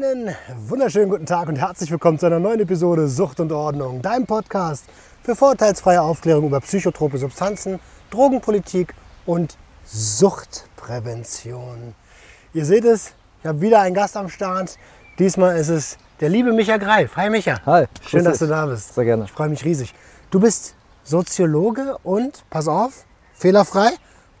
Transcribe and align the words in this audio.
Einen 0.00 0.32
wunderschönen 0.68 1.08
guten 1.08 1.26
Tag 1.26 1.48
und 1.48 1.56
herzlich 1.56 1.90
willkommen 1.90 2.20
zu 2.20 2.26
einer 2.26 2.38
neuen 2.38 2.60
Episode 2.60 3.08
Sucht 3.08 3.40
und 3.40 3.50
Ordnung, 3.50 4.00
deinem 4.00 4.26
Podcast 4.26 4.84
für 5.24 5.34
vorteilsfreie 5.34 6.00
Aufklärung 6.00 6.46
über 6.46 6.60
psychotrope 6.60 7.18
Substanzen, 7.18 7.80
Drogenpolitik 8.10 8.94
und 9.26 9.58
Suchtprävention. 9.84 11.96
Ihr 12.54 12.64
seht 12.64 12.84
es, 12.84 13.12
ich 13.40 13.46
habe 13.48 13.60
wieder 13.60 13.80
einen 13.80 13.96
Gast 13.96 14.16
am 14.16 14.28
Start. 14.28 14.78
Diesmal 15.18 15.56
ist 15.56 15.68
es 15.68 15.98
der 16.20 16.28
liebe 16.28 16.52
Micha 16.52 16.76
Greif. 16.76 17.16
Hi 17.16 17.28
Micha. 17.28 17.60
Hi. 17.66 17.86
Schön, 18.06 18.22
dass 18.22 18.38
du 18.38 18.46
da 18.46 18.66
bist. 18.66 18.94
Sehr 18.94 19.04
gerne. 19.04 19.24
Ich 19.24 19.32
freue 19.32 19.48
mich 19.48 19.64
riesig. 19.64 19.92
Du 20.30 20.38
bist 20.38 20.76
Soziologe 21.02 21.98
und, 22.04 22.44
pass 22.50 22.68
auf, 22.68 23.04
fehlerfrei, 23.34 23.90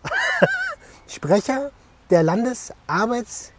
Sprecher 1.08 1.72
der 2.10 2.22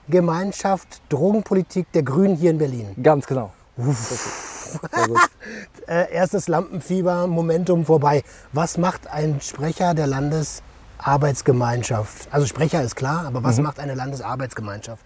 Landesarbeitsgemeinschaft 0.09 1.01
Drogenpolitik 1.09 1.91
der 1.91 2.01
Grünen 2.03 2.35
hier 2.35 2.51
in 2.51 2.57
Berlin. 2.57 2.87
Ganz 3.01 3.25
genau. 3.27 3.51
Äh, 5.87 6.13
erstes 6.13 6.47
Lampenfieber, 6.47 7.25
Momentum 7.25 7.85
vorbei. 7.85 8.21
Was 8.53 8.77
macht 8.77 9.07
ein 9.07 9.41
Sprecher 9.41 9.95
der 9.95 10.05
Landesarbeitsgemeinschaft? 10.05 12.27
Also 12.29 12.45
Sprecher 12.45 12.83
ist 12.83 12.95
klar, 12.95 13.25
aber 13.25 13.43
was 13.43 13.59
macht 13.59 13.79
eine 13.79 13.95
Landesarbeitsgemeinschaft? 13.95 15.03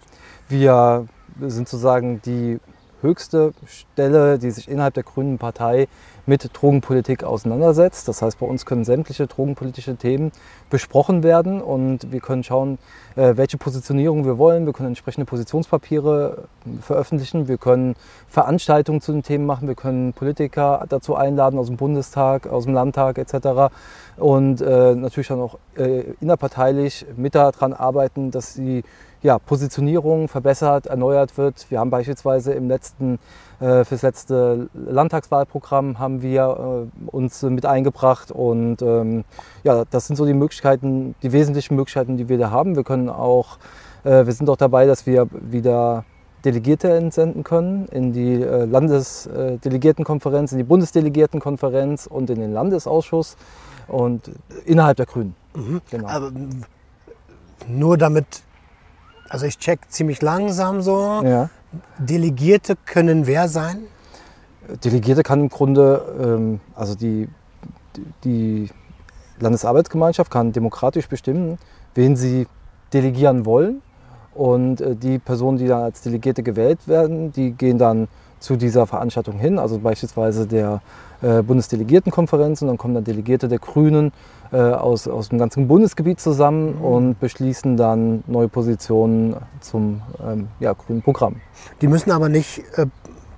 Wir 0.50 1.08
sind 1.40 1.66
sozusagen 1.66 2.20
die 2.26 2.60
höchste 3.04 3.52
Stelle, 3.66 4.38
die 4.38 4.50
sich 4.50 4.68
innerhalb 4.68 4.94
der 4.94 5.04
Grünen 5.04 5.38
Partei 5.38 5.86
mit 6.26 6.50
Drogenpolitik 6.54 7.22
auseinandersetzt. 7.22 8.08
Das 8.08 8.22
heißt, 8.22 8.38
bei 8.38 8.46
uns 8.46 8.64
können 8.64 8.84
sämtliche 8.84 9.26
drogenpolitische 9.26 9.96
Themen 9.96 10.32
besprochen 10.70 11.22
werden 11.22 11.60
und 11.60 12.10
wir 12.10 12.20
können 12.20 12.42
schauen, 12.42 12.78
äh, 13.16 13.36
welche 13.36 13.58
Positionierung 13.58 14.24
wir 14.24 14.38
wollen. 14.38 14.64
Wir 14.64 14.72
können 14.72 14.88
entsprechende 14.88 15.26
Positionspapiere 15.26 16.48
veröffentlichen. 16.80 17.46
Wir 17.46 17.58
können 17.58 17.94
Veranstaltungen 18.26 19.02
zu 19.02 19.12
den 19.12 19.22
Themen 19.22 19.44
machen. 19.44 19.68
Wir 19.68 19.74
können 19.74 20.14
Politiker 20.14 20.86
dazu 20.88 21.14
einladen 21.14 21.58
aus 21.58 21.66
dem 21.66 21.76
Bundestag, 21.76 22.46
aus 22.46 22.64
dem 22.64 22.72
Landtag 22.72 23.18
etc. 23.18 23.72
Und 24.16 24.62
äh, 24.62 24.94
natürlich 24.94 25.28
dann 25.28 25.40
auch 25.40 25.58
äh, 25.76 26.04
innerparteilich 26.20 27.06
mit 27.16 27.34
daran 27.34 27.74
arbeiten, 27.74 28.30
dass 28.30 28.54
die 28.54 28.82
ja, 29.24 29.38
Positionierung 29.38 30.28
verbessert, 30.28 30.86
erneuert 30.86 31.38
wird. 31.38 31.70
Wir 31.70 31.80
haben 31.80 31.88
beispielsweise 31.88 32.52
im 32.52 32.68
letzten, 32.68 33.18
äh, 33.58 33.82
fürs 33.84 34.02
letzte 34.02 34.68
Landtagswahlprogramm 34.74 35.98
haben 35.98 36.20
wir 36.20 36.90
äh, 36.92 37.06
uns 37.06 37.42
mit 37.42 37.64
eingebracht 37.64 38.30
und 38.30 38.82
ähm, 38.82 39.24
ja, 39.62 39.84
das 39.90 40.06
sind 40.06 40.16
so 40.16 40.26
die 40.26 40.34
Möglichkeiten, 40.34 41.14
die 41.22 41.32
wesentlichen 41.32 41.74
Möglichkeiten, 41.74 42.18
die 42.18 42.28
wir 42.28 42.36
da 42.36 42.50
haben. 42.50 42.76
Wir 42.76 42.84
können 42.84 43.08
auch, 43.08 43.56
äh, 44.04 44.26
wir 44.26 44.32
sind 44.34 44.50
auch 44.50 44.58
dabei, 44.58 44.84
dass 44.84 45.06
wir 45.06 45.26
wieder 45.32 46.04
Delegierte 46.44 46.92
entsenden 46.92 47.44
können 47.44 47.86
in 47.86 48.12
die 48.12 48.42
äh, 48.42 48.66
Landesdelegiertenkonferenz, 48.66 50.52
in 50.52 50.58
die 50.58 50.64
Bundesdelegiertenkonferenz 50.64 52.06
und 52.06 52.28
in 52.28 52.40
den 52.40 52.52
Landesausschuss 52.52 53.38
und 53.88 54.30
innerhalb 54.66 54.98
der 54.98 55.06
Grünen. 55.06 55.34
Genau. 55.90 56.08
Aber 56.08 56.30
nur 57.66 57.96
damit, 57.96 58.42
also 59.34 59.46
ich 59.46 59.58
check 59.58 59.80
ziemlich 59.88 60.22
langsam 60.22 60.80
so. 60.80 61.20
Ja. 61.24 61.50
Delegierte 61.98 62.76
können 62.86 63.26
wer 63.26 63.48
sein? 63.48 63.78
Delegierte 64.84 65.24
kann 65.24 65.40
im 65.40 65.48
Grunde, 65.48 66.14
ähm, 66.22 66.60
also 66.76 66.94
die, 66.94 67.28
die 68.22 68.70
Landesarbeitsgemeinschaft 69.40 70.30
kann 70.30 70.52
demokratisch 70.52 71.08
bestimmen, 71.08 71.58
wen 71.96 72.14
sie 72.14 72.46
delegieren 72.92 73.44
wollen. 73.44 73.82
Und 74.34 74.80
äh, 74.80 74.94
die 74.94 75.18
Personen, 75.18 75.58
die 75.58 75.66
dann 75.66 75.82
als 75.82 76.02
Delegierte 76.02 76.44
gewählt 76.44 76.86
werden, 76.86 77.32
die 77.32 77.50
gehen 77.50 77.76
dann 77.76 78.06
zu 78.44 78.56
dieser 78.56 78.86
Veranstaltung 78.86 79.38
hin, 79.38 79.58
also 79.58 79.78
beispielsweise 79.78 80.46
der 80.46 80.82
äh, 81.22 81.42
Bundesdelegiertenkonferenz. 81.42 82.62
Und 82.62 82.68
dann 82.68 82.78
kommen 82.78 82.94
dann 82.94 83.04
Delegierte 83.04 83.48
der 83.48 83.58
Grünen 83.58 84.12
äh, 84.52 84.58
aus, 84.58 85.08
aus 85.08 85.30
dem 85.30 85.38
ganzen 85.38 85.66
Bundesgebiet 85.66 86.20
zusammen 86.20 86.74
und 86.74 87.18
beschließen 87.18 87.76
dann 87.76 88.22
neue 88.26 88.48
Positionen 88.48 89.36
zum 89.60 90.02
ähm, 90.22 90.48
ja, 90.60 90.74
grünen 90.74 91.02
Programm. 91.02 91.36
Die 91.80 91.88
müssen 91.88 92.10
aber 92.10 92.28
nicht 92.28 92.62
äh, 92.76 92.86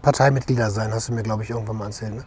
Parteimitglieder 0.03 0.71
sein, 0.71 0.93
hast 0.93 1.09
du 1.09 1.15
mir, 1.15 1.23
glaube 1.23 1.45
ich, 1.45 1.51
irgendwann 1.51 1.79
mal 1.79 1.87
erzählt. 1.87 2.17
Ne? 2.17 2.25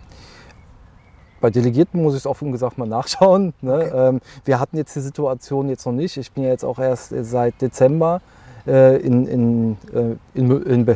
Bei 1.42 1.50
Delegierten 1.50 2.02
muss 2.02 2.14
ich 2.14 2.20
es 2.20 2.28
offen 2.28 2.52
gesagt 2.52 2.78
mal 2.78 2.88
nachschauen. 2.88 3.54
Ne? 3.62 3.92
Ähm, 3.94 4.22
wir 4.46 4.60
hatten 4.60 4.78
jetzt 4.78 4.96
die 4.96 5.02
Situation 5.02 5.70
jetzt 5.70 5.86
noch 5.86 5.94
nicht. 5.94 6.18
Ich 6.18 6.32
bin 6.32 6.44
ja 6.44 6.50
jetzt 6.50 6.66
auch 6.66 6.80
erst 6.80 7.14
seit 7.22 7.62
Dezember 7.62 8.22
in, 8.70 9.28
in, 9.28 9.78
äh, 9.94 10.16
in, 10.34 10.52
in. 10.64 10.88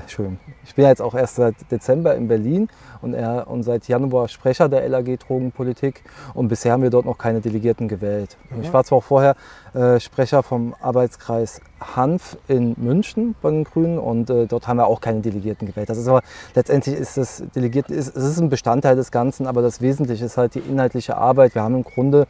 Ich 0.65 0.75
bin 0.75 0.83
ja 0.83 0.89
jetzt 0.89 1.01
auch 1.01 1.15
erst 1.15 1.35
seit 1.35 1.55
Dezember 1.71 2.15
in 2.15 2.27
Berlin 2.27 2.69
und, 3.01 3.13
er, 3.13 3.47
und 3.47 3.63
seit 3.63 3.87
Januar 3.87 4.27
Sprecher 4.27 4.69
der 4.69 4.87
LAG 4.87 5.17
Drogenpolitik 5.19 6.03
und 6.33 6.47
bisher 6.47 6.73
haben 6.73 6.83
wir 6.83 6.89
dort 6.89 7.05
noch 7.05 7.17
keine 7.17 7.41
Delegierten 7.41 7.87
gewählt. 7.87 8.37
Ich 8.61 8.71
war 8.71 8.83
zwar 8.83 8.99
auch 8.99 9.03
vorher 9.03 9.35
äh, 9.73 9.99
Sprecher 9.99 10.43
vom 10.43 10.73
Arbeitskreis 10.81 11.61
Hanf 11.95 12.37
in 12.47 12.75
München 12.77 13.35
bei 13.41 13.49
den 13.51 13.63
Grünen 13.65 13.99
und 13.99 14.29
äh, 14.29 14.45
dort 14.45 14.67
haben 14.67 14.77
wir 14.77 14.87
auch 14.87 15.01
keine 15.01 15.19
Delegierten 15.19 15.67
gewählt. 15.67 15.89
Das 15.89 15.97
ist 15.97 16.07
aber 16.07 16.21
letztendlich 16.55 16.95
ist 16.95 17.17
das 17.17 17.43
Delegierten 17.55 17.95
ist, 17.95 18.15
es 18.15 18.23
ist 18.23 18.39
ein 18.39 18.49
Bestandteil 18.49 18.95
des 18.95 19.11
Ganzen, 19.11 19.47
aber 19.47 19.61
das 19.61 19.81
Wesentliche 19.81 20.25
ist 20.25 20.37
halt 20.37 20.55
die 20.55 20.59
inhaltliche 20.59 21.17
Arbeit. 21.17 21.55
Wir 21.55 21.63
haben 21.63 21.75
im 21.75 21.83
Grunde 21.83 22.27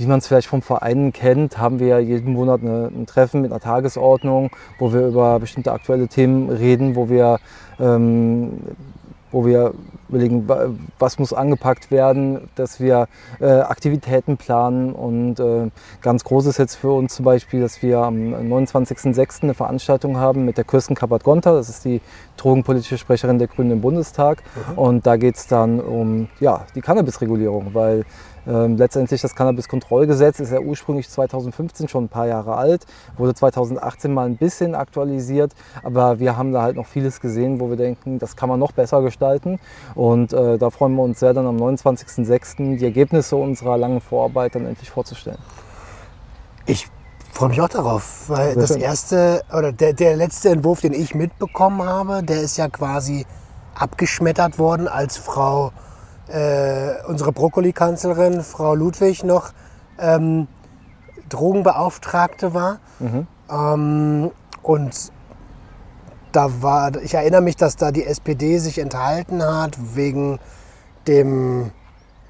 wie 0.00 0.06
man 0.06 0.18
es 0.18 0.26
vielleicht 0.26 0.48
vom 0.48 0.62
Verein 0.62 1.12
kennt, 1.12 1.58
haben 1.58 1.78
wir 1.78 1.86
ja 1.88 1.98
jeden 1.98 2.32
Monat 2.32 2.62
eine, 2.62 2.86
ein 2.86 3.04
Treffen 3.06 3.42
mit 3.42 3.50
einer 3.52 3.60
Tagesordnung, 3.60 4.50
wo 4.78 4.92
wir 4.94 5.06
über 5.06 5.38
bestimmte 5.38 5.72
aktuelle 5.72 6.08
Themen 6.08 6.48
reden, 6.48 6.96
wo 6.96 7.10
wir, 7.10 7.38
ähm, 7.78 8.52
wo 9.30 9.44
wir 9.44 9.74
überlegen, 10.08 10.48
wa- 10.48 10.70
was 10.98 11.18
muss 11.20 11.32
angepackt 11.32 11.90
werden, 11.92 12.48
dass 12.56 12.80
wir 12.80 13.06
äh, 13.40 13.44
Aktivitäten 13.46 14.36
planen. 14.38 14.92
Und 14.92 15.38
äh, 15.38 15.70
ganz 16.00 16.24
groß 16.24 16.46
ist 16.46 16.58
jetzt 16.58 16.74
für 16.76 16.90
uns 16.90 17.14
zum 17.14 17.24
Beispiel, 17.26 17.60
dass 17.60 17.80
wir 17.82 17.98
am 17.98 18.16
29.06. 18.34 19.42
eine 19.44 19.54
Veranstaltung 19.54 20.16
haben 20.16 20.44
mit 20.46 20.56
der 20.56 20.64
Kirsten 20.64 20.94
Kappert-Gonter. 20.96 21.52
Das 21.54 21.68
ist 21.68 21.84
die 21.84 22.00
drogenpolitische 22.38 22.98
Sprecherin 22.98 23.38
der 23.38 23.46
Grünen 23.48 23.70
im 23.70 23.80
Bundestag. 23.82 24.42
Und 24.74 25.06
da 25.06 25.16
geht 25.16 25.36
es 25.36 25.46
dann 25.46 25.78
um 25.78 26.28
ja, 26.40 26.64
die 26.74 26.80
Cannabisregulierung, 26.80 27.68
weil 27.72 28.04
letztendlich 28.46 29.20
das 29.20 29.34
Cannabiskontrollgesetz 29.34 30.40
ist 30.40 30.52
ja 30.52 30.60
ursprünglich 30.60 31.08
2015 31.08 31.88
schon 31.88 32.04
ein 32.04 32.08
paar 32.08 32.26
Jahre 32.26 32.56
alt, 32.56 32.86
wurde 33.16 33.34
2018 33.34 34.12
mal 34.12 34.26
ein 34.26 34.36
bisschen 34.36 34.74
aktualisiert, 34.74 35.52
aber 35.82 36.18
wir 36.18 36.36
haben 36.36 36.52
da 36.52 36.62
halt 36.62 36.76
noch 36.76 36.86
vieles 36.86 37.20
gesehen, 37.20 37.60
wo 37.60 37.68
wir 37.68 37.76
denken, 37.76 38.18
das 38.18 38.36
kann 38.36 38.48
man 38.48 38.58
noch 38.58 38.72
besser 38.72 39.02
gestalten. 39.02 39.58
Und 39.94 40.32
äh, 40.32 40.58
da 40.58 40.70
freuen 40.70 40.94
wir 40.94 41.02
uns 41.02 41.20
sehr, 41.20 41.34
dann 41.34 41.46
am 41.46 41.56
29.06. 41.56 42.76
die 42.78 42.84
Ergebnisse 42.84 43.36
unserer 43.36 43.76
langen 43.76 44.00
Vorarbeit 44.00 44.54
dann 44.54 44.66
endlich 44.66 44.90
vorzustellen. 44.90 45.38
Ich 46.66 46.88
freue 47.32 47.48
mich 47.50 47.60
auch 47.60 47.68
darauf, 47.68 48.28
weil 48.28 48.52
Sehr 48.52 48.62
das 48.62 48.72
schön. 48.72 48.80
erste 48.80 49.42
oder 49.56 49.72
der, 49.72 49.92
der 49.92 50.16
letzte 50.16 50.50
Entwurf, 50.50 50.80
den 50.80 50.92
ich 50.92 51.14
mitbekommen 51.14 51.82
habe, 51.82 52.22
der 52.22 52.40
ist 52.40 52.56
ja 52.56 52.68
quasi 52.68 53.26
abgeschmettert 53.74 54.58
worden, 54.58 54.88
als 54.88 55.16
Frau, 55.16 55.72
äh, 56.30 57.02
unsere 57.06 57.32
Brokkoli-Kanzlerin, 57.32 58.42
Frau 58.42 58.74
Ludwig, 58.74 59.24
noch 59.24 59.52
ähm, 59.98 60.48
Drogenbeauftragte 61.28 62.54
war. 62.54 62.78
Ähm, 63.50 64.30
und 64.62 65.12
da 66.32 66.62
war, 66.62 66.96
ich 67.02 67.14
erinnere 67.14 67.40
mich, 67.40 67.56
dass 67.56 67.76
da 67.76 67.90
die 67.90 68.04
SPD 68.04 68.58
sich 68.58 68.78
enthalten 68.78 69.42
hat 69.42 69.76
wegen 69.94 70.38
dem 71.06 71.72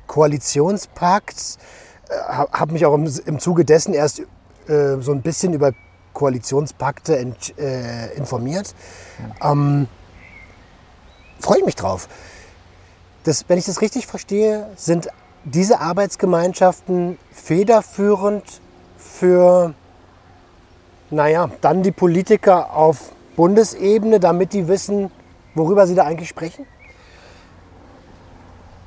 Koalitionspakt. 0.07 1.59
Habe 2.29 2.51
hab 2.53 2.73
mich 2.73 2.87
auch 2.87 2.95
im, 2.95 3.11
im 3.27 3.39
Zuge 3.39 3.65
dessen 3.65 3.95
erst 3.95 4.21
äh, 4.67 4.97
so 5.01 5.13
ein 5.13 5.23
bisschen 5.23 5.53
über 5.53 5.73
Koalitionspakte 6.13 7.19
ent, 7.19 7.59
äh, 7.59 8.15
informiert. 8.15 8.75
Ähm, 9.43 9.87
Freue 11.41 11.59
ich 11.59 11.65
mich 11.65 11.77
drauf. 11.77 12.09
Das, 13.25 13.45
wenn 13.49 13.59
ich 13.59 13.67
das 13.67 13.81
richtig 13.81 14.07
verstehe, 14.07 14.69
sind 14.77 15.09
diese 15.45 15.81
Arbeitsgemeinschaften 15.81 17.19
federführend 17.31 18.45
für, 18.99 19.75
naja, 21.11 21.51
dann 21.61 21.83
die 21.83 21.93
Politiker 21.93 22.75
auf 22.75 23.13
Bundesebene, 23.37 24.21
damit 24.21 24.53
die 24.53 24.69
wissen, 24.69 25.11
worüber 25.55 25.87
sie 25.87 25.95
da 25.95 26.05
eigentlich 26.05 26.29
sprechen? 26.29 26.67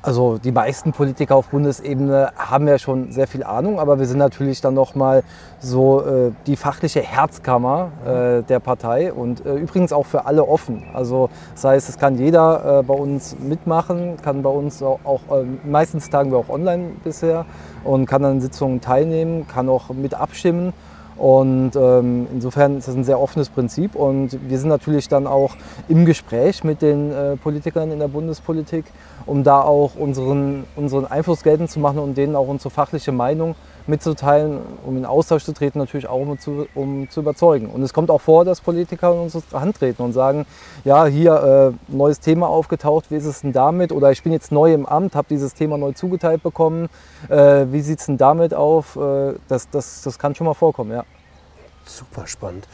Also 0.04 0.36
die 0.36 0.52
meisten 0.52 0.92
Politiker 0.92 1.34
auf 1.34 1.48
Bundesebene 1.48 2.32
haben 2.36 2.68
ja 2.68 2.78
schon 2.78 3.10
sehr 3.10 3.26
viel 3.26 3.42
Ahnung, 3.42 3.80
aber 3.80 3.98
wir 3.98 4.04
sind 4.04 4.18
natürlich 4.18 4.60
dann 4.60 4.74
nochmal 4.74 5.22
so 5.60 6.02
äh, 6.02 6.30
die 6.46 6.56
fachliche 6.56 7.00
Herzkammer 7.00 7.90
äh, 8.04 8.42
der 8.42 8.60
Partei 8.60 9.14
und 9.14 9.46
äh, 9.46 9.54
übrigens 9.54 9.94
auch 9.94 10.04
für 10.04 10.26
alle 10.26 10.46
offen. 10.46 10.82
Also 10.92 11.30
das 11.54 11.64
heißt, 11.64 11.88
es 11.88 11.96
kann 11.96 12.18
jeder 12.18 12.80
äh, 12.80 12.82
bei 12.82 12.92
uns 12.92 13.34
mitmachen, 13.38 14.18
kann 14.20 14.42
bei 14.42 14.50
uns 14.50 14.82
auch, 14.82 15.00
auch 15.04 15.22
äh, 15.30 15.44
meistens 15.64 16.10
tagen 16.10 16.32
wir 16.32 16.36
auch 16.36 16.50
online 16.50 16.90
bisher 17.02 17.46
und 17.82 18.04
kann 18.04 18.26
an 18.26 18.42
Sitzungen 18.42 18.82
teilnehmen, 18.82 19.48
kann 19.48 19.70
auch 19.70 19.88
mit 19.88 20.12
abstimmen 20.12 20.74
Und 21.16 21.72
ähm, 21.76 22.26
insofern 22.32 22.78
ist 22.78 22.88
das 22.88 22.94
ein 22.94 23.04
sehr 23.04 23.20
offenes 23.20 23.48
Prinzip. 23.48 23.94
Und 23.94 24.38
wir 24.48 24.58
sind 24.58 24.68
natürlich 24.68 25.08
dann 25.08 25.26
auch 25.26 25.56
im 25.88 26.04
Gespräch 26.04 26.64
mit 26.64 26.82
den 26.82 27.12
äh, 27.12 27.36
Politikern 27.36 27.92
in 27.92 27.98
der 27.98 28.08
Bundespolitik, 28.08 28.84
um 29.26 29.44
da 29.44 29.60
auch 29.60 29.94
unseren, 29.96 30.64
unseren 30.76 31.06
Einfluss 31.06 31.42
geltend 31.42 31.70
zu 31.70 31.80
machen 31.80 31.98
und 31.98 32.16
denen 32.16 32.36
auch 32.36 32.48
unsere 32.48 32.70
fachliche 32.70 33.12
Meinung 33.12 33.54
mitzuteilen, 33.86 34.60
um 34.86 34.96
in 34.96 35.04
Austausch 35.04 35.44
zu 35.44 35.52
treten, 35.52 35.78
natürlich 35.78 36.06
auch 36.08 36.20
um 36.20 36.38
zu, 36.38 36.66
um 36.74 37.08
zu 37.10 37.20
überzeugen. 37.20 37.68
Und 37.68 37.82
es 37.82 37.92
kommt 37.92 38.10
auch 38.10 38.20
vor, 38.20 38.44
dass 38.44 38.60
Politiker 38.60 39.12
in 39.12 39.18
unsere 39.20 39.42
Hand 39.52 39.76
treten 39.78 40.02
und 40.02 40.12
sagen, 40.12 40.46
ja, 40.84 41.04
hier 41.06 41.74
äh, 41.90 41.92
neues 41.94 42.20
Thema 42.20 42.48
aufgetaucht, 42.48 43.10
wie 43.10 43.16
ist 43.16 43.26
es 43.26 43.42
denn 43.42 43.52
damit? 43.52 43.92
Oder 43.92 44.10
ich 44.10 44.22
bin 44.22 44.32
jetzt 44.32 44.52
neu 44.52 44.72
im 44.72 44.86
Amt, 44.86 45.14
habe 45.14 45.26
dieses 45.28 45.54
Thema 45.54 45.76
neu 45.76 45.92
zugeteilt 45.92 46.42
bekommen, 46.42 46.88
äh, 47.28 47.66
wie 47.70 47.80
sieht 47.80 48.00
es 48.00 48.06
denn 48.06 48.16
damit 48.16 48.54
auf? 48.54 48.96
Äh, 48.96 49.34
das, 49.48 49.68
das, 49.70 50.02
das 50.02 50.18
kann 50.18 50.34
schon 50.34 50.46
mal 50.46 50.54
vorkommen, 50.54 50.92
ja. 50.92 51.04
Super 51.84 52.26
spannend. 52.26 52.66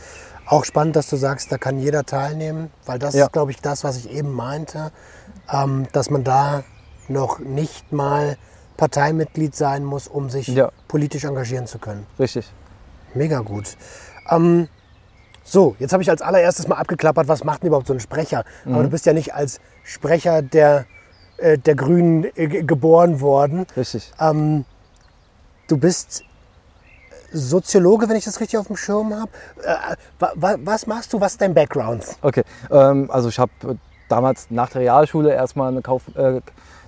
Auch 0.47 0.65
spannend, 0.65 0.97
dass 0.97 1.09
du 1.11 1.17
sagst, 1.17 1.51
da 1.53 1.59
kann 1.59 1.79
jeder 1.79 2.05
teilnehmen, 2.05 2.71
weil 2.87 2.99
das 2.99 3.15
Ja. 3.15 3.27
ist, 3.27 3.33
glaube 3.33 3.51
ich, 3.51 3.61
das, 3.61 3.85
was 3.85 3.97
ich 3.97 4.11
eben 4.11 4.33
meinte, 4.33 4.93
ähm, 5.53 5.87
dass 5.93 6.11
man 6.11 6.25
da 6.25 6.63
noch 7.09 7.41
nicht 7.41 7.93
mal 7.93 8.37
Parteimitglied 8.81 9.55
sein 9.55 9.85
muss, 9.85 10.09
um 10.09 10.31
sich 10.31 10.49
Ja. 10.49 10.71
politisch 10.89 11.25
engagieren 11.25 11.67
zu 11.67 11.79
können. 11.79 12.07
Richtig. 12.19 12.51
Mega 13.13 13.41
gut. 13.41 13.77
Ähm, 14.31 14.69
so, 15.45 15.77
jetzt 15.79 15.93
habe 15.93 16.03
ich 16.03 16.09
als 16.09 16.23
allererstes 16.23 16.67
mal 16.67 16.77
abgeklappert, 16.77 17.29
was 17.29 17.45
macht 17.45 17.63
denn 17.63 17.67
überhaupt 17.69 17.87
so 17.89 17.93
ein 17.93 18.01
Sprecher? 18.01 18.43
Aber 18.65 18.83
du 18.83 18.89
bist 18.89 19.05
ja 19.05 19.13
nicht 19.13 19.35
als 19.35 19.61
Sprecher 19.85 20.41
der, 20.41 20.87
äh, 21.37 21.59
der 21.59 21.75
Grünen 21.75 22.25
äh, 22.37 22.47
ge- 22.47 22.63
geboren 22.63 23.21
worden. 23.21 23.67
Richtig. 23.77 24.13
Ähm, 24.19 24.65
du 25.69 25.77
bist 25.77 26.25
Soziologe, 27.33 28.09
wenn 28.09 28.17
ich 28.17 28.25
das 28.25 28.41
richtig 28.41 28.59
auf 28.59 28.69
dem 28.69 28.77
Schirm 28.77 29.13
habe. 29.15 29.31
Äh, 29.63 29.95
wa, 30.19 30.33
wa, 30.37 30.57
was 30.65 30.87
machst 30.87 31.13
du? 31.13 31.21
Was 31.21 31.33
ist 31.33 31.41
dein 31.43 31.53
Background? 31.53 32.07
Okay, 32.23 32.45
ähm, 32.71 33.11
also 33.11 33.29
ich 33.29 33.39
habe 33.39 33.53
damals 34.09 34.47
nach 34.51 34.71
der 34.71 34.81
Realschule 34.81 35.35
erstmal 35.35 35.69
eine 35.71 35.83
Kauf, 35.83 36.03
äh, 36.17 36.41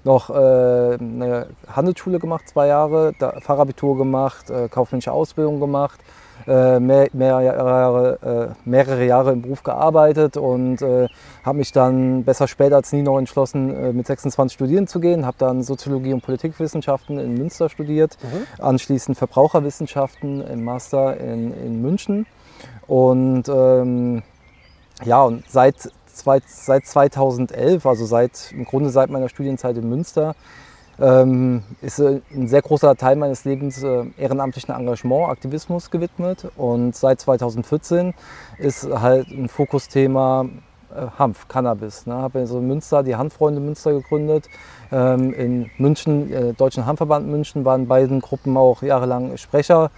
noch 0.04 0.30
äh, 0.30 0.32
eine 0.32 1.46
Handelsschule 1.68 2.18
gemacht, 2.18 2.48
zwei 2.48 2.66
Jahre, 2.68 3.12
Fachabitur 3.40 3.96
gemacht, 3.96 4.50
äh, 4.50 4.68
kaufmännische 4.68 5.12
Ausbildung 5.12 5.60
gemacht, 5.60 6.00
äh, 6.46 6.80
mehr, 6.80 7.08
mehr 7.12 7.40
Jahre, 7.40 8.54
äh, 8.64 8.68
mehrere 8.68 9.04
Jahre 9.06 9.32
im 9.32 9.42
Beruf 9.42 9.62
gearbeitet 9.62 10.36
und 10.36 10.82
äh, 10.82 11.08
habe 11.44 11.58
mich 11.58 11.72
dann 11.72 12.24
besser 12.24 12.48
später 12.48 12.76
als 12.76 12.92
nie 12.92 13.02
noch 13.02 13.18
entschlossen, 13.18 13.74
äh, 13.74 13.92
mit 13.92 14.06
26 14.06 14.54
studieren 14.54 14.86
zu 14.86 14.98
gehen. 14.98 15.24
Habe 15.24 15.36
dann 15.38 15.62
Soziologie 15.62 16.12
und 16.12 16.22
Politikwissenschaften 16.22 17.18
in 17.18 17.34
Münster 17.34 17.68
studiert, 17.68 18.18
anschließend 18.58 19.16
Verbraucherwissenschaften 19.16 20.40
im 20.40 20.64
Master 20.64 21.16
in, 21.18 21.52
in 21.54 21.80
München 21.80 22.26
und 22.86 23.48
ähm, 23.48 24.22
ja, 25.04 25.22
und 25.22 25.44
seit, 25.48 25.90
zwei, 26.12 26.40
seit 26.46 26.86
2011, 26.86 27.84
also 27.86 28.04
seit, 28.06 28.52
im 28.52 28.64
Grunde 28.64 28.90
seit 28.90 29.10
meiner 29.10 29.28
Studienzeit 29.28 29.76
in 29.76 29.88
Münster, 29.88 30.34
ähm, 31.00 31.62
ist 31.80 31.98
äh, 31.98 32.20
ein 32.34 32.48
sehr 32.48 32.62
großer 32.62 32.96
Teil 32.96 33.16
meines 33.16 33.44
Lebens 33.44 33.82
äh, 33.82 34.04
ehrenamtlichen 34.16 34.74
Engagement, 34.74 35.30
Aktivismus 35.30 35.90
gewidmet. 35.90 36.46
Und 36.56 36.94
seit 36.94 37.20
2014 37.20 38.14
ist 38.58 38.88
halt 38.88 39.28
ein 39.28 39.48
Fokusthema 39.48 40.46
äh, 40.94 41.06
Hanf, 41.18 41.48
Cannabis. 41.48 42.06
Ne? 42.06 42.14
Habe 42.14 42.40
also 42.40 42.58
in 42.58 42.68
Münster 42.68 43.02
die 43.02 43.16
Hanffreunde 43.16 43.60
Münster 43.60 43.92
gegründet. 43.92 44.48
Ähm, 44.90 45.32
in 45.32 45.70
München, 45.78 46.32
äh, 46.32 46.52
Deutschen 46.52 46.86
Hanfverband 46.86 47.26
München, 47.26 47.64
waren 47.64 47.88
beiden 47.88 48.20
Gruppen 48.20 48.56
auch 48.56 48.82
jahrelang 48.82 49.36
Sprecher 49.38 49.90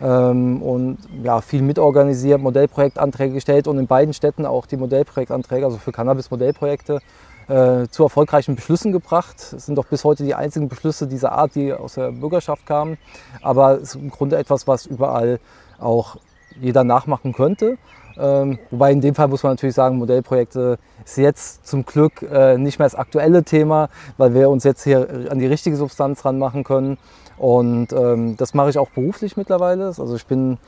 ähm, 0.00 0.62
und 0.62 0.98
ja, 1.22 1.40
viel 1.40 1.62
mitorganisiert, 1.62 2.40
Modellprojektanträge 2.40 3.34
gestellt 3.34 3.66
und 3.66 3.78
in 3.78 3.86
beiden 3.86 4.14
Städten 4.14 4.46
auch 4.46 4.66
die 4.66 4.76
Modellprojektanträge, 4.76 5.64
also 5.66 5.78
für 5.78 5.92
Cannabis-Modellprojekte, 5.92 7.00
äh, 7.48 7.88
zu 7.88 8.02
erfolgreichen 8.02 8.56
Beschlüssen 8.56 8.92
gebracht. 8.92 9.36
Es 9.38 9.66
sind 9.66 9.76
doch 9.76 9.86
bis 9.86 10.04
heute 10.04 10.22
die 10.22 10.34
einzigen 10.34 10.68
Beschlüsse 10.68 11.06
dieser 11.06 11.32
Art, 11.32 11.54
die 11.54 11.72
aus 11.72 11.94
der 11.94 12.12
Bürgerschaft 12.12 12.66
kamen. 12.66 12.98
Aber 13.42 13.76
es 13.76 13.94
ist 13.94 13.94
im 13.96 14.10
Grunde 14.10 14.36
etwas, 14.36 14.66
was 14.66 14.86
überall 14.86 15.40
auch 15.78 16.16
jeder 16.60 16.84
nachmachen 16.84 17.32
könnte. 17.32 17.78
Ähm, 18.18 18.58
wobei 18.70 18.90
in 18.92 19.00
dem 19.00 19.14
Fall 19.14 19.28
muss 19.28 19.42
man 19.44 19.52
natürlich 19.52 19.76
sagen, 19.76 19.96
Modellprojekte 19.96 20.78
ist 21.04 21.18
jetzt 21.18 21.66
zum 21.66 21.86
Glück 21.86 22.22
äh, 22.22 22.58
nicht 22.58 22.78
mehr 22.78 22.86
das 22.86 22.96
aktuelle 22.96 23.44
Thema, 23.44 23.88
weil 24.16 24.34
wir 24.34 24.50
uns 24.50 24.64
jetzt 24.64 24.82
hier 24.82 25.28
an 25.30 25.38
die 25.38 25.46
richtige 25.46 25.76
Substanz 25.76 26.24
ranmachen 26.24 26.64
können. 26.64 26.98
Und 27.38 27.92
ähm, 27.92 28.36
das 28.36 28.54
mache 28.54 28.70
ich 28.70 28.78
auch 28.78 28.90
beruflich 28.90 29.36
mittlerweile. 29.36 29.86
Also 29.86 30.14
ich 30.14 30.26
bin 30.26 30.58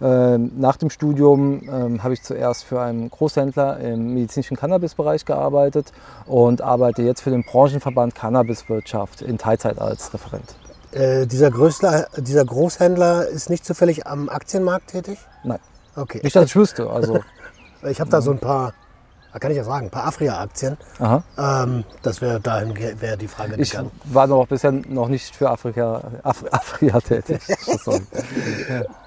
ähm, 0.00 0.52
nach 0.56 0.76
dem 0.76 0.90
Studium 0.90 1.62
ähm, 1.68 2.02
habe 2.02 2.14
ich 2.14 2.22
zuerst 2.22 2.64
für 2.64 2.80
einen 2.80 3.10
Großhändler 3.10 3.80
im 3.80 4.14
medizinischen 4.14 4.56
Cannabisbereich 4.56 5.24
gearbeitet 5.24 5.92
und 6.26 6.62
arbeite 6.62 7.02
jetzt 7.02 7.22
für 7.22 7.30
den 7.30 7.44
Branchenverband 7.44 8.14
Cannabiswirtschaft 8.14 9.22
in 9.22 9.38
Teilzeit 9.38 9.78
als 9.78 10.12
Referent. 10.14 10.54
Äh, 10.92 11.26
dieser, 11.26 11.50
Größler, 11.50 12.06
dieser 12.16 12.44
Großhändler 12.44 13.26
ist 13.28 13.50
nicht 13.50 13.64
zufällig 13.64 14.06
am 14.06 14.28
Aktienmarkt 14.28 14.90
tätig? 14.90 15.18
Nein, 15.44 15.58
Okay. 15.96 16.20
nicht, 16.22 16.36
dass 16.36 16.46
ich 16.46 16.56
wüsste. 16.56 16.88
Also, 16.88 17.20
Ich 17.86 18.00
habe 18.00 18.10
da 18.10 18.20
so 18.20 18.32
ein 18.32 18.38
paar, 18.38 18.74
da 19.32 19.38
kann 19.38 19.50
ich 19.50 19.56
ja 19.58 19.64
sagen, 19.64 19.86
ein 19.86 19.90
paar 19.90 20.06
Afria-Aktien. 20.06 20.76
aha. 20.98 21.22
Ähm, 21.38 21.84
das 22.02 22.20
wäre 22.20 22.40
dahin 22.40 22.74
wäre 23.00 23.16
die 23.16 23.28
Frage 23.28 23.54
Ich 23.60 23.70
gegangen. 23.70 23.90
war 24.04 24.26
noch 24.26 24.46
bisher 24.46 24.72
noch 24.72 25.08
nicht 25.08 25.34
für 25.36 25.50
Afrika, 25.50 26.02
Af 26.22 26.44
Afrika 26.50 27.00
tätig. 27.08 27.40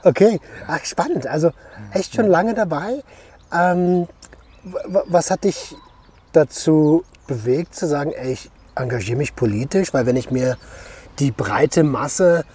Okay, 0.04 0.40
ach 0.68 0.84
spannend. 0.86 1.28
Also 1.28 1.52
echt 1.94 2.16
schon 2.16 2.28
lange 2.28 2.54
dabei. 2.54 3.04
Ähm, 3.54 4.08
was 5.08 5.32
hat 5.32 5.44
dich 5.44 5.76
dazu 6.34 7.04
bewegt 7.28 7.76
zu 7.76 7.88
sagen, 7.88 8.12
ey, 8.12 8.34
ich 8.34 8.50
engagiere 8.76 9.18
mich 9.18 9.36
politisch? 9.36 9.94
Weil 9.94 10.06
wenn 10.06 10.16
ich 10.16 10.32
mir 10.32 10.58
die 11.20 11.32
breite 11.32 11.84
Masse 11.84 12.46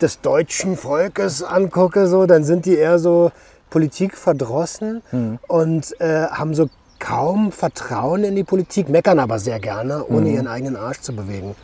des 0.00 0.20
deutschen 0.20 0.76
Volkes 0.76 1.42
angucke, 1.42 2.06
so, 2.08 2.26
dann 2.26 2.44
sind 2.44 2.66
die 2.66 2.76
eher 2.76 2.98
so 2.98 3.30
Politik 3.70 4.16
verdrossen 4.18 5.02
und 5.48 5.98
äh, 6.00 6.26
haben 6.26 6.54
so 6.54 6.68
kaum 7.02 7.50
Vertrauen 7.50 8.22
in 8.22 8.36
die 8.36 8.44
Politik, 8.44 8.88
meckern 8.88 9.18
aber 9.18 9.40
sehr 9.40 9.58
gerne, 9.58 10.06
ohne 10.06 10.30
ihren 10.30 10.46
eigenen 10.46 10.76
Arsch 10.76 11.00
zu 11.00 11.14
bewegen. 11.14 11.56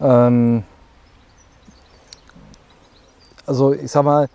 Ähm, 0.00 0.62
also 3.46 3.72
ich 3.72 3.90
sag 3.90 4.04
mal, 4.04 4.28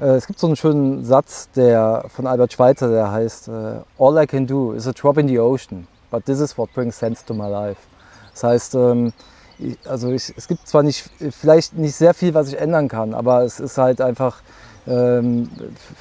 äh, 0.00 0.16
es 0.16 0.26
gibt 0.26 0.40
so 0.40 0.48
einen 0.48 0.56
schönen 0.56 1.04
Satz 1.04 1.48
der, 1.54 2.04
von 2.08 2.26
Albert 2.26 2.52
Schweitzer, 2.52 2.90
der 2.90 3.12
heißt, 3.12 3.46
äh, 3.46 3.52
All 3.96 4.22
I 4.22 4.26
can 4.26 4.44
do 4.44 4.72
is 4.72 4.88
a 4.88 4.92
drop 4.92 5.18
in 5.18 5.28
the 5.28 5.38
ocean, 5.38 5.86
but 6.10 6.24
this 6.24 6.40
is 6.40 6.58
what 6.58 6.72
brings 6.74 6.98
sense 6.98 7.24
to 7.24 7.32
my 7.32 7.48
life. 7.48 7.80
Das 8.32 8.42
heißt, 8.42 8.74
ähm, 8.74 9.12
also 9.88 10.10
ich, 10.10 10.34
es 10.36 10.48
gibt 10.48 10.66
zwar 10.66 10.82
nicht, 10.82 11.08
vielleicht 11.30 11.74
nicht 11.78 11.94
sehr 11.94 12.12
viel, 12.12 12.34
was 12.34 12.48
ich 12.48 12.58
ändern 12.58 12.88
kann, 12.88 13.14
aber 13.14 13.42
es 13.42 13.60
ist 13.60 13.78
halt 13.78 14.00
einfach, 14.00 14.42
ähm, 14.86 15.48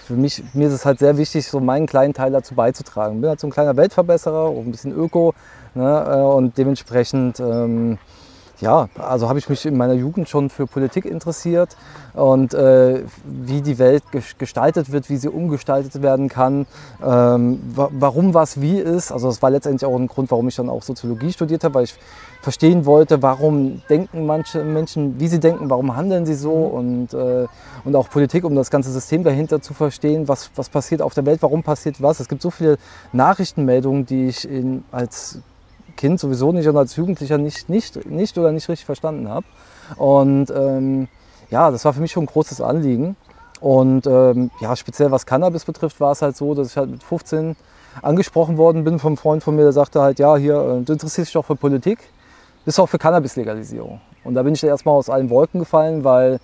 für 0.06 0.14
mich, 0.14 0.44
mir 0.54 0.68
ist 0.68 0.74
es 0.74 0.86
halt 0.86 1.00
sehr 1.00 1.18
wichtig, 1.18 1.48
so 1.48 1.60
meinen 1.60 1.88
kleinen 1.88 2.14
Teil 2.14 2.32
dazu 2.32 2.56
beizutragen. 2.56 3.16
Ich 3.16 3.22
bin 3.22 3.30
halt 3.30 3.40
so 3.40 3.48
ein 3.48 3.52
kleiner 3.52 3.76
Weltverbesserer, 3.76 4.40
auch 4.40 4.60
ein 4.60 4.72
bisschen 4.72 4.92
Öko 4.92 5.34
ne, 5.74 6.06
äh, 6.08 6.22
und 6.22 6.58
dementsprechend 6.58 7.40
ähm, 7.40 7.98
ja, 8.62 8.88
also 8.98 9.28
habe 9.28 9.40
ich 9.40 9.50
mich 9.50 9.66
in 9.66 9.76
meiner 9.78 9.94
Jugend 9.94 10.30
schon 10.30 10.50
für 10.50 10.66
Politik 10.66 11.06
interessiert 11.06 11.76
und 12.14 12.54
äh, 12.54 13.04
wie 13.26 13.62
die 13.62 13.78
Welt 13.80 14.04
ges- 14.14 14.38
gestaltet 14.38 14.92
wird, 14.92 15.10
wie 15.10 15.18
sie 15.18 15.30
umgestaltet 15.30 16.02
werden 16.02 16.30
kann, 16.30 16.66
ähm, 17.06 17.60
wa 17.76 17.90
warum 17.92 18.34
was 18.34 18.62
wie 18.62 18.80
ist. 18.80 19.12
Also 19.12 19.28
das 19.28 19.42
war 19.42 19.50
letztendlich 19.52 19.86
auch 19.86 19.98
ein 19.98 20.08
Grund, 20.08 20.32
warum 20.32 20.48
ich 20.48 20.56
dann 20.56 20.70
auch 20.70 20.84
Soziologie 20.84 21.34
studiert 21.34 21.64
habe, 21.64 21.76
weil 21.76 21.84
ich 21.84 21.96
verstehen 22.42 22.86
wollte, 22.86 23.22
warum 23.22 23.82
denken 23.90 24.26
manche 24.26 24.64
Menschen, 24.64 25.20
wie 25.20 25.28
sie 25.28 25.40
denken, 25.40 25.70
warum 25.70 25.96
handeln 25.96 26.26
sie 26.26 26.36
so 26.36 26.54
und, 26.54 27.14
äh, 27.14 27.48
und 27.84 27.96
auch 27.96 28.10
Politik, 28.10 28.46
um 28.46 28.56
das 28.56 28.70
ganze 28.70 28.92
System 28.92 29.24
dahinter 29.24 29.62
zu 29.62 29.74
verstehen, 29.74 30.28
was, 30.28 30.50
was 30.56 30.70
passiert 30.70 31.02
auf 31.02 31.14
der 31.14 31.26
Welt, 31.26 31.42
warum 31.42 31.64
passiert 31.64 32.02
was. 32.02 32.20
Es 32.20 32.28
gibt 32.30 32.42
so 32.42 32.52
viele 32.52 32.78
Nachrichtenmeldungen, 33.14 34.06
die 34.06 34.28
ich 34.28 34.48
in, 34.50 34.84
als 34.92 35.40
Kind 35.96 36.20
sowieso 36.20 36.52
nicht 36.52 36.68
und 36.68 36.78
als 36.78 36.96
Jugendlicher 36.96 37.38
nicht, 37.38 37.70
nicht, 37.70 38.06
nicht 38.06 38.38
oder 38.38 38.52
nicht 38.52 38.68
richtig 38.70 38.86
verstanden 38.86 39.30
habe. 39.30 39.46
Und 39.98 40.52
ähm, 40.52 41.08
ja, 41.50 41.72
das 41.72 41.86
war 41.86 41.94
für 41.94 42.02
mich 42.02 42.12
schon 42.12 42.24
ein 42.24 42.28
großes 42.28 42.62
Anliegen. 42.62 43.16
Und 43.62 44.06
ähm, 44.06 44.52
ja, 44.60 44.76
speziell 44.76 45.12
was 45.12 45.26
Cannabis 45.26 45.66
betrifft, 45.66 46.00
war 46.00 46.12
es 46.12 46.22
halt 46.22 46.36
so, 46.36 46.54
dass 46.54 46.72
ich 46.72 46.78
halt 46.78 46.90
mit 46.90 47.04
15 47.04 47.56
angesprochen 48.02 48.58
worden 48.58 48.84
bin 48.84 49.00
vom 49.00 49.18
Freund 49.18 49.44
von 49.44 49.56
mir, 49.56 49.64
der 49.64 49.72
sagte 49.72 50.02
halt, 50.02 50.20
ja, 50.20 50.36
hier, 50.36 50.56
äh, 50.56 50.82
du 50.82 50.94
interessierst 50.94 51.30
dich 51.30 51.34
doch 51.34 51.46
für 51.46 51.56
Politik, 51.56 52.00
bist 52.66 52.80
auch 52.80 52.88
für 52.88 52.98
Cannabis-Legalisierung. 52.98 54.02
Und 54.24 54.34
da 54.34 54.44
bin 54.44 54.54
ich 54.54 54.62
dann 54.62 54.70
erstmal 54.70 54.96
aus 54.96 55.10
allen 55.10 55.30
Wolken 55.30 55.60
gefallen, 55.60 56.04
weil 56.04 56.40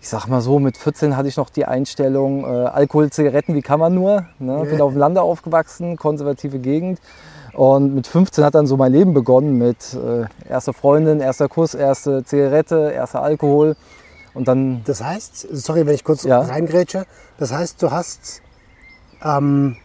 ich 0.00 0.08
sag 0.08 0.26
mal 0.26 0.40
so, 0.40 0.58
mit 0.58 0.78
14 0.78 1.16
hatte 1.16 1.28
ich 1.28 1.36
noch 1.36 1.50
die 1.50 1.66
Einstellung, 1.66 2.44
äh, 2.44 2.46
Alkohol, 2.46 3.10
Zigaretten, 3.10 3.54
wie 3.54 3.60
kann 3.62 3.78
man 3.78 3.94
nur? 3.94 4.26
Ne? 4.38 4.64
Bin 4.64 4.80
auf 4.80 4.92
dem 4.92 4.98
Lande 4.98 5.20
aufgewachsen, 5.20 5.96
konservative 5.96 6.58
Gegend. 6.58 6.98
Und 7.60 7.94
mit 7.94 8.06
15 8.06 8.42
hat 8.42 8.54
dann 8.54 8.66
so 8.66 8.78
mein 8.78 8.90
Leben 8.90 9.12
begonnen 9.12 9.58
mit 9.58 9.92
äh, 9.92 10.24
erster 10.48 10.72
Freundin, 10.72 11.20
erster 11.20 11.46
Kuss, 11.46 11.74
erste 11.74 12.24
Zigarette, 12.24 12.90
erster 12.90 13.20
Alkohol. 13.22 13.76
Und 14.32 14.48
dann, 14.48 14.82
Das 14.86 15.04
heißt, 15.04 15.46
sorry, 15.52 15.84
wenn 15.84 15.94
ich 15.94 16.02
kurz 16.02 16.22
Ja. 16.24 16.40
reingrätsche, 16.40 17.04
das 17.36 17.52
heißt, 17.52 17.82
du 17.82 17.90
hast 17.90 18.40
ähm, 19.22 19.76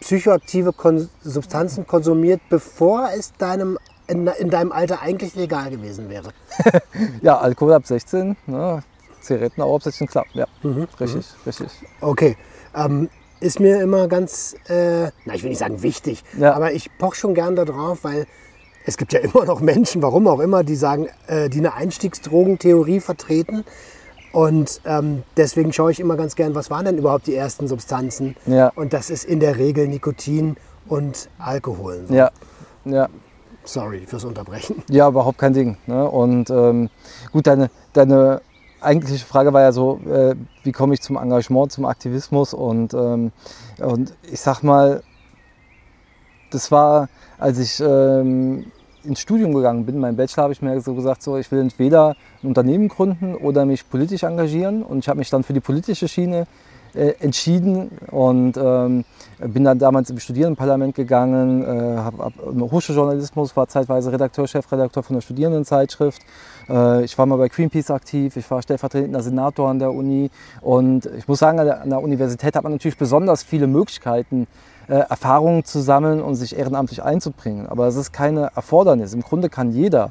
psychoaktive 0.00 0.72
Kon 0.72 1.10
Substanzen 1.22 1.86
konsumiert, 1.86 2.40
bevor 2.48 3.10
es 3.14 3.34
deinem, 3.34 3.78
in, 4.06 4.26
in 4.26 4.48
deinem 4.48 4.72
Alter 4.72 5.02
eigentlich 5.02 5.34
legal 5.34 5.68
gewesen 5.68 6.08
wäre. 6.08 6.30
ja, 7.20 7.36
Alkohol 7.36 7.74
ab 7.74 7.86
16, 7.86 8.38
ne? 8.46 8.82
Zigaretten 9.20 9.60
auch 9.60 9.74
ab 9.74 9.82
16, 9.82 10.06
klar. 10.06 10.24
Ja, 10.32 10.46
richtig, 10.98 11.26
richtig. 11.44 11.68
Okay. 12.00 12.38
Ähm, 12.74 13.10
ist 13.40 13.60
mir 13.60 13.80
immer 13.80 14.08
ganz, 14.08 14.54
äh, 14.68 15.10
na, 15.24 15.34
ich 15.34 15.42
will 15.42 15.50
nicht 15.50 15.58
sagen 15.58 15.82
wichtig, 15.82 16.24
Ja. 16.38 16.54
aber 16.54 16.72
ich 16.72 16.90
poch 16.98 17.14
schon 17.14 17.34
gern 17.34 17.56
darauf, 17.56 18.04
weil 18.04 18.26
es 18.86 18.96
gibt 18.96 19.12
ja 19.12 19.20
immer 19.20 19.44
noch 19.44 19.60
Menschen, 19.60 20.02
warum 20.02 20.26
auch 20.28 20.40
immer, 20.40 20.64
die 20.64 20.76
sagen, 20.76 21.08
äh, 21.26 21.48
die 21.48 21.58
eine 21.58 21.74
Einstiegsdrogentheorie 21.74 23.00
vertreten. 23.00 23.64
Und 24.32 24.82
ähm, 24.84 25.22
deswegen 25.36 25.72
schaue 25.72 25.90
ich 25.90 26.00
immer 26.00 26.16
ganz 26.16 26.36
gern, 26.36 26.54
was 26.54 26.70
waren 26.70 26.84
denn 26.84 26.98
überhaupt 26.98 27.26
die 27.26 27.34
ersten 27.34 27.66
Substanzen? 27.66 28.36
Ja. 28.46 28.70
Und 28.74 28.92
das 28.92 29.08
ist 29.10 29.24
in 29.24 29.40
der 29.40 29.56
Regel 29.56 29.88
Nikotin 29.88 30.56
und 30.86 31.30
Alkohol. 31.38 32.04
So. 32.08 32.14
Ja, 32.14 32.30
ja. 32.84 33.08
Sorry 33.64 34.04
fürs 34.06 34.24
Unterbrechen. 34.24 34.82
Ja, 34.90 35.08
überhaupt 35.08 35.38
kein 35.38 35.52
Ding. 35.54 35.76
Ne? 35.86 36.08
Und 36.08 36.50
ähm, 36.50 36.88
gut, 37.32 37.46
deine, 37.46 37.70
deine 37.92 38.40
eigentliche 38.80 39.24
Frage 39.24 39.52
war 39.52 39.62
ja 39.62 39.72
so, 39.72 40.00
äh, 40.06 40.34
wie 40.62 40.72
komme 40.72 40.94
ich 40.94 41.00
zum 41.00 41.16
Engagement, 41.16 41.72
zum 41.72 41.84
Aktivismus 41.84 42.54
und, 42.54 42.94
ähm, 42.94 43.32
und 43.78 44.14
ich 44.30 44.40
sag 44.40 44.62
mal, 44.62 45.02
das 46.50 46.70
war, 46.70 47.08
als 47.38 47.58
ich 47.58 47.80
ähm, 47.80 48.66
ins 49.04 49.20
Studium 49.20 49.54
gegangen 49.54 49.86
bin, 49.86 49.98
mein 49.98 50.16
Bachelor, 50.16 50.44
habe 50.44 50.52
ich 50.52 50.62
mir 50.62 50.80
so 50.80 50.94
gesagt, 50.94 51.22
so, 51.22 51.36
ich 51.36 51.50
will 51.50 51.60
entweder 51.60 52.16
ein 52.42 52.48
Unternehmen 52.48 52.88
gründen 52.88 53.34
oder 53.34 53.64
mich 53.64 53.88
politisch 53.88 54.22
engagieren 54.22 54.82
und 54.82 54.98
ich 54.98 55.08
habe 55.08 55.18
mich 55.18 55.30
dann 55.30 55.42
für 55.42 55.52
die 55.52 55.60
politische 55.60 56.08
Schiene 56.08 56.46
äh, 56.94 57.14
entschieden 57.20 57.90
und 58.10 58.56
ähm, 58.56 59.04
bin 59.38 59.64
dann 59.64 59.78
damals 59.78 60.10
im 60.10 60.18
Studierendenparlament 60.18 60.94
gegangen, 60.94 61.62
äh, 61.62 61.98
habe 61.98 62.24
hab 62.24 62.32
Hochschuljournalismus, 62.72 63.56
war 63.56 63.68
zeitweise 63.68 64.10
Redakteur, 64.10 64.46
Chefredakteur 64.46 65.02
von 65.02 65.14
der 65.14 65.20
Studierendenzeitschrift. 65.20 66.22
Äh, 66.68 67.04
ich 67.04 67.16
war 67.18 67.26
mal 67.26 67.36
bei 67.36 67.48
Greenpeace 67.48 67.90
aktiv, 67.90 68.36
ich 68.36 68.50
war 68.50 68.62
stellvertretender 68.62 69.22
Senator 69.22 69.68
an 69.68 69.78
der 69.78 69.92
Uni 69.92 70.30
und 70.60 71.06
ich 71.06 71.26
muss 71.28 71.38
sagen, 71.38 71.58
an 71.58 71.66
der, 71.66 71.82
an 71.82 71.90
der 71.90 72.02
Universität 72.02 72.56
hat 72.56 72.62
man 72.62 72.72
natürlich 72.72 72.98
besonders 72.98 73.42
viele 73.42 73.66
Möglichkeiten, 73.66 74.46
äh, 74.88 74.94
Erfahrungen 74.94 75.64
zu 75.64 75.80
sammeln 75.80 76.20
und 76.20 76.34
sich 76.34 76.56
ehrenamtlich 76.56 77.02
einzubringen. 77.02 77.66
Aber 77.66 77.86
es 77.86 77.96
ist 77.96 78.12
keine 78.12 78.50
Erfordernis. 78.54 79.14
Im 79.14 79.22
Grunde 79.22 79.48
kann 79.48 79.72
jeder 79.72 80.10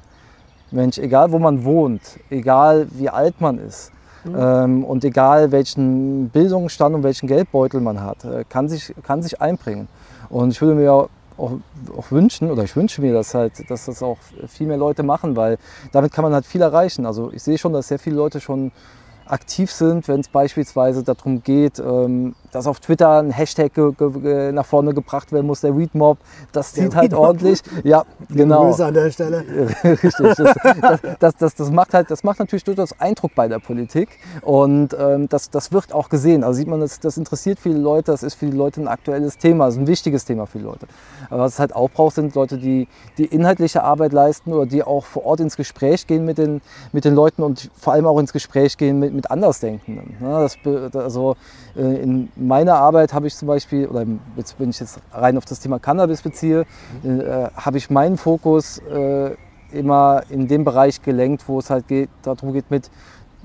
Mensch, 0.72 0.98
egal 0.98 1.32
wo 1.32 1.40
man 1.40 1.64
wohnt, 1.64 2.02
egal 2.30 2.88
wie 2.92 3.10
alt 3.10 3.40
man 3.40 3.58
ist, 3.58 3.92
ähm, 4.36 4.84
und 4.84 5.06
egal 5.06 5.52
welchen 5.52 6.30
Bildungsstand 6.30 6.96
und 6.96 7.04
welchen 7.04 7.28
Geldbeutel 7.28 7.82
man 7.82 8.02
hat, 8.02 8.26
äh, 8.26 8.44
kann, 8.48 8.68
sich, 8.68 8.94
kann 9.04 9.22
sich 9.22 9.42
einbringen. 9.42 9.88
Und 10.30 10.52
ich 10.52 10.62
würde 10.62 10.76
mir 10.76 11.08
auch, 11.38 11.52
auch 11.96 12.12
wünschen, 12.12 12.52
oder 12.52 12.64
ich 12.64 12.76
wünsche 12.76 13.02
mir, 13.02 13.14
dass, 13.14 13.34
halt, 13.34 13.70
dass 13.70 13.86
das 13.86 14.02
auch 14.04 14.18
viel 14.48 14.68
mehr 14.68 14.78
Leute 14.78 15.04
machen, 15.04 15.36
weil 15.36 15.58
damit 15.92 16.12
kann 16.12 16.24
man 16.24 16.34
halt 16.34 16.46
viel 16.46 16.62
erreichen. 16.62 17.06
Also 17.06 17.32
ich 17.32 17.44
sehe 17.44 17.58
schon, 17.58 17.74
dass 17.74 17.88
sehr 17.88 18.00
viele 18.00 18.16
Leute 18.16 18.40
schon 18.40 18.72
aktiv 19.26 19.72
sind, 19.72 20.08
wenn 20.08 20.22
es 20.22 20.30
beispielsweise 20.30 21.04
darum 21.04 21.44
geht, 21.44 21.80
ähm, 21.80 22.36
dass 22.52 22.68
auf 22.68 22.80
Twitter 22.80 23.20
ein 23.20 23.32
Hashtag 23.32 23.72
nach 23.78 24.66
vorne 24.66 24.94
gebracht 24.94 25.32
werden 25.32 25.48
muss, 25.48 25.62
der 25.62 25.76
Readmob. 25.76 26.18
Das 26.52 26.74
zieht 26.74 26.96
halt 26.96 27.14
ordentlich. 27.14 27.62
Ja, 27.84 28.04
genau. 28.30 28.66
Grüße 28.68 28.86
an 28.86 28.94
der 28.94 29.12
Stelle. 29.12 29.44
Richtig. 29.84 30.12
Das, 30.18 30.38
das, 30.38 31.02
das, 31.20 31.36
das, 31.36 31.56
das, 31.56 31.72
macht 31.72 31.94
halt, 31.94 32.10
das 32.12 32.24
macht 32.24 32.40
natürlich 32.40 32.64
durchaus 32.64 33.00
Eindruck 33.00 33.36
bei 33.36 33.48
der 33.48 33.60
Politik 33.60 34.10
und 34.42 34.96
ähm, 35.00 35.28
das, 35.30 35.50
das 35.50 35.72
wird 35.72 35.94
auch 35.94 36.10
gesehen. 36.10 36.44
Also 36.44 36.58
sieht 36.58 36.68
man, 36.68 36.80
das, 36.80 37.00
das 37.00 37.18
interessiert 37.18 37.60
viele 37.60 37.78
Leute, 37.80 38.12
das 38.12 38.24
ist 38.24 38.36
für 38.36 38.46
die 38.46 38.56
Leute 38.58 38.82
ein 38.82 38.88
aktuelles 38.88 39.38
Thema, 39.38 39.66
das 39.66 39.76
ist 39.76 39.82
ein 39.82 39.88
wichtiges 39.88 40.26
Thema 40.26 40.46
für 40.46 40.60
die 40.60 40.64
Leute. 40.66 40.88
Aber 41.30 41.44
was 41.44 41.54
es 41.54 41.60
halt 41.60 41.76
auch 41.76 41.90
braucht, 41.90 42.16
sind 42.16 42.34
Leute, 42.36 42.58
die, 42.58 42.88
die 43.18 43.26
inhaltliche 43.26 43.84
Arbeit 43.84 44.14
leisten 44.14 44.54
oder 44.54 44.66
die 44.66 44.84
auch 44.84 45.06
vor 45.06 45.26
Ort 45.26 45.40
ins 45.40 45.58
Gespräch 45.58 46.08
gehen 46.08 46.26
mit 46.26 46.38
den, 46.38 46.62
mit 46.94 47.06
den 47.06 47.16
Leuten 47.16 47.44
und 47.44 47.70
vor 47.78 47.94
allem 47.94 48.06
auch 48.06 48.20
ins 48.20 48.34
Gespräch 48.34 48.78
gehen 48.78 49.00
mit, 49.00 49.14
mit 49.14 49.30
Andersdenkenden. 49.32 50.16
Ja, 50.22 50.42
das, 50.42 50.58
be- 50.58 50.90
also 50.94 51.36
äh, 51.76 51.82
in 51.82 52.30
meiner 52.40 52.76
Arbeit 52.76 53.14
habe 53.14 53.28
ich 53.28 53.36
zum 53.36 53.48
Beispiel, 53.48 53.88
oder 53.88 54.06
jetzt, 54.36 54.60
wenn 54.60 54.70
ich 54.70 54.80
jetzt 54.80 55.00
rein 55.12 55.38
auf 55.38 55.46
das 55.46 55.60
Thema 55.60 55.80
Cannabis 55.80 56.22
beziehe, 56.22 56.66
äh, 57.04 57.48
habe 57.56 57.78
ich 57.78 57.90
meinen 57.90 58.18
Fokus 58.18 58.80
äh, 58.80 59.36
immer 59.72 60.24
in 60.30 60.48
dem 60.48 60.64
Bereich 60.64 61.02
gelenkt, 61.02 61.48
wo 61.48 61.60
es 61.60 61.70
halt 61.70 61.88
geht, 61.88 62.10
darum 62.22 62.54
geht, 62.54 62.72
mit 62.72 62.90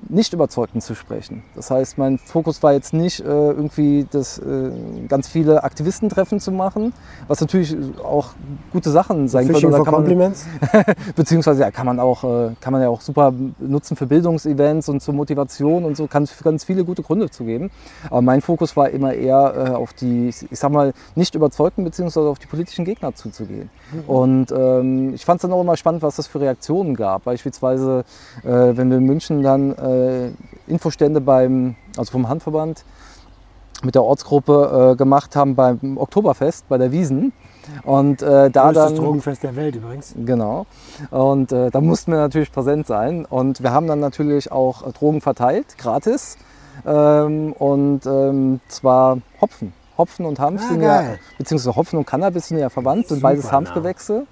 nicht 0.08 0.32
Überzeugten 0.32 0.80
zu 0.80 0.94
sprechen. 0.94 1.42
Das 1.54 1.70
heißt, 1.70 1.98
mein 1.98 2.18
Fokus 2.18 2.62
war 2.62 2.72
jetzt 2.72 2.92
nicht 2.92 3.20
äh, 3.20 3.24
irgendwie 3.24 4.06
das, 4.10 4.38
äh, 4.38 4.70
ganz 5.08 5.28
viele 5.28 5.64
Aktivistentreffen 5.64 6.40
zu 6.40 6.52
machen, 6.52 6.92
was 7.28 7.40
natürlich 7.40 7.76
auch 8.02 8.30
gute 8.72 8.90
Sachen 8.90 9.28
sein 9.28 9.44
können. 9.46 9.54
Fishing 9.54 9.68
Oder 9.70 9.84
for 9.84 9.86
Compliments. 9.86 10.46
beziehungsweise 11.16 11.62
ja, 11.62 11.70
kann 11.70 11.86
man 11.86 12.00
auch 12.00 12.24
äh, 12.24 12.54
kann 12.60 12.72
man 12.72 12.82
ja 12.82 12.88
auch 12.88 13.00
super 13.00 13.32
nutzen 13.58 13.96
für 13.96 14.06
Bildungsevents 14.06 14.88
und 14.88 15.00
zur 15.00 15.14
Motivation 15.14 15.84
und 15.84 15.96
so 15.96 16.06
kann 16.06 16.24
es 16.24 16.42
ganz 16.42 16.64
viele 16.64 16.84
gute 16.84 17.02
Gründe 17.02 17.30
zu 17.30 17.44
geben. 17.44 17.70
Aber 18.08 18.22
mein 18.22 18.40
Fokus 18.40 18.76
war 18.76 18.90
immer 18.90 19.14
eher 19.14 19.54
äh, 19.56 19.70
auf 19.70 19.92
die, 19.92 20.28
ich 20.28 20.58
sag 20.58 20.70
mal, 20.72 20.92
nicht 21.14 21.34
überzeugten 21.34 21.84
beziehungsweise 21.84 22.28
auf 22.28 22.38
die 22.38 22.46
politischen 22.46 22.84
Gegner 22.84 23.14
zuzugehen. 23.14 23.70
Und 24.06 24.52
ähm, 24.52 25.14
ich 25.14 25.24
fand 25.24 25.38
es 25.38 25.42
dann 25.42 25.52
auch 25.52 25.60
immer 25.60 25.76
spannend, 25.76 26.02
was 26.02 26.16
das 26.16 26.26
für 26.26 26.40
Reaktionen 26.40 26.94
gab. 26.94 27.24
Beispielsweise, 27.24 28.04
äh, 28.42 28.48
wenn 28.48 28.90
wir 28.90 28.98
in 28.98 29.04
München 29.04 29.42
dann 29.42 29.72
äh, 29.92 30.70
Infostände 30.70 31.20
beim, 31.20 31.76
also 31.96 32.12
vom 32.12 32.28
Handverband 32.28 32.84
mit 33.84 33.94
der 33.94 34.04
Ortsgruppe 34.04 34.92
äh, 34.92 34.96
gemacht 34.96 35.34
haben 35.34 35.54
beim 35.56 35.98
Oktoberfest, 35.98 36.68
bei 36.68 36.78
der 36.78 36.92
Wiesen. 36.92 37.32
Und 37.84 38.22
äh, 38.22 38.50
da 38.50 38.72
dann 38.72 38.96
Drogenfest 38.96 39.42
der 39.42 39.56
Welt 39.56 39.76
übrigens. 39.76 40.14
Genau. 40.24 40.66
Und 41.10 41.52
äh, 41.52 41.70
da 41.70 41.80
mussten 41.80 42.12
wir 42.12 42.18
natürlich 42.18 42.52
präsent 42.52 42.86
sein. 42.86 43.24
Und 43.24 43.62
wir 43.62 43.72
haben 43.72 43.86
dann 43.86 44.00
natürlich 44.00 44.50
auch 44.52 44.90
Drogen 44.92 45.20
verteilt, 45.20 45.78
gratis. 45.78 46.38
Ähm, 46.86 47.52
und 47.52 48.06
ähm, 48.06 48.60
zwar 48.68 49.18
Hopfen. 49.40 49.72
Hopfen 49.98 50.26
und 50.26 50.40
Hanf 50.40 50.62
Ah, 50.64 50.68
sind 50.68 50.80
ja, 50.82 51.02
geil. 51.02 51.18
beziehungsweise 51.38 51.76
Hopfen 51.76 51.98
und 51.98 52.06
Cannabis 52.06 52.48
sind 52.48 52.58
ja 52.58 52.70
verwandt, 52.70 53.08
sind 53.08 53.20
beides 53.20 53.52
Hanfgewächse. 53.52 54.26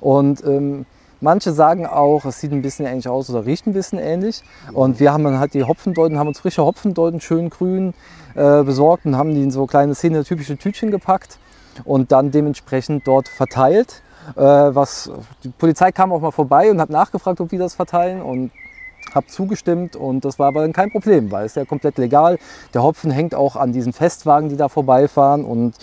Und 0.00 0.44
ähm, 0.44 0.84
manche 1.20 1.52
sagen 1.52 1.86
auch, 1.86 2.24
es 2.24 2.40
sieht 2.40 2.52
ein 2.52 2.62
bisschen 2.62 2.86
ähnlich 2.86 3.08
aus 3.08 3.30
oder 3.30 3.46
riecht 3.46 3.66
ein 3.66 3.72
bisschen 3.72 3.98
ähnlich. 3.98 4.42
Und 4.72 5.00
wir 5.00 5.12
haben 5.12 5.24
dann 5.24 5.38
halt 5.38 5.54
die 5.54 5.64
Hopfendeuten, 5.64 6.18
haben 6.18 6.28
uns 6.28 6.40
frische 6.40 6.64
Hopfendeuten, 6.64 7.20
schön 7.20 7.50
grün, 7.50 7.94
äh, 8.34 8.62
besorgt 8.62 9.06
und 9.06 9.16
haben 9.16 9.34
die 9.34 9.42
in 9.42 9.50
so 9.50 9.66
kleine 9.66 9.94
Szene-typische 9.94 10.56
Tütchen 10.56 10.90
gepackt 10.90 11.38
und 11.84 12.12
dann 12.12 12.30
dementsprechend 12.30 13.06
dort 13.06 13.28
verteilt. 13.28 14.02
Äh, 14.34 14.40
was, 14.40 15.10
die 15.44 15.50
Polizei 15.50 15.92
kam 15.92 16.12
auch 16.12 16.20
mal 16.20 16.32
vorbei 16.32 16.70
und 16.70 16.80
hat 16.80 16.90
nachgefragt, 16.90 17.40
ob 17.40 17.52
wir 17.52 17.58
das 17.58 17.74
verteilen 17.74 18.22
und 18.22 18.50
habe 19.14 19.26
zugestimmt 19.26 19.94
und 19.96 20.24
das 20.24 20.38
war 20.38 20.48
aber 20.48 20.62
dann 20.62 20.72
kein 20.72 20.90
Problem, 20.90 21.30
weil 21.30 21.46
es 21.46 21.54
ja 21.54 21.64
komplett 21.64 21.96
legal. 21.96 22.38
Der 22.74 22.82
Hopfen 22.82 23.10
hängt 23.10 23.34
auch 23.34 23.56
an 23.56 23.72
diesen 23.72 23.92
Festwagen, 23.92 24.48
die 24.48 24.56
da 24.56 24.68
vorbeifahren 24.68 25.44
und 25.44 25.74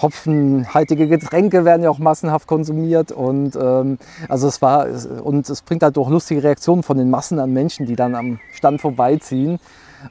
hopfenhaltige 0.00 1.08
Getränke 1.08 1.64
werden 1.64 1.82
ja 1.82 1.90
auch 1.90 1.98
massenhaft 1.98 2.46
konsumiert 2.46 3.12
und 3.12 3.56
ähm, 3.56 3.98
also 4.28 4.48
es 4.48 4.62
war 4.62 4.86
und 5.22 5.48
es 5.48 5.62
bringt 5.62 5.82
halt 5.82 5.98
auch 5.98 6.10
lustige 6.10 6.42
Reaktionen 6.42 6.82
von 6.82 6.98
den 6.98 7.10
Massen 7.10 7.38
an 7.38 7.52
Menschen, 7.52 7.86
die 7.86 7.96
dann 7.96 8.14
am 8.14 8.38
Stand 8.52 8.80
vorbeiziehen 8.80 9.58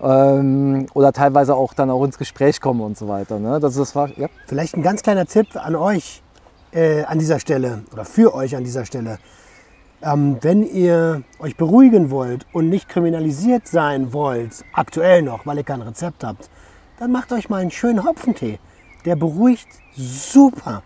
ähm, 0.01 0.87
oder 0.93 1.13
teilweise 1.13 1.55
auch 1.55 1.73
dann 1.73 1.89
auch 1.89 2.03
ins 2.03 2.17
Gespräch 2.17 2.59
kommen 2.59 2.81
und 2.81 2.97
so 2.97 3.07
weiter. 3.07 3.39
Ne? 3.39 3.59
Das, 3.59 3.75
das 3.75 3.95
war 3.95 4.09
ja. 4.17 4.27
Vielleicht 4.45 4.75
ein 4.75 4.83
ganz 4.83 5.03
kleiner 5.03 5.25
Tipp 5.25 5.55
an 5.55 5.75
euch 5.75 6.21
äh, 6.71 7.03
an 7.03 7.19
dieser 7.19 7.39
Stelle 7.39 7.83
oder 7.91 8.05
für 8.05 8.33
euch 8.33 8.55
an 8.55 8.63
dieser 8.63 8.85
Stelle. 8.85 9.19
Ähm, 10.01 10.37
wenn 10.41 10.63
ihr 10.63 11.23
euch 11.39 11.57
beruhigen 11.57 12.11
wollt 12.11 12.45
und 12.53 12.69
nicht 12.69 12.87
kriminalisiert 12.87 13.67
sein 13.67 14.13
wollt, 14.13 14.63
aktuell 14.73 15.23
noch, 15.23 15.45
weil 15.45 15.57
ihr 15.57 15.63
kein 15.63 15.81
Rezept 15.81 16.23
habt, 16.23 16.49
dann 16.99 17.11
macht 17.11 17.31
euch 17.31 17.49
mal 17.49 17.61
einen 17.61 17.71
schönen 17.71 18.05
Hopfentee. 18.05 18.59
Der 19.07 19.15
beruhigt 19.15 19.69
super. 19.95 20.83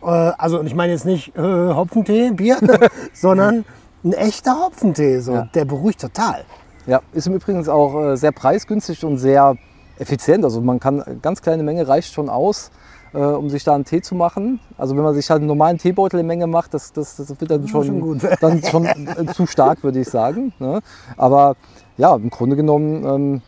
Äh, 0.00 0.06
also 0.06 0.60
und 0.60 0.66
ich 0.68 0.76
meine 0.76 0.92
jetzt 0.92 1.04
nicht 1.04 1.36
äh, 1.36 1.40
Hopfentee, 1.40 2.30
Bier, 2.30 2.56
sondern 3.12 3.64
ein 4.04 4.12
echter 4.12 4.60
Hopfentee. 4.60 5.18
So. 5.18 5.32
Ja. 5.32 5.48
Der 5.52 5.64
beruhigt 5.64 6.00
total. 6.00 6.44
Ja, 6.86 7.00
ist 7.12 7.26
im 7.26 7.34
Übrigen 7.34 7.68
auch 7.68 8.00
äh, 8.00 8.16
sehr 8.16 8.30
preisgünstig 8.30 9.04
und 9.04 9.16
sehr 9.16 9.56
effizient. 9.98 10.44
Also 10.44 10.60
man 10.60 10.78
kann 10.78 11.02
eine 11.02 11.16
ganz 11.16 11.42
kleine 11.42 11.64
Menge 11.64 11.88
reicht 11.88 12.14
schon 12.14 12.28
aus, 12.28 12.70
äh, 13.12 13.18
um 13.18 13.50
sich 13.50 13.64
da 13.64 13.74
einen 13.74 13.84
Tee 13.84 14.02
zu 14.02 14.14
machen. 14.14 14.60
Also 14.78 14.96
wenn 14.96 15.02
man 15.02 15.14
sich 15.14 15.28
halt 15.28 15.40
einen 15.40 15.48
normalen 15.48 15.78
Teebeutel 15.78 16.20
in 16.20 16.28
Menge 16.28 16.46
macht, 16.46 16.74
das, 16.74 16.92
das, 16.92 17.16
das 17.16 17.28
wird 17.40 17.50
dann 17.50 17.66
schon, 17.66 17.86
schon 17.86 18.20
dann 18.40 18.62
schon 18.62 18.84
äh, 18.84 19.26
zu 19.34 19.46
stark, 19.46 19.82
würde 19.82 19.98
ich 19.98 20.08
sagen. 20.08 20.52
Ne? 20.60 20.80
Aber 21.16 21.56
ja, 21.96 22.14
im 22.14 22.30
Grunde 22.30 22.54
genommen 22.54 23.04
ähm, 23.04 23.42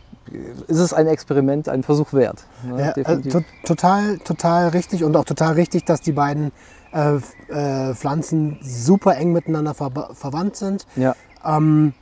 ist 0.69 0.79
es 0.79 0.93
ein 0.93 1.07
Experiment, 1.07 1.69
ein 1.69 1.83
Versuch 1.83 2.13
wert. 2.13 2.45
Ne? 2.65 2.81
Ja, 2.81 2.91
äh, 2.91 2.95
Definitiv. 2.95 3.33
to 3.33 3.41
total, 3.65 4.19
total 4.19 4.69
richtig 4.69 5.05
und 5.05 5.17
auch 5.17 5.25
total 5.25 5.55
richtig, 5.55 5.85
dass 5.85 6.01
die 6.01 6.13
beiden 6.13 6.53
äh, 6.93 7.17
äh, 7.49 7.95
Pflanzen 7.95 8.59
super 8.63 9.17
eng 9.17 9.33
miteinander 9.33 9.75
ver 9.75 9.91
verwandt 10.15 10.57
sind. 10.57 10.87
ja. 10.97 11.15
Ähm, 11.45 11.93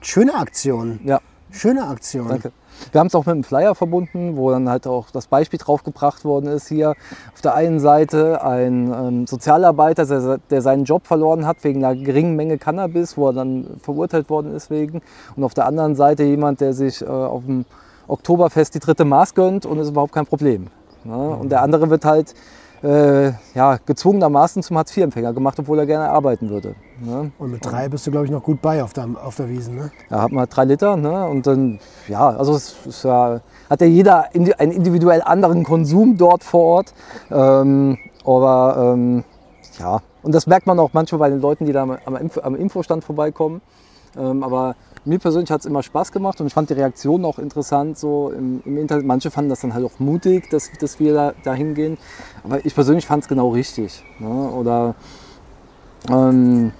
schöne 0.00 0.34
Aktion. 0.34 1.00
Ja, 1.04 1.20
Schöne 1.52 1.86
Aktion. 1.86 2.28
danke. 2.28 2.52
Wir 2.92 3.00
haben 3.00 3.06
es 3.06 3.14
auch 3.14 3.26
mit 3.26 3.34
einem 3.34 3.44
Flyer 3.44 3.74
verbunden, 3.74 4.36
wo 4.36 4.50
dann 4.50 4.68
halt 4.68 4.86
auch 4.86 5.10
das 5.10 5.26
Beispiel 5.26 5.58
drauf 5.58 5.82
gebracht 5.82 6.24
worden 6.24 6.46
ist. 6.46 6.68
Hier 6.68 6.90
auf 7.32 7.40
der 7.42 7.54
einen 7.54 7.80
Seite 7.80 8.42
ein 8.42 8.92
ähm, 8.92 9.26
Sozialarbeiter, 9.26 10.06
der, 10.06 10.38
der 10.50 10.62
seinen 10.62 10.84
Job 10.84 11.06
verloren 11.06 11.46
hat 11.46 11.62
wegen 11.62 11.84
einer 11.84 11.94
geringen 11.94 12.36
Menge 12.36 12.58
Cannabis, 12.58 13.16
wo 13.16 13.28
er 13.28 13.32
dann 13.32 13.66
verurteilt 13.82 14.30
worden 14.30 14.54
ist 14.54 14.70
wegen. 14.70 15.02
Und 15.36 15.44
auf 15.44 15.54
der 15.54 15.66
anderen 15.66 15.94
Seite 15.94 16.24
jemand, 16.24 16.60
der 16.60 16.72
sich 16.72 17.02
äh, 17.02 17.06
auf 17.06 17.44
dem 17.44 17.64
Oktoberfest 18.08 18.74
die 18.74 18.80
dritte 18.80 19.04
Maß 19.04 19.34
gönnt 19.34 19.66
und 19.66 19.78
ist 19.78 19.90
überhaupt 19.90 20.12
kein 20.12 20.26
Problem. 20.26 20.66
Ne? 21.04 21.16
Und 21.16 21.50
der 21.50 21.62
andere 21.62 21.90
wird 21.90 22.04
halt 22.04 22.34
äh, 22.82 23.32
ja, 23.54 23.78
gezwungenermaßen 23.84 24.62
zum 24.62 24.78
Hartz-IV-Empfänger 24.78 25.32
gemacht, 25.32 25.58
obwohl 25.58 25.78
er 25.78 25.86
gerne 25.86 26.08
arbeiten 26.08 26.48
würde. 26.48 26.74
Ne? 27.00 27.30
Und 27.38 27.52
mit 27.52 27.64
drei 27.64 27.88
bist 27.88 28.06
du, 28.06 28.10
glaube 28.10 28.26
ich, 28.26 28.32
noch 28.32 28.42
gut 28.42 28.60
bei 28.62 28.82
auf 28.82 28.92
der, 28.92 29.08
auf 29.22 29.36
der 29.36 29.48
Wiesen. 29.48 29.76
Ne? 29.76 29.90
Da 30.08 30.22
hat 30.22 30.32
man 30.32 30.48
drei 30.48 30.64
Liter 30.64 30.96
ne? 30.96 31.26
und 31.26 31.46
dann, 31.46 31.78
ja, 32.08 32.28
also 32.30 32.54
es 32.54 32.76
ist 32.86 33.04
ja, 33.04 33.40
hat 33.68 33.80
ja 33.80 33.86
jeder 33.86 34.28
einen 34.34 34.72
individuell 34.72 35.22
anderen 35.22 35.64
Konsum 35.64 36.16
dort 36.16 36.44
vor 36.44 36.62
Ort. 36.62 36.94
Ähm, 37.30 37.98
aber 38.24 38.94
ähm, 38.94 39.24
ja, 39.78 40.00
und 40.22 40.34
das 40.34 40.46
merkt 40.46 40.66
man 40.66 40.78
auch 40.78 40.90
manchmal 40.92 41.18
bei 41.18 41.30
den 41.30 41.40
Leuten, 41.40 41.66
die 41.66 41.72
da 41.72 41.82
am, 41.82 41.98
am 42.42 42.54
Infostand 42.54 43.04
vorbeikommen. 43.04 43.62
Ähm, 44.16 44.42
aber 44.42 44.74
mir 45.04 45.18
persönlich 45.18 45.50
hat 45.50 45.60
es 45.60 45.66
immer 45.66 45.82
Spaß 45.82 46.12
gemacht 46.12 46.40
und 46.40 46.46
ich 46.46 46.54
fand 46.54 46.68
die 46.70 46.74
Reaktionen 46.74 47.24
auch 47.24 47.38
interessant 47.38 47.98
so 47.98 48.30
im, 48.30 48.62
im 48.64 48.76
Internet. 48.76 49.06
Manche 49.06 49.30
fanden 49.30 49.48
das 49.50 49.60
dann 49.60 49.72
halt 49.74 49.84
auch 49.84 49.98
mutig, 49.98 50.48
dass, 50.50 50.70
dass 50.78 51.00
wir 51.00 51.14
da, 51.14 51.32
da 51.42 51.54
hingehen. 51.54 51.96
Aber 52.44 52.64
ich 52.64 52.74
persönlich 52.74 53.06
fand 53.06 53.22
es 53.22 53.28
genau 53.28 53.48
richtig. 53.48 54.04
Ne? 54.18 54.28
Oder 54.28 54.94
ähm, 56.10 56.72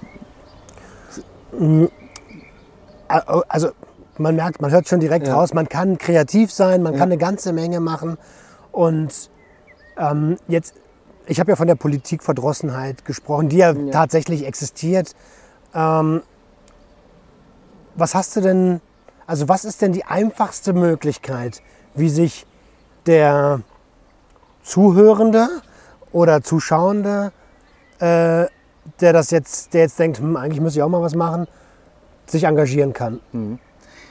Also 3.49 3.71
man 4.19 4.37
merkt, 4.37 4.61
man 4.61 4.71
hört 4.71 4.87
schon 4.89 5.01
direkt 5.01 5.27
Ja. 5.27 5.35
raus, 5.35 5.55
man 5.55 5.69
kann 5.69 5.99
kreativ 5.99 6.53
sein, 6.53 6.83
man 6.83 6.93
Ja. 6.93 6.99
kann 6.99 7.09
eine 7.09 7.19
ganze 7.19 7.53
Menge 7.53 7.81
machen. 7.81 8.19
Und 8.71 9.31
ähm, 9.97 10.37
jetzt, 10.47 10.75
ich 11.27 11.41
habe 11.41 11.51
ja 11.51 11.57
von 11.57 11.67
der 11.67 11.75
Politikverdrossenheit 11.75 13.05
gesprochen, 13.05 13.49
die 13.49 13.57
ja, 13.59 13.73
Ja. 13.73 13.91
tatsächlich 13.91 14.47
existiert. 14.47 15.15
Ähm, 15.75 16.23
was 18.01 18.15
hast 18.15 18.35
du 18.35 18.41
denn, 18.41 18.81
also 19.27 19.49
was 19.49 19.65
ist 19.65 19.83
denn 19.83 19.93
die 19.93 20.05
einfachste 20.05 20.73
Möglichkeit, 20.73 21.63
wie 21.95 22.09
sich 22.09 22.47
der 23.07 23.61
Zuhörende 24.63 25.49
oder 26.13 26.43
Zuschauende, 26.43 27.33
äh, 27.99 28.47
der 29.01 29.13
das 29.13 29.31
jetzt, 29.31 29.75
der 29.75 29.83
jetzt 29.83 29.99
denkt, 29.99 30.19
hm, 30.19 30.37
eigentlich 30.37 30.61
muss 30.61 30.75
ich 30.75 30.83
auch 30.83 30.89
mal 30.89 31.03
was 31.03 31.15
machen, 31.15 31.47
sich 32.27 32.45
engagieren 32.45 32.93
kann? 32.93 33.21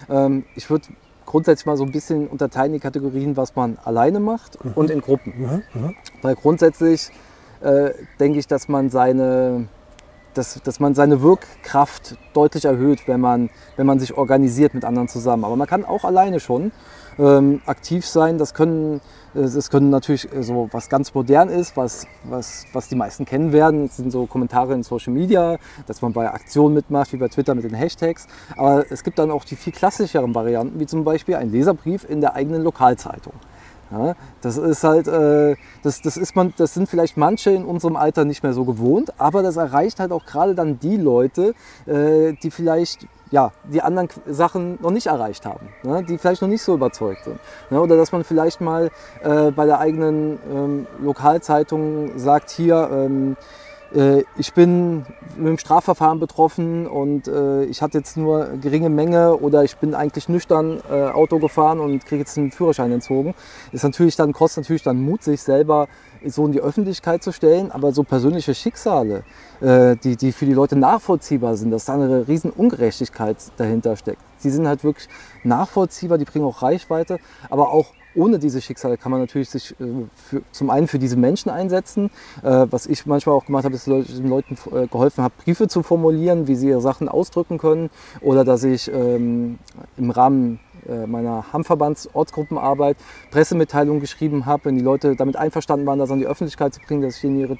Ähm, 0.09 0.45
ich 0.55 0.69
würde 0.69 0.87
grundsätzlich 1.25 1.65
mal 1.65 1.77
so 1.77 1.83
ein 1.83 1.91
bisschen 1.91 2.27
unterteilen 2.27 2.73
die 2.73 2.79
Kategorien, 2.79 3.37
was 3.37 3.55
man 3.55 3.77
alleine 3.83 4.19
macht 4.19 4.57
und 4.75 4.89
in 4.89 5.01
Gruppen. 5.01 5.63
Weil 6.21 6.35
grundsätzlich 6.35 7.11
äh, 7.61 7.91
denke 8.19 8.39
ich, 8.39 8.47
dass 8.47 8.67
man 8.67 8.89
seine 8.89 9.67
dass, 10.39 10.61
dass 10.63 10.79
man 10.79 10.95
seine 10.95 11.21
Wirkkraft 11.21 12.15
deutlich 12.33 12.63
erhöht, 12.63 13.07
wenn 13.07 13.19
man, 13.19 13.49
wenn 13.75 13.85
man 13.85 13.99
sich 13.99 14.17
organisiert 14.17 14.73
mit 14.73 14.85
anderen 14.85 15.09
zusammen. 15.09 15.43
Aber 15.43 15.57
man 15.57 15.67
kann 15.67 15.83
auch 15.83 16.05
alleine 16.05 16.39
schon 16.39 16.71
ähm, 17.19 17.61
aktiv 17.65 18.05
sein. 18.05 18.37
Das 18.37 18.53
können, 18.53 19.01
das 19.33 19.69
können 19.69 19.89
natürlich 19.89 20.33
äh, 20.33 20.41
so 20.41 20.69
was 20.71 20.87
ganz 20.87 21.13
modern 21.13 21.49
ist, 21.49 21.75
was, 21.75 22.07
was, 22.23 22.65
was 22.71 22.87
die 22.87 22.95
meisten 22.95 23.25
kennen 23.25 23.51
werden. 23.51 23.87
Das 23.87 23.97
sind 23.97 24.11
so 24.11 24.25
Kommentare 24.27 24.73
in 24.73 24.83
Social 24.83 25.11
Media, 25.11 25.57
dass 25.87 26.01
man 26.01 26.13
bei 26.13 26.31
Aktionen 26.31 26.73
mitmacht, 26.73 27.11
wie 27.11 27.17
bei 27.17 27.27
Twitter 27.27 27.53
mit 27.53 27.65
den 27.65 27.73
Hashtags. 27.73 28.27
Aber 28.55 28.85
es 28.89 29.03
gibt 29.03 29.19
dann 29.19 29.31
auch 29.31 29.43
die 29.43 29.57
viel 29.57 29.73
klassischeren 29.73 30.33
Varianten, 30.33 30.79
wie 30.79 30.85
zum 30.85 31.03
Beispiel 31.03 31.35
ein 31.35 31.51
Leserbrief 31.51 32.09
in 32.09 32.21
der 32.21 32.35
eigenen 32.35 32.63
Lokalzeitung. 32.63 33.33
Ja, 33.91 34.15
das 34.41 34.57
ist 34.57 34.83
halt, 34.83 35.07
äh, 35.07 35.55
das, 35.81 36.01
das, 36.01 36.15
ist 36.15 36.35
man, 36.35 36.53
das 36.57 36.75
sind 36.75 36.87
vielleicht 36.87 37.17
manche 37.17 37.49
in 37.49 37.65
unserem 37.65 37.95
Alter 37.95 38.23
nicht 38.23 38.43
mehr 38.43 38.53
so 38.53 38.63
gewohnt, 38.63 39.13
aber 39.19 39.41
das 39.41 39.57
erreicht 39.57 39.99
halt 39.99 40.11
auch 40.11 40.25
gerade 40.25 40.53
dann 40.53 40.79
die 40.79 40.97
Leute, 40.97 41.55
äh, 41.87 42.33
die 42.33 42.51
vielleicht 42.51 43.07
ja, 43.31 43.51
die 43.63 43.81
anderen 43.81 44.09
Sachen 44.27 44.79
noch 44.81 44.91
nicht 44.91 45.07
erreicht 45.07 45.45
haben, 45.45 45.69
ne, 45.83 46.03
die 46.03 46.17
vielleicht 46.17 46.41
noch 46.41 46.49
nicht 46.49 46.63
so 46.63 46.73
überzeugt 46.73 47.25
sind. 47.25 47.39
Ne, 47.69 47.79
oder 47.79 47.95
dass 47.95 48.11
man 48.11 48.23
vielleicht 48.23 48.59
mal 48.59 48.89
äh, 49.23 49.51
bei 49.51 49.65
der 49.65 49.79
eigenen 49.79 50.39
ähm, 50.51 50.87
Lokalzeitung 50.99 52.17
sagt, 52.17 52.49
hier, 52.49 52.89
ähm, 52.91 53.33
äh, 53.33 53.58
ich 54.37 54.53
bin 54.53 55.05
mit 55.35 55.47
dem 55.47 55.57
Strafverfahren 55.57 56.19
betroffen 56.19 56.85
und 56.85 57.27
äh, 57.27 57.63
ich 57.63 57.81
hatte 57.81 57.97
jetzt 57.97 58.17
nur 58.17 58.57
geringe 58.61 58.89
Menge 58.89 59.35
oder 59.37 59.63
ich 59.63 59.77
bin 59.77 59.95
eigentlich 59.95 60.29
nüchtern 60.29 60.79
äh, 60.91 61.05
Auto 61.05 61.39
gefahren 61.39 61.79
und 61.79 62.05
kriege 62.05 62.19
jetzt 62.19 62.37
einen 62.37 62.51
Führerschein 62.51 62.91
entzogen. 62.91 63.33
Ist 63.71 63.83
natürlich 63.83 64.15
dann, 64.15 64.33
kostet 64.33 64.65
natürlich 64.65 64.83
dann 64.83 65.01
Mut, 65.01 65.23
sich 65.23 65.41
selber 65.41 65.87
so 66.25 66.45
in 66.45 66.51
die 66.51 66.61
Öffentlichkeit 66.61 67.23
zu 67.23 67.31
stellen, 67.31 67.71
aber 67.71 67.91
so 67.91 68.03
persönliche 68.03 68.53
Schicksale, 68.53 69.23
äh, 69.61 69.95
die, 69.95 70.17
die 70.17 70.33
für 70.33 70.45
die 70.45 70.53
Leute 70.53 70.75
nachvollziehbar 70.75 71.57
sind, 71.57 71.71
dass 71.71 71.85
da 71.85 71.93
eine 71.93 72.27
riesen 72.27 72.51
Ungerechtigkeit 72.51 73.37
dahinter 73.57 73.95
steckt. 73.95 74.21
Die 74.43 74.49
sind 74.49 74.67
halt 74.67 74.83
wirklich 74.83 75.07
nachvollziehbar, 75.43 76.17
die 76.17 76.25
bringen 76.25 76.45
auch 76.45 76.61
Reichweite, 76.61 77.19
aber 77.49 77.71
auch 77.71 77.87
ohne 78.15 78.39
diese 78.39 78.61
Schicksale 78.61 78.97
kann 78.97 79.11
man 79.11 79.21
natürlich 79.21 79.49
sich 79.49 79.71
äh, 79.79 79.85
für, 80.15 80.41
zum 80.51 80.69
einen 80.69 80.87
für 80.87 80.99
diese 80.99 81.15
Menschen 81.15 81.49
einsetzen. 81.49 82.09
Äh, 82.43 82.67
was 82.69 82.87
ich 82.87 83.05
manchmal 83.05 83.35
auch 83.35 83.45
gemacht 83.45 83.65
habe, 83.65 83.75
ist 83.75 83.87
Leu- 83.87 84.03
den 84.03 84.29
Leuten 84.29 84.57
äh, 84.75 84.87
geholfen 84.87 85.23
habe, 85.23 85.33
Briefe 85.43 85.67
zu 85.67 85.83
formulieren, 85.83 86.47
wie 86.47 86.55
sie 86.55 86.69
ihre 86.69 86.81
Sachen 86.81 87.07
ausdrücken 87.07 87.57
können. 87.57 87.89
Oder 88.21 88.43
dass 88.43 88.63
ich 88.63 88.91
ähm, 88.91 89.59
im 89.97 90.11
Rahmen 90.11 90.59
äh, 90.87 91.05
meiner 91.05 91.45
Hammverbands-Ortsgruppenarbeit 91.53 92.97
Pressemitteilungen 93.31 94.01
geschrieben 94.01 94.45
habe, 94.45 94.65
wenn 94.65 94.75
die 94.75 94.83
Leute 94.83 95.15
damit 95.15 95.35
einverstanden 95.35 95.85
waren, 95.85 95.99
das 95.99 96.11
an 96.11 96.19
die 96.19 96.27
Öffentlichkeit 96.27 96.73
zu 96.73 96.79
bringen, 96.81 97.01
dass 97.01 97.17
ich 97.17 97.23
ihnen 97.23 97.39
ihre 97.39 97.57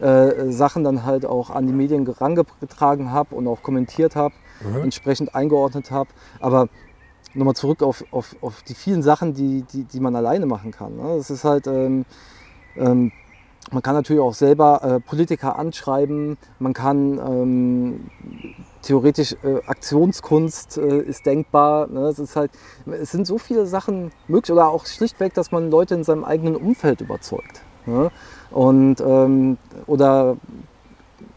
äh, 0.00 0.52
Sachen 0.52 0.84
dann 0.84 1.04
halt 1.04 1.26
auch 1.26 1.50
an 1.50 1.66
die 1.66 1.72
Medien 1.72 2.06
herangetragen 2.06 3.10
habe 3.10 3.34
und 3.34 3.48
auch 3.48 3.62
kommentiert 3.62 4.14
habe, 4.14 4.34
entsprechend 4.82 5.36
eingeordnet 5.36 5.92
habe. 5.92 6.10
Aber 6.40 6.68
nochmal 7.34 7.54
zurück 7.54 7.82
auf, 7.82 8.04
auf, 8.10 8.36
auf 8.40 8.62
die 8.62 8.74
vielen 8.74 9.02
Sachen, 9.02 9.34
die, 9.34 9.62
die, 9.62 9.84
die 9.84 10.00
man 10.00 10.16
alleine 10.16 10.46
machen 10.46 10.70
kann. 10.70 10.96
Ne? 10.96 11.16
Das 11.16 11.30
ist 11.30 11.44
halt, 11.44 11.66
ähm, 11.66 12.04
ähm, 12.76 13.12
man 13.70 13.82
kann 13.82 13.94
natürlich 13.94 14.22
auch 14.22 14.34
selber 14.34 14.82
äh, 14.82 15.00
Politiker 15.00 15.58
anschreiben, 15.58 16.38
man 16.58 16.72
kann 16.72 17.18
ähm, 17.18 18.10
theoretisch 18.82 19.36
äh, 19.42 19.60
Aktionskunst 19.66 20.78
äh, 20.78 21.00
ist 21.00 21.26
denkbar. 21.26 21.86
Ne? 21.88 22.00
Es, 22.08 22.18
ist 22.18 22.36
halt, 22.36 22.50
es 22.86 23.10
sind 23.10 23.26
so 23.26 23.38
viele 23.38 23.66
Sachen 23.66 24.10
möglich 24.26 24.52
oder 24.52 24.68
auch 24.68 24.86
schlichtweg, 24.86 25.34
dass 25.34 25.52
man 25.52 25.70
Leute 25.70 25.94
in 25.94 26.04
seinem 26.04 26.24
eigenen 26.24 26.56
Umfeld 26.56 27.00
überzeugt. 27.00 27.62
Ne? 27.84 28.10
Und, 28.50 29.00
ähm, 29.00 29.58
oder 29.86 30.36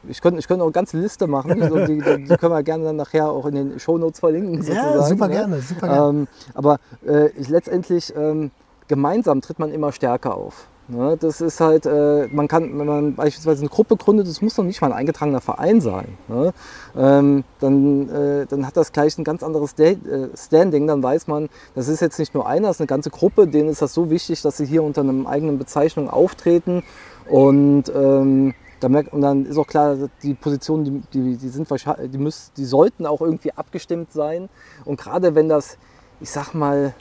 ich 0.08 0.22
könnte, 0.22 0.40
ich 0.40 0.48
könnte 0.48 0.64
auch 0.64 0.68
eine 0.68 0.74
ganze 0.74 0.98
Liste 0.98 1.28
machen, 1.28 1.62
so, 1.70 1.86
die, 1.86 2.00
die 2.00 2.24
die 2.24 2.38
können 2.38 2.54
wir 2.54 2.64
gerne 2.64 2.86
dann 2.86 2.96
nachher 2.96 3.30
auch 3.30 3.46
in 3.46 3.56
den 3.56 3.80
Shownotes 3.80 4.20
verlinken. 4.20 4.64
Ja, 4.64 5.02
super 5.04 5.28
ne? 5.28 5.34
gerne, 5.34 5.62
super 5.62 5.88
gerne. 5.88 6.20
Ähm, 6.20 6.28
aber 6.54 6.80
äh, 7.06 7.30
ich, 7.32 7.50
letztendlich 7.50 8.14
ähm, 8.16 8.52
gemeinsam 8.88 9.42
tritt 9.42 9.60
man 9.60 9.72
immer 9.72 9.92
stärker 9.92 10.36
auf. 10.36 10.68
Ne? 10.92 11.18
Das 11.20 11.40
ist 11.40 11.62
halt, 11.62 11.86
äh, 11.86 12.28
man 12.32 12.48
kann, 12.48 12.78
wenn 12.78 12.86
man 12.86 13.16
beispielsweise 13.16 13.62
eine 13.62 13.70
Gruppe 13.70 13.96
gründet, 13.96 14.28
das 14.28 14.42
muss 14.42 14.58
noch 14.58 14.66
nicht 14.66 14.82
mal 14.82 14.88
ein 14.88 14.98
eingetragener 14.98 15.40
Verein 15.40 15.80
sein. 15.80 16.18
Ne? 16.28 16.54
Ähm, 16.98 17.44
dann, 17.60 18.10
äh, 18.10 18.46
dann 18.48 18.68
hat 18.68 18.76
das 18.76 18.92
gleich 18.92 19.18
ein 19.18 19.24
ganz 19.24 19.44
anderes 19.44 19.72
Sta 19.72 19.84
äh, 19.84 19.98
Standing. 20.36 20.88
Dann 20.88 21.02
weiß 21.02 21.28
man, 21.28 21.50
das 21.76 21.88
ist 21.88 22.02
jetzt 22.02 22.20
nicht 22.20 22.34
nur 22.34 22.48
einer, 22.48 22.68
das 22.68 22.78
ist 22.78 22.82
eine 22.82 22.88
ganze 22.88 23.10
Gruppe, 23.10 23.48
denen 23.48 23.70
ist 23.70 23.82
das 23.82 23.94
so 23.94 24.10
wichtig, 24.10 24.42
dass 24.42 24.58
sie 24.58 24.66
hier 24.66 24.84
unter 24.84 25.02
einer 25.02 25.30
eigenen 25.30 25.58
Bezeichnung 25.58 26.10
auftreten. 26.10 26.84
Und 27.30 27.84
ähm, 27.96 28.54
da 28.82 28.89
merkt, 28.89 29.13
und 29.13 29.22
dann 29.22 29.46
ist 29.46 29.58
auch 29.58 29.67
klar, 29.67 29.96
die 30.24 30.34
Positionen, 30.34 30.84
die, 30.86 31.02
die, 31.13 31.38
die 31.38 31.50
sind 31.50 31.70
die, 31.70 32.17
müssen, 32.17 32.52
die 32.58 32.65
sollten 32.65 33.06
auch 33.06 33.22
irgendwie 33.22 33.54
abgestimmt 33.54 34.12
sein. 34.12 34.50
Und 34.86 35.00
gerade 35.00 35.36
wenn 35.36 35.48
das, 35.48 35.78
ich 36.20 36.30
sag 36.32 36.54
mal, 36.54 36.94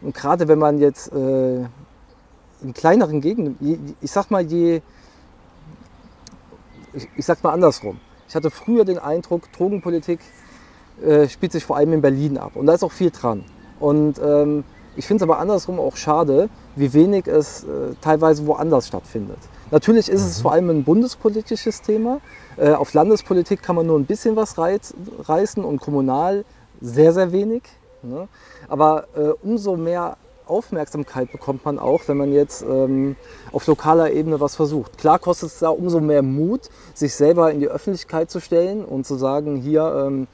und 0.00 0.14
gerade 0.14 0.48
wenn 0.48 0.58
man 0.58 0.78
jetzt 0.78 1.12
äh, 1.12 1.64
in 2.62 2.72
kleineren 2.74 3.20
Gegenden, 3.20 3.96
ich 4.00 4.10
sag 4.10 4.30
mal, 4.30 4.42
je, 4.42 4.82
ich, 6.92 7.08
ich 7.16 7.26
sag 7.26 7.42
mal 7.42 7.52
andersrum. 7.52 7.98
Ich 8.28 8.34
hatte 8.36 8.50
früher 8.50 8.84
den 8.84 8.98
Eindruck, 8.98 9.52
Drogenpolitik 9.52 10.20
äh, 11.04 11.28
spielt 11.28 11.52
sich 11.52 11.64
vor 11.64 11.76
allem 11.76 11.92
in 11.92 12.02
Berlin 12.02 12.38
ab. 12.38 12.52
Und 12.54 12.66
da 12.66 12.74
ist 12.74 12.84
auch 12.84 12.92
viel 12.92 13.10
dran. 13.10 13.44
Und 13.80 14.20
ähm, 14.22 14.64
ich 14.96 15.06
finde 15.08 15.24
es 15.24 15.28
aber 15.28 15.40
andersrum 15.40 15.80
auch 15.80 15.96
schade, 15.96 16.48
wie 16.76 16.92
wenig 16.92 17.26
es 17.26 17.64
äh, 17.64 17.94
teilweise 18.00 18.46
woanders 18.46 18.86
stattfindet. 18.86 19.38
Natürlich 19.74 20.08
ist 20.08 20.22
es 20.22 20.40
vor 20.40 20.52
allem 20.52 20.70
ein 20.70 20.84
bundespolitisches 20.84 21.82
Thema. 21.82 22.20
Äh, 22.56 22.74
auf 22.74 22.94
Landespolitik 22.94 23.60
kann 23.60 23.74
man 23.74 23.88
nur 23.88 23.98
ein 23.98 24.04
bisschen 24.04 24.36
was 24.36 24.56
reißen 24.56 25.64
und 25.64 25.80
kommunal 25.80 26.44
sehr, 26.80 27.12
sehr 27.12 27.32
wenig. 27.32 27.64
Ne? 28.02 28.28
Aber 28.68 29.08
äh, 29.16 29.30
umso 29.42 29.74
mehr 29.74 30.16
Aufmerksamkeit 30.46 31.32
bekommt 31.32 31.64
man 31.64 31.80
auch, 31.80 32.02
wenn 32.06 32.18
man 32.18 32.32
jetzt 32.32 32.62
ähm, 32.62 33.16
auf 33.50 33.66
lokaler 33.66 34.12
Ebene 34.12 34.38
was 34.38 34.54
versucht. 34.54 34.96
Klar 34.96 35.18
kostet 35.18 35.48
es 35.48 35.58
da 35.58 35.70
umso 35.70 35.98
mehr 35.98 36.22
Mut, 36.22 36.70
sich 36.94 37.12
selber 37.16 37.50
in 37.50 37.58
die 37.58 37.66
Öffentlichkeit 37.66 38.30
zu 38.30 38.38
stellen 38.38 38.84
und 38.84 39.04
zu 39.04 39.16
sagen, 39.16 39.56
hier, 39.56 40.04
ähm, 40.06 40.28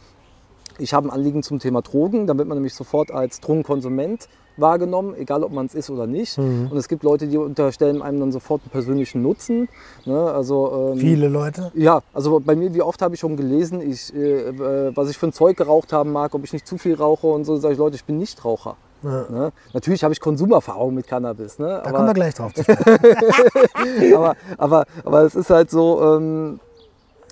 ich 0.77 0.93
habe 0.93 1.09
ein 1.09 1.11
Anliegen 1.11 1.43
zum 1.43 1.61
Thema 1.61 1.81
Drogen, 1.81 2.27
dann 2.27 2.37
wird 2.37 2.47
man 2.47 2.59
nämlich 2.59 2.75
sofort 2.75 3.11
als 3.11 3.41
Drogenkonsument 3.41 4.29
wahrgenommen, 4.57 5.15
egal 5.17 5.45
ob 5.45 5.53
man 5.53 5.67
es 5.67 5.75
ist 5.75 5.91
oder 5.91 6.07
nicht. 6.07 6.39
Mhm. 6.39 6.69
Und 6.71 6.77
es 6.77 6.89
gibt 6.89 7.03
Leute, 7.03 7.27
die 7.27 7.37
unterstellen 7.37 8.03
einem 8.03 8.21
dann 8.21 8.33
sofort 8.33 8.63
einen 8.63 8.71
persönlichen 8.71 9.23
Nutzen. 9.23 9.69
Ne? 10.05 10.19
Also, 10.19 10.93
ähm, 10.93 10.99
Viele 10.99 11.29
Leute. 11.29 11.71
Ja, 11.75 12.03
also 12.13 12.41
bei 12.41 12.55
mir, 12.55 12.75
wie 12.75 12.83
oft 12.83 13.01
habe 13.03 13.15
ich 13.15 13.21
schon 13.21 13.37
gelesen, 13.37 13.81
ich, 13.81 14.15
äh, 14.15 14.49
äh, 14.49 14.97
was 14.97 15.11
ich 15.11 15.19
für 15.19 15.27
ein 15.27 15.33
Zeug 15.33 15.57
geraucht 15.57 15.93
haben 15.93 16.13
mag, 16.13 16.35
ob 16.35 16.45
ich 16.45 16.53
nicht 16.53 16.67
zu 16.67 16.79
viel 16.79 16.95
rauche 16.95 17.27
und 17.27 17.45
so, 17.45 17.57
sage 17.57 17.75
ich, 17.75 17.79
Leute, 17.79 17.97
ich 17.97 18.05
bin 18.05 18.19
nicht 18.19 18.45
Raucher. 18.45 18.77
Ja. 19.03 19.27
Ne? 19.31 19.53
Natürlich 19.73 20.05
habe 20.05 20.13
ich 20.13 20.21
Konsumerfahrung 20.21 20.95
mit 20.95 21.07
Cannabis. 21.07 21.59
Ne? 21.59 21.67
Da 21.67 21.81
aber, 21.81 21.93
kommen 21.93 22.07
wir 22.09 22.15
gleich 22.15 22.35
drauf 22.35 22.53
aber, 24.15 24.37
aber, 24.59 24.85
aber 25.05 25.23
es 25.23 25.35
ist 25.35 25.51
halt 25.51 25.71
so, 25.71 26.03
ähm, 26.03 26.61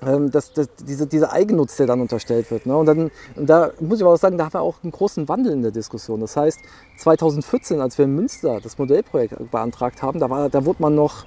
ähm, 0.05 0.31
dass, 0.31 0.53
dass 0.53 0.67
diese, 0.75 1.07
dieser 1.07 1.33
Eigennutz, 1.33 1.77
der 1.77 1.87
dann 1.87 2.01
unterstellt 2.01 2.49
wird. 2.51 2.65
Ne? 2.65 2.75
Und, 2.75 2.85
dann, 2.85 3.11
und 3.35 3.49
da 3.49 3.71
muss 3.79 3.99
ich 3.99 4.03
aber 4.03 4.13
auch 4.13 4.19
sagen, 4.19 4.37
da 4.37 4.45
haben 4.45 4.53
wir 4.53 4.61
auch 4.61 4.77
einen 4.83 4.91
großen 4.91 5.27
Wandel 5.27 5.53
in 5.53 5.61
der 5.61 5.71
Diskussion. 5.71 6.21
Das 6.21 6.37
heißt, 6.37 6.59
2014, 6.97 7.81
als 7.81 7.97
wir 7.97 8.05
in 8.05 8.15
Münster 8.15 8.59
das 8.61 8.77
Modellprojekt 8.77 9.51
beantragt 9.51 10.01
haben, 10.01 10.19
da, 10.19 10.29
war, 10.29 10.49
da 10.49 10.65
wurde 10.65 10.81
man 10.81 10.95
noch, 10.95 11.25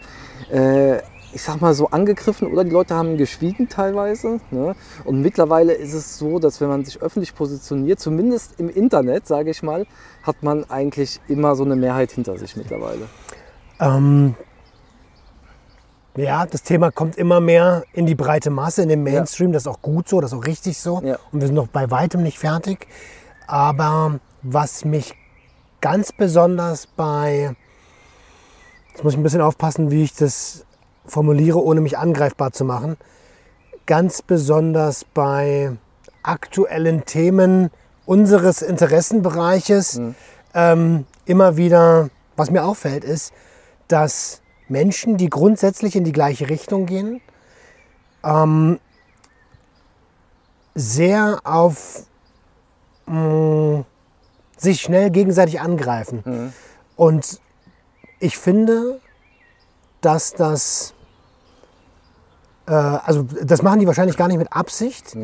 äh, 0.50 0.98
ich 1.34 1.42
sag 1.42 1.60
mal 1.60 1.74
so, 1.74 1.88
angegriffen 1.88 2.50
oder 2.50 2.64
die 2.64 2.70
Leute 2.70 2.94
haben 2.94 3.16
geschwiegen 3.16 3.68
teilweise. 3.68 4.40
Ne? 4.50 4.74
Und 5.04 5.20
mittlerweile 5.20 5.72
ist 5.74 5.94
es 5.94 6.18
so, 6.18 6.38
dass 6.38 6.60
wenn 6.60 6.68
man 6.68 6.84
sich 6.84 7.00
öffentlich 7.02 7.34
positioniert, 7.34 8.00
zumindest 8.00 8.58
im 8.58 8.68
Internet, 8.68 9.26
sage 9.26 9.50
ich 9.50 9.62
mal, 9.62 9.86
hat 10.22 10.42
man 10.42 10.68
eigentlich 10.70 11.20
immer 11.28 11.56
so 11.56 11.64
eine 11.64 11.76
Mehrheit 11.76 12.12
hinter 12.12 12.38
sich 12.38 12.56
mittlerweile. 12.56 13.08
Ähm, 13.80 14.34
ja, 16.16 16.44
das 16.46 16.62
Thema 16.62 16.90
kommt 16.90 17.16
immer 17.16 17.40
mehr 17.40 17.84
in 17.92 18.06
die 18.06 18.14
breite 18.14 18.50
Masse, 18.50 18.82
in 18.82 18.88
den 18.88 19.02
Mainstream. 19.02 19.52
Das 19.52 19.62
ist 19.62 19.66
auch 19.66 19.80
gut 19.80 20.08
so, 20.08 20.20
das 20.20 20.32
ist 20.32 20.38
auch 20.38 20.44
richtig 20.44 20.78
so. 20.78 21.00
Ja. 21.02 21.18
Und 21.32 21.40
wir 21.40 21.46
sind 21.46 21.54
noch 21.54 21.68
bei 21.68 21.90
weitem 21.90 22.22
nicht 22.22 22.38
fertig. 22.38 22.86
Aber 23.46 24.20
was 24.42 24.84
mich 24.84 25.14
ganz 25.80 26.12
besonders 26.12 26.86
bei, 26.86 27.54
jetzt 28.90 29.04
muss 29.04 29.14
ich 29.14 29.18
ein 29.18 29.22
bisschen 29.22 29.40
aufpassen, 29.40 29.90
wie 29.90 30.04
ich 30.04 30.14
das 30.14 30.66
formuliere, 31.06 31.62
ohne 31.62 31.80
mich 31.80 31.98
angreifbar 31.98 32.52
zu 32.52 32.64
machen, 32.64 32.96
ganz 33.86 34.22
besonders 34.22 35.04
bei 35.04 35.72
aktuellen 36.22 37.04
Themen 37.04 37.70
unseres 38.04 38.62
Interessenbereiches 38.62 40.00
ähm, 40.54 41.06
immer 41.24 41.56
wieder, 41.56 42.10
was 42.36 42.50
mir 42.50 42.64
auffällt, 42.64 43.04
ist, 43.04 43.32
dass 43.88 44.41
Menschen, 44.72 45.16
die 45.16 45.30
grundsätzlich 45.30 45.94
in 45.94 46.04
die 46.04 46.12
gleiche 46.12 46.48
Richtung 46.48 46.86
gehen, 46.86 47.20
ähm, 48.24 48.80
sehr 50.74 51.40
auf 51.44 52.06
mh, 53.06 53.84
sich 54.56 54.80
schnell 54.80 55.10
gegenseitig 55.10 55.60
angreifen. 55.60 56.52
Und 56.96 57.40
ich 58.20 58.38
finde, 58.38 59.00
dass 60.00 60.32
das, 60.32 60.94
äh, 62.66 62.72
also 62.72 63.24
das 63.42 63.62
machen 63.62 63.80
die 63.80 63.86
wahrscheinlich 63.86 64.16
gar 64.16 64.28
nicht 64.28 64.38
mit 64.38 64.52
Absicht, 64.52 65.16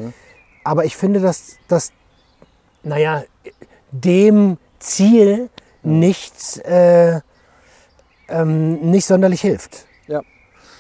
aber 0.65 0.85
ich 0.85 0.97
finde, 0.97 1.21
dass 1.21 1.57
das, 1.69 1.93
naja, 2.83 3.25
dem 3.91 4.59
Ziel 4.81 5.49
nicht, 5.83 6.59
äh, 6.67 7.21
ähm, 8.29 8.91
nicht 8.91 9.07
sonderlich 9.07 9.41
hilft. 9.41 9.87
Ja. 10.07 10.23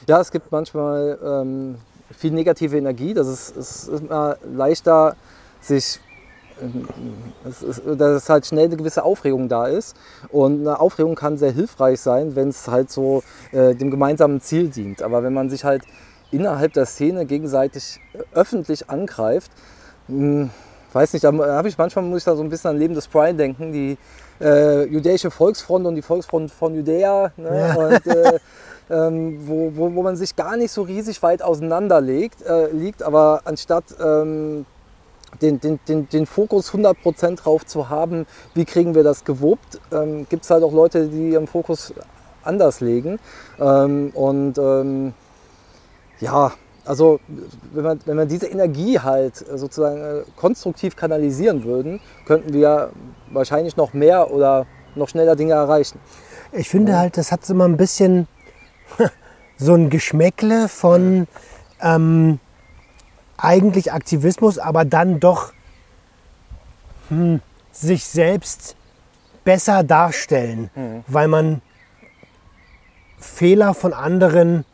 ja, 0.06 0.20
es 0.20 0.30
gibt 0.30 0.52
manchmal 0.52 1.18
ähm, 1.22 1.76
viel 2.16 2.32
negative 2.32 2.76
Energie. 2.76 3.14
Das 3.14 3.26
ist, 3.26 3.56
es 3.56 3.88
ist 3.88 4.02
immer 4.02 4.36
leichter, 4.44 5.16
sich, 5.60 6.00
ähm, 6.62 6.88
es 7.48 7.62
ist, 7.62 7.82
dass 7.86 8.28
halt 8.28 8.46
schnell 8.46 8.66
eine 8.66 8.76
gewisse 8.76 9.02
Aufregung 9.02 9.48
da 9.48 9.66
ist. 9.66 9.96
Und 10.30 10.60
eine 10.60 10.80
Aufregung 10.80 11.14
kann 11.14 11.38
sehr 11.38 11.52
hilfreich 11.52 12.00
sein, 12.00 12.36
wenn 12.36 12.48
es 12.48 12.68
halt 12.68 12.90
so 12.90 13.22
äh, 13.52 13.74
dem 13.74 13.90
gemeinsamen 13.90 14.40
Ziel 14.40 14.68
dient. 14.68 15.02
Aber 15.02 15.22
wenn 15.22 15.34
man 15.34 15.50
sich 15.50 15.64
halt 15.64 15.82
innerhalb 16.30 16.72
der 16.74 16.86
Szene 16.86 17.26
gegenseitig 17.26 18.00
äh, 18.12 18.18
öffentlich 18.34 18.90
angreift, 18.90 19.50
mh, 20.08 20.50
weiß 20.98 21.12
nicht, 21.12 21.24
da 21.24 21.32
habe 21.32 21.68
ich 21.68 21.78
manchmal 21.78 22.04
muss 22.04 22.18
ich 22.18 22.24
da 22.24 22.34
so 22.34 22.42
ein 22.42 22.48
bisschen 22.48 22.70
an 22.70 22.78
Leben 22.78 22.94
des 22.94 23.06
Brian 23.06 23.36
denken, 23.36 23.72
die 23.72 23.96
äh, 24.40 24.84
jüdische 24.84 25.30
Volksfront 25.30 25.86
und 25.86 25.94
die 25.94 26.02
Volksfront 26.02 26.50
von 26.50 26.74
Judäa. 26.74 27.32
Ne? 27.36 27.58
Ja. 27.58 27.74
Und, 27.74 28.06
äh, 28.06 28.38
ähm, 28.90 29.38
wo, 29.46 29.72
wo, 29.74 29.94
wo 29.94 30.02
man 30.02 30.16
sich 30.16 30.34
gar 30.34 30.56
nicht 30.56 30.72
so 30.72 30.82
riesig 30.82 31.22
weit 31.22 31.42
auseinanderlegt, 31.42 32.42
äh, 32.42 32.70
liegt, 32.72 33.02
aber 33.02 33.42
anstatt 33.44 33.84
ähm, 34.02 34.66
den, 35.40 35.60
den, 35.60 35.78
den, 35.86 36.08
den 36.08 36.26
Fokus 36.26 36.72
100% 36.72 37.36
drauf 37.36 37.64
zu 37.64 37.90
haben, 37.90 38.26
wie 38.54 38.64
kriegen 38.64 38.94
wir 38.94 39.04
das 39.04 39.24
gewuppt, 39.24 39.80
ähm, 39.92 40.26
gibt 40.28 40.44
es 40.44 40.50
halt 40.50 40.64
auch 40.64 40.72
Leute, 40.72 41.06
die 41.06 41.30
ihren 41.30 41.46
Fokus 41.46 41.94
anders 42.42 42.80
legen. 42.80 43.20
Ähm, 43.60 44.10
und 44.14 44.58
ähm, 44.58 45.12
ja, 46.18 46.52
also 46.88 47.20
wenn 47.74 47.84
man, 47.84 48.00
wenn 48.06 48.16
man 48.16 48.28
diese 48.28 48.46
Energie 48.46 48.98
halt 48.98 49.36
sozusagen 49.36 50.00
äh, 50.00 50.22
konstruktiv 50.36 50.96
kanalisieren 50.96 51.64
würden, 51.64 52.00
könnten 52.24 52.54
wir 52.54 52.90
wahrscheinlich 53.30 53.76
noch 53.76 53.92
mehr 53.92 54.30
oder 54.30 54.66
noch 54.94 55.08
schneller 55.08 55.36
Dinge 55.36 55.52
erreichen. 55.52 56.00
Ich 56.50 56.70
finde 56.70 56.96
halt, 56.96 57.18
das 57.18 57.30
hat 57.30 57.48
immer 57.50 57.66
ein 57.66 57.76
bisschen 57.76 58.26
so 59.58 59.74
ein 59.74 59.90
Geschmäckle 59.90 60.68
von 60.68 61.28
ähm, 61.82 62.40
eigentlich 63.36 63.92
Aktivismus, 63.92 64.58
aber 64.58 64.86
dann 64.86 65.20
doch 65.20 65.52
hm, 67.10 67.40
sich 67.70 68.06
selbst 68.06 68.76
besser 69.44 69.82
darstellen, 69.84 70.70
weil 71.06 71.28
man 71.28 71.62
Fehler 73.18 73.74
von 73.74 73.92
anderen 73.92 74.64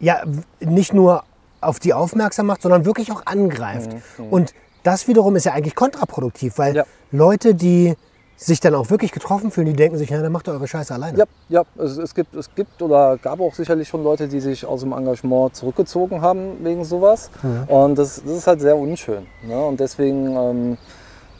ja 0.00 0.22
nicht 0.60 0.92
nur 0.92 1.24
auf 1.60 1.78
die 1.78 1.94
aufmerksam 1.94 2.46
macht, 2.46 2.62
sondern 2.62 2.84
wirklich 2.84 3.10
auch 3.10 3.22
angreift. 3.26 3.90
Und 4.30 4.54
das 4.82 5.08
wiederum 5.08 5.34
ist 5.36 5.44
ja 5.44 5.52
eigentlich 5.52 5.74
kontraproduktiv, 5.74 6.58
weil 6.58 6.76
Ja. 6.76 6.84
Leute, 7.10 7.54
die 7.54 7.94
sich 8.36 8.60
dann 8.60 8.74
auch 8.74 8.90
wirklich 8.90 9.12
getroffen 9.12 9.50
fühlen, 9.50 9.68
die 9.68 9.74
denken 9.74 9.96
sich, 9.96 10.10
ja, 10.10 10.20
dann 10.20 10.32
macht 10.32 10.48
ihr 10.48 10.52
eure 10.52 10.66
Scheiße 10.66 10.92
alleine. 10.92 11.16
Ja, 11.16 11.24
ja 11.48 11.62
es, 11.78 11.96
es, 11.96 12.14
gibt, 12.14 12.34
es 12.34 12.52
gibt 12.54 12.82
oder 12.82 13.16
gab 13.16 13.40
auch 13.40 13.54
sicherlich 13.54 13.88
schon 13.88 14.02
Leute, 14.02 14.28
die 14.28 14.40
sich 14.40 14.66
aus 14.66 14.80
dem 14.80 14.92
Engagement 14.92 15.54
zurückgezogen 15.54 16.20
haben 16.20 16.62
wegen 16.64 16.84
sowas. 16.84 17.30
Und 17.68 17.96
das, 17.96 18.22
das 18.22 18.38
ist 18.38 18.46
halt 18.46 18.60
sehr 18.60 18.76
unschön. 18.76 19.26
Ne? 19.46 19.64
Und 19.64 19.78
deswegen 19.78 20.36
ähm, 20.36 20.78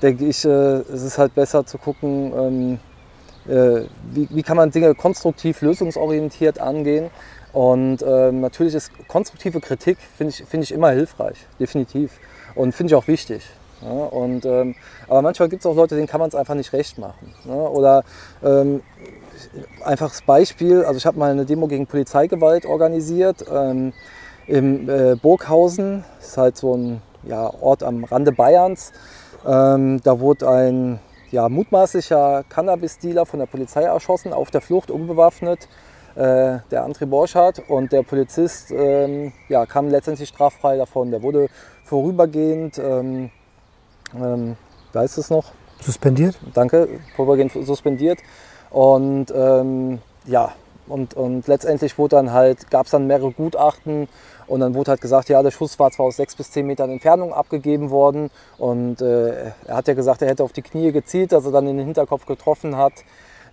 denke 0.01 0.25
ich, 0.25 0.45
äh, 0.45 0.49
es 0.49 1.03
ist 1.03 1.19
halt 1.19 1.35
besser 1.35 1.67
zu 1.67 1.79
gucken, 1.79 2.33
ähm, 2.37 2.79
äh, 3.53 3.87
wie, 4.13 4.29
wie 4.31 4.43
kann 4.43 4.57
man 4.57 4.71
Dinge 4.71 4.95
konstruktiv, 4.95 5.61
lösungsorientiert 5.63 6.61
angehen. 6.61 7.11
Und 7.55 8.05
ähm, 8.07 8.41
natürlich 8.41 8.75
ist 8.75 8.91
konstruktive 9.07 9.61
Kritik, 9.61 9.97
finde 10.17 10.33
ich, 10.33 10.45
finde 10.45 10.65
ich 10.65 10.73
immer 10.73 10.91
hilfreich, 10.91 11.39
definitiv. 11.61 12.19
Und 12.57 12.75
finde 12.75 12.93
ich 12.93 12.95
auch 12.97 13.07
wichtig. 13.07 13.45
Ja, 13.81 13.91
und, 13.91 14.45
ähm, 14.45 14.75
aber 15.09 15.23
manchmal 15.23 15.49
gibt 15.49 15.61
es 15.61 15.67
auch 15.67 15.77
Leute, 15.77 15.95
denen 15.95 16.09
kann 16.09 16.19
man 16.19 16.29
es 16.29 16.35
einfach 16.35 16.55
nicht 16.55 16.73
recht 16.73 16.99
machen. 16.99 17.33
Ne? 17.45 17.55
Oder 17.55 18.03
ähm, 18.43 18.83
einfaches 19.85 20.23
Beispiel, 20.23 20.85
also 20.85 20.97
ich 20.99 21.07
habe 21.07 21.19
mal 21.19 21.31
eine 21.31 21.45
Demo 21.45 21.69
gegen 21.69 21.87
Polizeigewalt 21.87 22.67
organisiert 22.67 23.45
ähm, 23.53 23.93
im 24.47 24.89
äh, 24.89 25.15
Burghausen, 25.15 26.05
das 26.19 26.29
ist 26.31 26.37
halt 26.37 26.57
so 26.57 26.77
ein 26.77 27.03
ja, 27.23 27.49
Ort 27.61 27.83
am 27.83 28.05
Rande 28.05 28.33
Bayerns. 28.33 28.93
Ähm, 29.47 30.01
da 30.03 30.19
wurde 30.19 30.49
ein 30.49 30.99
ja, 31.31 31.49
mutmaßlicher 31.49 32.45
Cannabis-Dealer 32.49 33.27
von 33.27 33.39
der 33.41 33.47
Polizei 33.47 33.83
erschossen, 33.83 34.33
auf 34.33 34.51
der 34.51 34.61
Flucht, 34.61 34.91
unbewaffnet, 34.91 35.69
äh, 36.15 36.59
der 36.71 36.87
André 36.87 37.07
Borchardt. 37.07 37.63
Und 37.69 37.93
der 37.93 38.03
Polizist 38.03 38.71
ähm, 38.71 39.33
ja, 39.49 39.67
kam 39.67 39.89
letztendlich 39.89 40.29
straffrei 40.29 40.77
davon. 40.77 41.11
Der 41.11 41.23
wurde 41.23 41.49
vorübergehend, 41.85 42.79
ähm, 42.79 43.31
ähm, 44.15 44.57
weiß 44.93 45.19
es 45.19 45.31
noch, 45.31 45.53
Suspendiert? 45.81 46.39
danke, 46.55 46.89
vorübergehend 47.15 47.53
suspendiert. 47.53 48.19
Und 48.71 49.33
ähm, 49.35 50.01
ja, 50.25 50.53
und, 50.87 51.15
und 51.15 51.47
letztendlich 51.47 51.97
wurde 51.99 52.17
dann 52.17 52.33
halt, 52.33 52.71
gab 52.71 52.87
es 52.87 52.93
dann 52.93 53.07
mehrere 53.07 53.33
Gutachten 53.33 54.09
und 54.47 54.61
dann 54.61 54.75
wurde 54.75 54.91
halt 54.91 55.01
gesagt, 55.01 55.29
ja, 55.29 55.43
der 55.43 55.51
Schuss 55.51 55.79
war 55.79 55.91
zwar 55.91 56.07
aus 56.07 56.17
sechs 56.17 56.37
bis 56.37 56.51
zehn 56.51 56.67
Metern 56.67 56.91
Entfernung 56.91 57.33
abgegeben 57.33 57.91
worden 57.91 58.31
und 58.59 59.01
äh, 59.01 59.53
er 59.67 59.77
hat 59.77 59.89
ja 59.89 59.95
gesagt, 59.95 60.23
er 60.23 60.29
hätte 60.29 60.45
auf 60.45 60.53
die 60.53 60.63
Knie 60.63 60.93
gezielt, 60.93 61.33
dass 61.33 61.47
er 61.47 61.53
dann 61.53 61.67
in 61.67 61.79
den 61.79 61.87
Hinterkopf 61.87 62.27
getroffen 62.27 62.77
hat. 62.77 62.93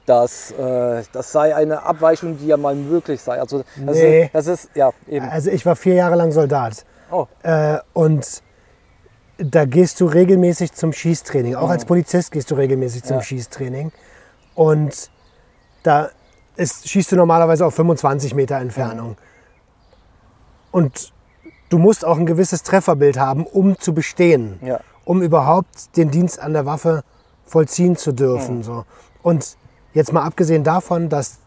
Dass 0.05 0.51
äh, 0.51 1.03
das 1.13 1.31
sei 1.31 1.55
eine 1.55 1.83
Abweichung, 1.83 2.37
die 2.37 2.47
ja 2.47 2.57
mal 2.57 2.75
möglich 2.75 3.21
sei. 3.21 3.39
Also 3.39 3.63
das, 3.77 3.95
Nee. 3.97 4.23
ist, 4.25 4.33
das 4.35 4.47
ist, 4.47 4.69
ja, 4.75 4.91
eben. 5.07 5.29
Also 5.29 5.51
ich 5.51 5.65
war 5.65 5.75
vier 5.75 5.93
Jahre 5.93 6.15
lang 6.15 6.31
Soldat. 6.31 6.85
Oh, 7.11 7.27
Äh, 7.43 7.77
und 7.93 8.41
da 9.37 9.65
gehst 9.65 9.99
du 10.01 10.05
regelmäßig 10.05 10.73
zum 10.73 10.91
Schießtraining. 10.93 11.55
Auch 11.55 11.69
als 11.69 11.85
Polizist 11.85 12.31
gehst 12.31 12.49
du 12.51 12.55
regelmäßig 12.55 13.03
zum 13.03 13.17
Ja. 13.17 13.23
Schießtraining. 13.23 13.91
Und 14.55 15.09
da 15.83 16.09
ist, 16.55 16.87
schießt 16.89 17.11
du 17.11 17.15
normalerweise 17.15 17.65
auf 17.65 17.73
25 17.75 18.33
Meter 18.35 18.57
Entfernung. 18.57 19.17
Und 20.71 21.11
du 21.69 21.77
musst 21.77 22.05
auch 22.05 22.17
ein 22.17 22.25
gewisses 22.25 22.63
Trefferbild 22.63 23.17
haben, 23.19 23.45
um 23.45 23.77
zu 23.79 23.93
bestehen. 23.93 24.59
Ja. 24.63 24.79
um 25.03 25.21
überhaupt 25.23 25.97
den 25.97 26.11
Dienst 26.11 26.39
an 26.39 26.53
der 26.53 26.65
Waffe 26.67 27.03
vollziehen 27.43 27.95
zu 27.97 28.11
dürfen. 28.11 28.61
So. 28.61 28.85
Und 29.23 29.57
jetzt 29.93 30.13
mal 30.13 30.23
abgesehen 30.23 30.63
davon, 30.63 31.09
dass 31.09 31.39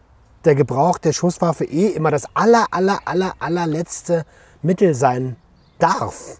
der 0.43 0.55
Gebrauch 0.55 0.97
der 0.97 1.13
Schusswaffe 1.13 1.65
eh 1.65 1.87
immer 1.87 2.11
das 2.11 2.27
aller, 2.35 2.67
aller, 2.71 2.99
aller, 3.05 3.33
allerletzte 3.39 4.25
Mittel 4.61 4.93
sein 4.93 5.35
darf. 5.79 6.39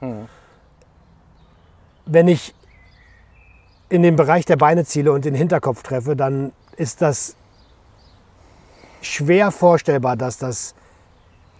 Wenn 2.06 2.28
ich 2.28 2.54
in 3.90 4.04
den 4.04 4.16
Bereich 4.16 4.46
der 4.46 4.58
Beine 4.58 4.86
ziele 4.86 5.12
und 5.12 5.26
den 5.26 5.36
Hinterkopf 5.36 5.84
treffe, 5.84 6.16
dann 6.16 6.52
ist 6.78 7.02
das 7.02 7.36
schwer 9.02 9.52
vorstellbar, 9.52 10.16
dass 10.16 10.38
das 10.38 10.76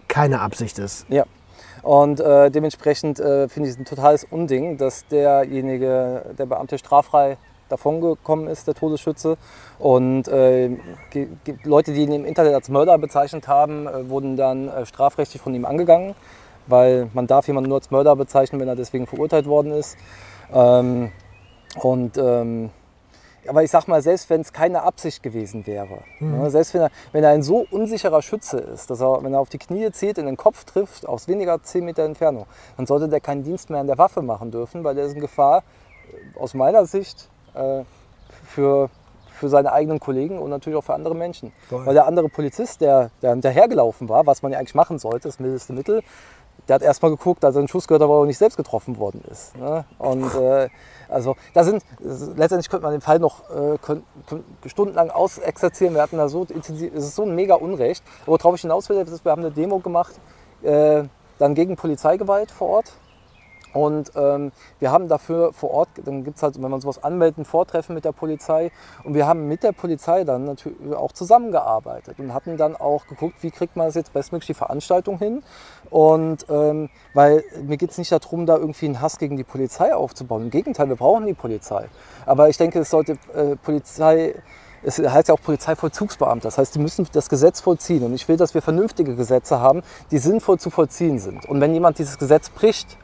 keine 0.08 0.40
Absicht 0.40 0.78
ist. 0.78 1.06
Ja. 1.08 1.24
Und 1.82 2.20
äh, 2.20 2.50
dementsprechend 2.50 3.20
äh, 3.20 3.48
finde 3.48 3.68
ich 3.68 3.74
es 3.74 3.80
ein 3.80 3.84
totales 3.84 4.24
Unding, 4.24 4.76
dass 4.76 5.06
derjenige, 5.06 6.34
der 6.36 6.46
Beamte 6.46 6.78
straffrei 6.78 7.38
davongekommen 7.68 8.48
ist, 8.48 8.66
der 8.66 8.74
Todesschütze. 8.74 9.36
Und 9.78 10.28
äh, 10.28 10.70
Leute, 11.64 11.92
die 11.92 12.02
ihn 12.02 12.12
im 12.12 12.24
Internet 12.24 12.54
als 12.54 12.68
Mörder 12.68 12.98
bezeichnet 12.98 13.48
haben, 13.48 13.86
äh, 13.86 14.08
wurden 14.08 14.36
dann 14.36 14.68
äh, 14.68 14.86
strafrechtlich 14.86 15.40
von 15.42 15.54
ihm 15.54 15.64
angegangen, 15.64 16.14
weil 16.66 17.08
man 17.14 17.26
darf 17.26 17.46
jemanden 17.46 17.68
nur 17.68 17.78
als 17.78 17.90
Mörder 17.90 18.16
bezeichnen, 18.16 18.60
wenn 18.60 18.68
er 18.68 18.76
deswegen 18.76 19.06
verurteilt 19.06 19.46
worden 19.46 19.72
ist. 19.72 19.96
Ähm, 20.52 21.12
und 21.80 22.16
ähm, 22.18 22.70
aber 23.48 23.62
ich 23.62 23.70
sag 23.70 23.86
mal, 23.88 24.02
selbst 24.02 24.28
wenn 24.30 24.40
es 24.40 24.52
keine 24.52 24.82
Absicht 24.82 25.22
gewesen 25.22 25.66
wäre, 25.66 26.02
ne, 26.20 26.50
selbst 26.50 26.74
wenn 26.74 26.82
er, 26.82 26.90
wenn 27.12 27.24
er 27.24 27.30
ein 27.30 27.42
so 27.42 27.66
unsicherer 27.70 28.22
Schütze 28.22 28.58
ist, 28.58 28.90
dass 28.90 29.00
er, 29.00 29.22
wenn 29.22 29.32
er 29.32 29.40
auf 29.40 29.48
die 29.48 29.58
Knie 29.58 29.90
zielt, 29.92 30.18
in 30.18 30.26
den 30.26 30.36
Kopf 30.36 30.64
trifft, 30.64 31.06
aus 31.06 31.28
weniger 31.28 31.62
10 31.62 31.84
Meter 31.84 32.04
Entfernung, 32.04 32.46
dann 32.76 32.86
sollte 32.86 33.08
der 33.08 33.20
keinen 33.20 33.44
Dienst 33.44 33.70
mehr 33.70 33.80
an 33.80 33.86
der 33.86 33.98
Waffe 33.98 34.22
machen 34.22 34.50
dürfen, 34.50 34.84
weil 34.84 34.94
der 34.94 35.06
ist 35.06 35.14
in 35.14 35.20
Gefahr, 35.20 35.62
äh, 36.12 36.38
aus 36.38 36.54
meiner 36.54 36.86
Sicht, 36.86 37.28
äh, 37.56 37.84
für, 38.44 38.90
für 39.30 39.48
seine 39.48 39.72
eigenen 39.72 40.00
Kollegen 40.00 40.38
und 40.38 40.50
natürlich 40.50 40.78
auch 40.78 40.84
für 40.84 40.94
andere 40.94 41.14
Menschen. 41.14 41.52
Voll. 41.68 41.86
Weil 41.86 41.94
der 41.94 42.06
andere 42.06 42.28
Polizist, 42.28 42.80
der, 42.80 43.10
der 43.22 43.30
hinterhergelaufen 43.30 44.08
war, 44.08 44.26
was 44.26 44.42
man 44.42 44.52
ja 44.52 44.58
eigentlich 44.58 44.74
machen 44.74 44.98
sollte, 44.98 45.28
das 45.28 45.38
mildeste 45.40 45.72
Mittel, 45.72 46.02
der 46.68 46.74
hat 46.74 46.82
erstmal 46.82 47.10
geguckt, 47.10 47.44
als 47.44 47.54
er 47.54 47.60
einen 47.60 47.68
Schuss 47.68 47.86
gehört 47.86 48.02
aber 48.02 48.14
auch 48.14 48.24
nicht 48.24 48.38
selbst 48.38 48.56
getroffen 48.56 48.98
worden 48.98 49.22
ist. 49.30 49.56
Ne? 49.56 49.84
Und 49.98 50.34
äh, 50.34 50.68
also 51.08 51.36
da 51.54 51.62
sind, 51.62 51.84
letztendlich 52.00 52.68
könnte 52.68 52.82
man 52.82 52.92
den 52.92 53.00
Fall 53.00 53.18
noch 53.18 53.48
äh, 53.50 53.78
könnt, 53.80 54.04
könnt 54.26 54.44
stundenlang 54.66 55.10
ausexerzieren. 55.10 55.94
Wir 55.94 56.02
hatten 56.02 56.16
da 56.16 56.28
so 56.28 56.44
intensiv, 56.44 56.92
es 56.94 57.04
ist 57.04 57.14
so 57.14 57.22
ein 57.22 57.34
mega 57.34 57.54
Unrecht. 57.54 58.02
Aber 58.26 58.38
worauf 58.38 58.56
ich 58.56 58.62
hinaus 58.62 58.88
will, 58.88 58.96
ist, 58.96 59.24
wir 59.24 59.32
haben 59.32 59.42
eine 59.42 59.52
Demo 59.52 59.78
gemacht, 59.78 60.14
äh, 60.62 61.04
dann 61.38 61.54
gegen 61.54 61.76
Polizeigewalt 61.76 62.50
vor 62.50 62.68
Ort. 62.68 62.92
Und 63.76 64.10
ähm, 64.16 64.52
wir 64.78 64.90
haben 64.90 65.06
dafür 65.06 65.52
vor 65.52 65.70
Ort, 65.70 65.88
dann 66.02 66.24
gibt 66.24 66.38
es 66.38 66.42
halt, 66.42 66.60
wenn 66.62 66.70
man 66.70 66.80
sowas 66.80 67.04
anmeldet, 67.04 67.36
ein 67.36 67.44
Vortreffen 67.44 67.94
mit 67.94 68.06
der 68.06 68.12
Polizei. 68.12 68.72
Und 69.04 69.12
wir 69.12 69.26
haben 69.26 69.48
mit 69.48 69.62
der 69.62 69.72
Polizei 69.72 70.24
dann 70.24 70.46
natürlich 70.46 70.96
auch 70.96 71.12
zusammengearbeitet 71.12 72.18
und 72.18 72.32
hatten 72.32 72.56
dann 72.56 72.74
auch 72.74 73.06
geguckt, 73.06 73.34
wie 73.42 73.50
kriegt 73.50 73.76
man 73.76 73.88
das 73.88 73.94
jetzt 73.94 74.14
bestmöglich 74.14 74.46
die 74.46 74.54
Veranstaltung 74.54 75.18
hin. 75.18 75.42
Und 75.90 76.46
ähm, 76.48 76.88
weil 77.12 77.44
mir 77.66 77.76
geht 77.76 77.90
es 77.90 77.98
nicht 77.98 78.10
darum, 78.10 78.46
da 78.46 78.56
irgendwie 78.56 78.86
einen 78.86 79.02
Hass 79.02 79.18
gegen 79.18 79.36
die 79.36 79.44
Polizei 79.44 79.94
aufzubauen. 79.94 80.44
Im 80.44 80.50
Gegenteil, 80.50 80.88
wir 80.88 80.96
brauchen 80.96 81.26
die 81.26 81.34
Polizei. 81.34 81.84
Aber 82.24 82.48
ich 82.48 82.56
denke, 82.56 82.78
es 82.78 82.88
sollte 82.88 83.18
äh, 83.34 83.56
Polizei 83.56 84.36
es 84.82 84.98
heißt 84.98 85.28
ja 85.28 85.34
auch 85.34 85.40
Polizeivollzugsbeamter. 85.42 86.44
Das 86.44 86.58
heißt, 86.58 86.74
die 86.76 86.78
müssen 86.78 87.06
das 87.12 87.28
Gesetz 87.28 87.60
vollziehen. 87.60 88.04
Und 88.04 88.14
ich 88.14 88.28
will, 88.28 88.36
dass 88.36 88.54
wir 88.54 88.62
vernünftige 88.62 89.16
Gesetze 89.16 89.58
haben, 89.58 89.82
die 90.12 90.18
sinnvoll 90.18 90.58
zu 90.60 90.70
vollziehen 90.70 91.18
sind. 91.18 91.44
Und 91.46 91.60
wenn 91.60 91.74
jemand 91.74 91.98
dieses 91.98 92.18
Gesetz 92.18 92.50
bricht, 92.50 92.96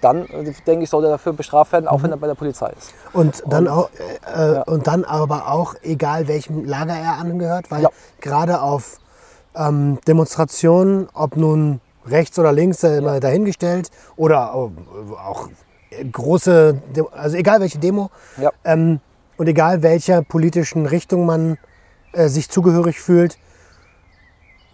dann 0.00 0.26
äh, 0.26 0.52
denke 0.66 0.84
ich, 0.84 0.90
soll 0.90 1.04
er 1.04 1.10
dafür 1.10 1.32
bestraft 1.32 1.72
werden, 1.72 1.88
auch 1.88 2.02
wenn 2.02 2.10
er 2.10 2.16
bei 2.16 2.26
der 2.26 2.34
Polizei 2.34 2.70
ist. 2.78 2.92
Und 3.12 3.42
dann, 3.46 3.68
auch, 3.68 3.90
äh, 4.36 4.54
Ja. 4.54 4.62
und 4.62 4.86
dann 4.86 5.04
aber 5.04 5.50
auch, 5.50 5.74
egal 5.82 6.28
welchem 6.28 6.64
Lager 6.64 6.94
er 6.94 7.18
angehört, 7.18 7.70
weil 7.70 7.82
Ja. 7.82 7.90
gerade 8.20 8.60
auf 8.62 8.98
ähm, 9.56 9.98
Demonstrationen, 10.06 11.08
ob 11.12 11.36
nun 11.36 11.80
rechts 12.06 12.38
oder 12.38 12.52
links, 12.52 12.84
äh, 12.84 12.98
immer 12.98 13.18
dahingestellt, 13.18 13.90
oder 14.16 14.52
äh, 14.54 15.12
auch 15.20 15.48
große, 16.12 16.74
Dem- 16.94 17.08
also 17.12 17.36
egal 17.36 17.60
welche 17.60 17.78
Demo, 17.78 18.10
Ja. 18.40 18.50
ähm, 18.64 19.00
und 19.38 19.48
egal 19.48 19.82
welcher 19.82 20.22
politischen 20.22 20.86
Richtung 20.86 21.26
man 21.26 21.58
äh, 22.12 22.28
sich 22.28 22.48
zugehörig 22.48 23.00
fühlt, 23.00 23.38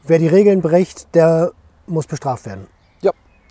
wer 0.04 0.18
die 0.18 0.28
Regeln 0.28 0.60
bricht, 0.60 1.14
der 1.14 1.52
muss 1.86 2.06
bestraft 2.06 2.44
werden. 2.46 2.66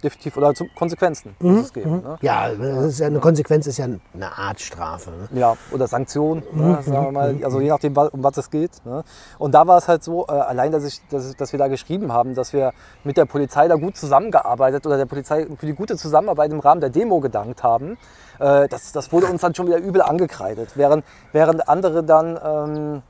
Definitiv. 0.06 0.38
Oder 0.38 0.54
zu 0.54 0.66
Konsequenzen 0.76 1.36
muss 1.40 1.66
es 1.66 1.74
geben. 1.74 2.04
Ne? 2.04 2.18
Ja, 2.22 2.50
ja, 2.52 3.08
eine 3.08 3.20
Konsequenz 3.20 3.66
ist 3.66 3.78
ja 3.78 3.86
eine 3.86 4.38
Art 4.38 4.62
Strafe. 4.62 5.10
Ne? 5.10 5.40
Ja, 5.40 5.58
oder 5.72 5.88
Sanktionen, 5.88 6.44
ne, 6.54 6.78
sagen 6.84 7.06
wir 7.06 7.12
mal, 7.12 7.36
also 7.44 7.60
je 7.60 7.70
nachdem, 7.70 7.98
um 7.98 8.24
was 8.24 8.38
es 8.38 8.52
geht. 8.52 8.86
Ne. 8.86 9.04
Und 9.40 9.54
da 9.54 9.66
war 9.66 9.80
es 9.80 9.88
halt 9.88 10.04
so, 10.04 10.28
äh, 10.28 10.32
allein, 10.32 10.72
dass, 10.72 10.84
ich, 10.84 11.02
dass, 11.10 11.36
dass 11.36 11.54
wir 11.54 11.58
da 11.58 11.68
geschrieben 11.70 12.14
haben, 12.14 12.36
dass 12.36 12.54
wir 12.54 12.72
mit 13.04 13.18
der 13.18 13.26
Polizei 13.26 13.68
da 13.68 13.78
gut 13.78 13.98
zusammengearbeitet 13.98 14.86
oder 14.86 14.98
der 14.98 15.08
Polizei 15.08 15.48
für 15.58 15.66
die 15.66 15.74
gute 15.74 15.98
Zusammenarbeit 15.98 16.52
im 16.52 16.60
Rahmen 16.60 16.82
der 16.82 16.92
Demo 16.92 17.20
gedankt 17.20 17.64
haben, 17.64 17.98
äh, 18.38 18.68
das, 18.68 18.92
das 18.92 19.12
wurde 19.12 19.26
uns 19.26 19.42
dann 19.42 19.56
schon 19.56 19.66
wieder 19.66 19.80
übel 19.80 20.04
angekreidet. 20.04 20.74
Während, 20.76 21.04
während 21.32 21.68
andere 21.68 22.04
dann 22.04 22.40
ähm, 22.44 23.02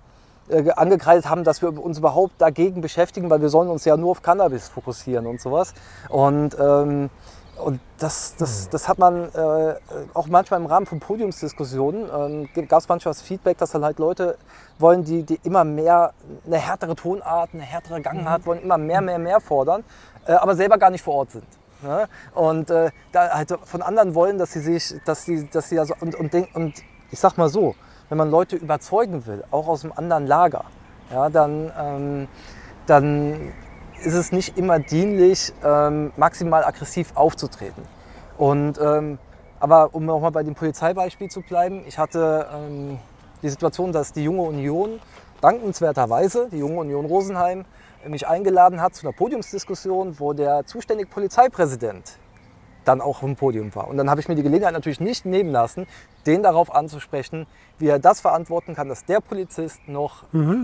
äh, 0.50 0.70
angekreidet 0.72 1.30
haben, 1.30 1.44
dass 1.44 1.62
wir 1.62 1.84
uns 1.84 1.98
überhaupt 1.98 2.34
dagegen 2.40 2.82
beschäftigen, 2.82 3.30
weil 3.30 3.42
wir 3.42 3.50
sollen 3.50 3.70
uns 3.70 3.86
ja 3.86 3.98
nur 3.98 4.12
auf 4.12 4.22
Cannabis 4.22 4.70
fokussieren 4.70 5.26
und 5.26 5.42
sowas. 5.42 5.74
Und, 6.10 6.56
ähm, 6.60 7.10
und 7.64 7.80
das, 8.00 8.36
das, 8.38 8.70
das 8.70 8.88
hat 8.88 9.00
man 9.00 9.34
äh, 9.34 9.76
auch 10.14 10.28
manchmal 10.28 10.60
im 10.60 10.66
Rahmen 10.66 10.86
von 10.86 11.00
Podiumsdiskussionen, 11.00 12.10
ähm, 12.56 12.68
gab 12.68 12.82
es 12.82 12.90
manchmal 12.90 13.14
das 13.14 13.22
Feedback, 13.22 13.58
dass 13.58 13.72
dann 13.72 13.84
halt 13.84 13.98
Leute 13.98 14.38
wollen, 14.78 15.04
die, 15.04 15.24
die 15.24 15.40
immer 15.44 15.64
mehr, 15.64 16.14
eine 16.46 16.58
härtere 16.58 16.96
Tonart, 16.96 17.50
eine 17.54 17.64
härtere 17.64 18.02
Gangart, 18.02 18.46
wollen 18.46 18.62
immer 18.62 18.78
mehr, 18.78 19.02
mehr, 19.02 19.20
mehr 19.20 19.40
fordern, 19.40 19.84
äh, 20.28 20.34
aber 20.34 20.56
selber 20.56 20.78
gar 20.78 20.90
nicht 20.90 21.04
vor 21.04 21.16
Ort 21.16 21.32
sind. 21.32 21.46
Ne? 21.82 22.08
Und 22.34 22.70
äh, 22.70 22.92
da 23.12 23.30
halt 23.30 23.58
von 23.64 23.82
anderen 23.82 24.16
wollen, 24.16 24.38
dass 24.38 24.54
sie 24.54 24.60
sich, 24.60 24.96
dass 25.06 25.24
sie, 25.26 25.48
dass 25.50 25.70
sie 25.70 25.80
also 25.80 25.94
und, 26.00 26.16
und, 26.16 26.34
und 26.56 26.84
ich 27.12 27.20
sag 27.20 27.38
mal 27.38 27.50
so, 27.50 27.76
wenn 28.10 28.18
man 28.18 28.30
Leute 28.30 28.56
überzeugen 28.56 29.26
will, 29.26 29.44
auch 29.52 29.68
aus 29.68 29.84
einem 29.84 29.94
anderen 29.96 30.28
Lager, 30.28 30.66
ja, 31.12 31.30
dann, 31.30 31.72
ähm, 31.80 32.28
dann 32.86 33.54
ist 34.04 34.14
es 34.14 34.32
nicht 34.32 34.58
immer 34.58 34.80
dienlich, 34.80 35.54
ähm, 35.64 36.12
maximal 36.18 36.64
aggressiv 36.64 37.12
aufzutreten. 37.16 37.84
Und, 38.38 38.80
ähm, 38.80 39.18
aber 39.60 39.94
um 39.94 40.10
auch 40.10 40.20
mal 40.20 40.32
bei 40.32 40.44
dem 40.44 40.56
Polizeibeispiel 40.56 41.30
zu 41.30 41.42
bleiben, 41.42 41.84
ich 41.88 41.98
hatte 41.98 42.48
ähm, 42.54 43.00
die 43.42 43.50
Situation, 43.50 43.92
dass 43.92 44.14
die 44.14 44.24
Junge 44.24 44.42
Union 44.42 45.00
dankenswerterweise, 45.42 46.50
die 46.52 46.58
Junge 46.58 46.80
Union 46.80 47.06
Rosenheim, 47.06 47.66
mich 48.08 48.28
eingeladen 48.28 48.82
hat 48.82 48.96
zu 48.96 49.08
einer 49.08 49.16
Podiumsdiskussion, 49.16 50.20
wo 50.20 50.34
der 50.34 50.66
zuständige 50.66 51.10
Polizeipräsident 51.10 52.18
dann 52.88 53.02
auch 53.02 53.24
im 53.24 53.36
Podium 53.36 53.74
war. 53.76 53.88
Und 53.88 53.98
dann 53.98 54.10
habe 54.10 54.22
ich 54.22 54.28
mir 54.28 54.36
die 54.36 54.44
Gelegenheit 54.44 54.74
natürlich 54.74 55.00
nicht 55.00 55.26
nehmen 55.26 55.52
lassen, 55.52 55.88
den 56.26 56.44
darauf 56.44 56.74
anzusprechen, 56.74 57.46
wie 57.78 57.88
er 57.88 58.00
das 58.00 58.22
verantworten 58.22 58.76
kann, 58.76 58.88
dass 58.90 59.06
der 59.06 59.20
Polizist 59.20 59.80
noch 59.88 60.24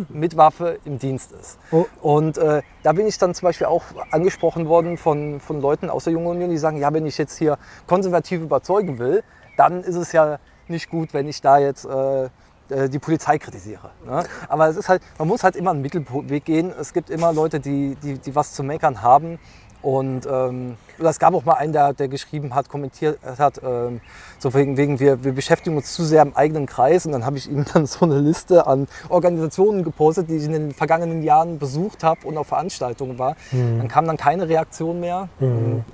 mit 0.09 0.37
Waffe 0.37 0.79
im 0.85 0.97
Dienst 0.97 1.31
ist. 1.33 1.59
Oh. 1.71 1.85
Und 2.01 2.37
äh, 2.37 2.61
da 2.83 2.93
bin 2.93 3.05
ich 3.05 3.17
dann 3.17 3.33
zum 3.33 3.47
Beispiel 3.47 3.67
auch 3.67 3.83
angesprochen 4.11 4.67
worden 4.67 4.97
von, 4.97 5.39
von 5.39 5.61
Leuten 5.61 5.89
aus 5.89 6.05
der 6.05 6.13
Jungen 6.13 6.27
Union, 6.27 6.49
die 6.49 6.57
sagen, 6.57 6.77
ja, 6.77 6.93
wenn 6.93 7.05
ich 7.05 7.17
jetzt 7.17 7.37
hier 7.37 7.57
konservativ 7.87 8.41
überzeugen 8.41 8.97
will, 8.99 9.23
dann 9.57 9.83
ist 9.83 9.95
es 9.95 10.11
ja 10.11 10.39
nicht 10.67 10.89
gut, 10.89 11.13
wenn 11.13 11.27
ich 11.27 11.41
da 11.41 11.59
jetzt 11.59 11.85
äh, 11.85 12.29
äh, 12.71 12.89
die 12.89 12.99
Polizei 12.99 13.37
kritisiere. 13.37 13.91
Ne? 14.05 14.23
Aber 14.47 14.67
es 14.67 14.77
ist 14.77 14.89
halt, 14.89 15.01
man 15.19 15.27
muss 15.27 15.43
halt 15.43 15.55
immer 15.55 15.71
einen 15.71 15.81
Mittelweg 15.81 16.45
gehen. 16.45 16.73
Es 16.79 16.93
gibt 16.93 17.09
immer 17.09 17.33
Leute, 17.33 17.59
die, 17.59 17.95
die, 18.01 18.17
die 18.17 18.35
was 18.35 18.53
zu 18.53 18.63
meckern 18.63 19.01
haben. 19.01 19.39
Und 19.81 20.27
ähm, 20.31 20.77
es 20.99 21.17
gab 21.17 21.33
auch 21.33 21.43
mal 21.45 21.53
einen, 21.53 21.73
der, 21.73 21.93
der 21.93 22.07
geschrieben 22.07 22.53
hat, 22.53 22.69
kommentiert 22.69 23.17
hat, 23.39 23.59
ähm, 23.63 23.99
so 24.37 24.53
wegen, 24.53 24.77
wegen 24.77 24.99
wir, 24.99 25.23
wir 25.23 25.31
beschäftigen 25.33 25.75
uns 25.75 25.93
zu 25.93 26.03
sehr 26.03 26.21
im 26.21 26.35
eigenen 26.35 26.67
Kreis. 26.67 27.05
Und 27.07 27.13
dann 27.13 27.25
habe 27.25 27.37
ich 27.37 27.49
ihm 27.49 27.65
dann 27.73 27.85
so 27.87 28.05
eine 28.05 28.19
Liste 28.19 28.67
an 28.67 28.87
Organisationen 29.09 29.83
gepostet, 29.83 30.29
die 30.29 30.35
ich 30.35 30.45
in 30.45 30.51
den 30.51 30.71
vergangenen 30.71 31.23
Jahren 31.23 31.57
besucht 31.57 32.03
habe 32.03 32.27
und 32.27 32.37
auf 32.37 32.47
Veranstaltungen 32.47 33.17
war. 33.17 33.35
Dann 33.51 33.87
kam 33.87 34.05
dann 34.05 34.17
keine 34.17 34.47
Reaktion 34.47 34.99
mehr. 34.99 35.29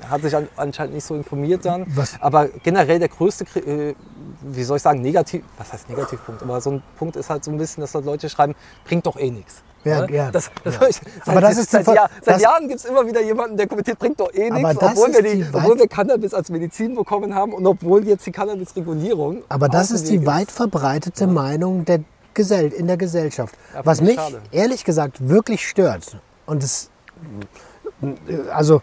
Er 0.01 0.09
Hat 0.09 0.21
sich 0.21 0.35
an, 0.35 0.47
anscheinend 0.57 0.95
nicht 0.95 1.05
so 1.05 1.15
informiert 1.15 1.63
dann. 1.65 1.85
Was- 1.95 2.17
Aber 2.21 2.47
generell 2.49 2.99
der 2.99 3.09
größte, 3.09 3.45
äh, 3.59 3.95
wie 4.41 4.63
soll 4.63 4.77
ich 4.77 4.83
sagen, 4.83 5.01
negativ, 5.01 5.43
was 5.57 5.71
heißt 5.71 5.89
Negativpunkt? 5.89 6.43
Aber 6.43 6.59
so 6.61 6.71
ein 6.71 6.83
Punkt 6.97 7.15
ist 7.15 7.29
halt 7.29 7.43
so 7.43 7.51
ein 7.51 7.57
bisschen, 7.57 7.81
dass 7.81 7.95
halt 7.95 8.05
Leute 8.05 8.27
schreiben, 8.29 8.53
bringt 8.85 9.05
doch 9.05 9.17
eh 9.17 9.31
nichts. 9.31 9.63
Ja, 9.83 10.05
Ne? 10.05 10.13
ja, 10.15 10.31
Das, 10.31 10.49
das 10.63 10.75
ja. 10.75 10.87
ich, 10.87 10.95
seit, 10.95 11.27
Aber 11.27 11.41
das 11.41 11.57
ist 11.57 11.71
seit, 11.71 11.87
Jahr, 11.87 12.09
seit 12.21 12.35
das- 12.35 12.41
Jahren 12.41 12.67
gibt 12.67 12.79
es 12.79 12.85
immer 12.85 13.05
wieder 13.07 13.21
jemanden, 13.21 13.55
der 13.57 13.67
kommentiert, 13.67 13.97
bringt 13.99 14.19
doch 14.19 14.33
eh 14.33 14.49
nichts, 14.49 14.81
obwohl 14.81 15.13
wir, 15.13 15.21
die, 15.21 15.43
die 15.43 15.45
obwohl 15.53 15.77
wir 15.79 15.87
Cannabis 15.87 16.33
als 16.33 16.49
Medizin 16.49 16.95
bekommen 16.95 17.33
haben 17.35 17.53
und 17.53 17.65
obwohl 17.65 18.05
jetzt 18.05 18.25
die 18.25 18.31
Cannabis-Regulierung. 18.31 19.43
Aber 19.49 19.69
das 19.69 19.91
ist 19.91 20.09
die 20.09 20.25
weit 20.25 20.51
verbreitete 20.51 21.27
Meinung 21.27 21.85
der 21.85 22.01
Gesell 22.33 22.69
in 22.73 22.87
der 22.87 22.97
Gesellschaft. 22.97 23.55
Ja, 23.73 23.85
Was 23.85 24.01
mich 24.01 24.15
schade. 24.15 24.41
ehrlich 24.51 24.83
gesagt 24.83 25.27
wirklich 25.29 25.67
stört. 25.67 26.17
Und 26.45 26.63
es, 26.63 26.89
also 28.53 28.81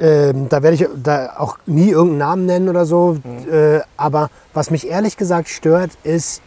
ähm, 0.00 0.48
da 0.48 0.62
werde 0.62 0.74
ich 0.76 0.86
da 1.02 1.34
auch 1.38 1.58
nie 1.66 1.90
irgendeinen 1.90 2.18
Namen 2.18 2.46
nennen 2.46 2.68
oder 2.68 2.84
so. 2.86 3.18
Äh, 3.50 3.80
aber 3.96 4.30
was 4.54 4.70
mich 4.70 4.86
ehrlich 4.88 5.16
gesagt 5.16 5.48
stört, 5.48 5.90
ist 6.02 6.42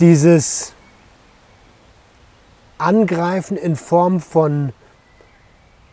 dieses 0.00 0.72
Angreifen 2.78 3.56
in 3.56 3.76
Form 3.76 4.20
von 4.20 4.72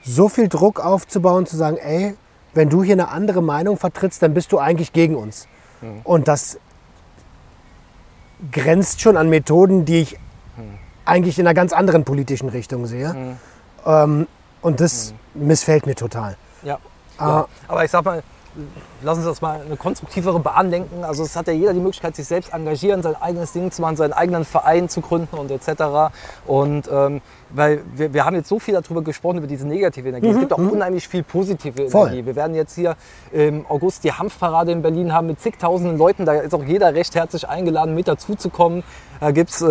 so 0.04 0.30
viel 0.30 0.48
Druck 0.48 0.80
aufzubauen, 0.80 1.46
zu 1.46 1.58
sagen, 1.58 1.78
ey, 1.78 2.16
wenn 2.54 2.70
du 2.70 2.84
hier 2.84 2.94
eine 2.94 3.10
andere 3.10 3.42
Meinung 3.42 3.78
vertrittst, 3.78 4.22
dann 4.22 4.34
bist 4.34 4.52
du 4.52 4.60
eigentlich 4.60 4.94
gegen 4.94 5.16
uns. 5.16 5.48
Und 6.04 6.28
das 6.28 6.60
grenzt 8.52 9.02
schon 9.02 9.18
an 9.18 9.30
Methoden, 9.30 9.86
die 9.86 10.02
ich 10.02 10.20
eigentlich 11.06 11.38
in 11.40 11.46
einer 11.46 11.54
ganz 11.54 11.74
anderen 11.74 12.04
politischen 12.04 12.50
Richtung 12.50 12.86
sehe. 12.86 13.38
Ähm, 13.86 14.28
und 14.62 14.80
das 14.80 15.14
missfällt 15.34 15.86
mir 15.86 15.96
total. 15.96 16.38
Ja. 16.64 16.80
Ah. 17.18 17.28
ja. 17.28 17.48
Aber 17.68 17.86
ich 17.86 17.92
sag 17.92 18.04
mal, 18.04 18.24
lassen 19.06 19.22
Sie 19.22 19.28
das 19.28 19.42
mal 19.42 19.62
eine 19.66 19.78
konstruktivere 19.78 20.40
Bahn 20.40 20.70
lenken. 20.70 21.04
Also 21.04 21.24
es 21.24 21.36
hat 21.36 21.48
ja 21.48 21.54
jeder 21.54 21.74
die 21.74 21.80
Möglichkeit, 21.80 22.16
sich 22.16 22.28
selbst 22.28 22.52
engagieren, 22.54 23.02
sein 23.04 23.16
eigenes 23.16 23.54
Ding 23.54 23.72
zu 23.72 23.82
machen, 23.82 23.96
seinen 23.96 24.14
eigenen 24.14 24.44
Verein 24.44 24.90
zu 24.90 25.02
gründen 25.02 25.38
und 25.38 25.52
etc. 25.52 26.12
Und 26.46 26.90
ähm, 26.92 27.22
weil 27.52 27.82
wir, 27.96 28.14
wir 28.14 28.26
haben 28.26 28.36
jetzt 28.36 28.50
so 28.50 28.60
viel 28.60 28.74
darüber 28.74 29.02
gesprochen, 29.02 29.38
über 29.38 29.48
diese 29.48 29.68
negative 29.68 30.10
Energie. 30.10 30.28
Es 30.30 30.40
gibt 30.40 30.52
auch 30.52 30.58
unheimlich 30.58 31.08
viel 31.08 31.24
positive 31.24 31.84
Mhm, 31.84 31.90
Voll. 31.90 32.08
Energie. 32.08 32.26
Wir 32.26 32.36
werden 32.36 32.56
jetzt 32.56 32.76
hier 32.76 32.96
im 33.32 33.66
August 33.70 34.04
die 34.04 34.12
Hanfparade 34.12 34.72
in 34.72 34.82
Berlin 34.82 35.14
haben 35.14 35.28
mit 35.28 35.40
zigtausenden 35.40 35.98
Leuten. 35.98 36.26
Da 36.26 36.34
ist 36.34 36.54
auch 36.54 36.64
jeder 36.64 36.94
recht 36.94 37.16
herzlich 37.16 37.48
eingeladen, 37.48 37.94
mit 37.94 38.08
dazuzukommen. 38.08 38.84
Da 39.22 39.32
gibt 39.32 39.50
es, 39.52 39.62
äh, 39.62 39.66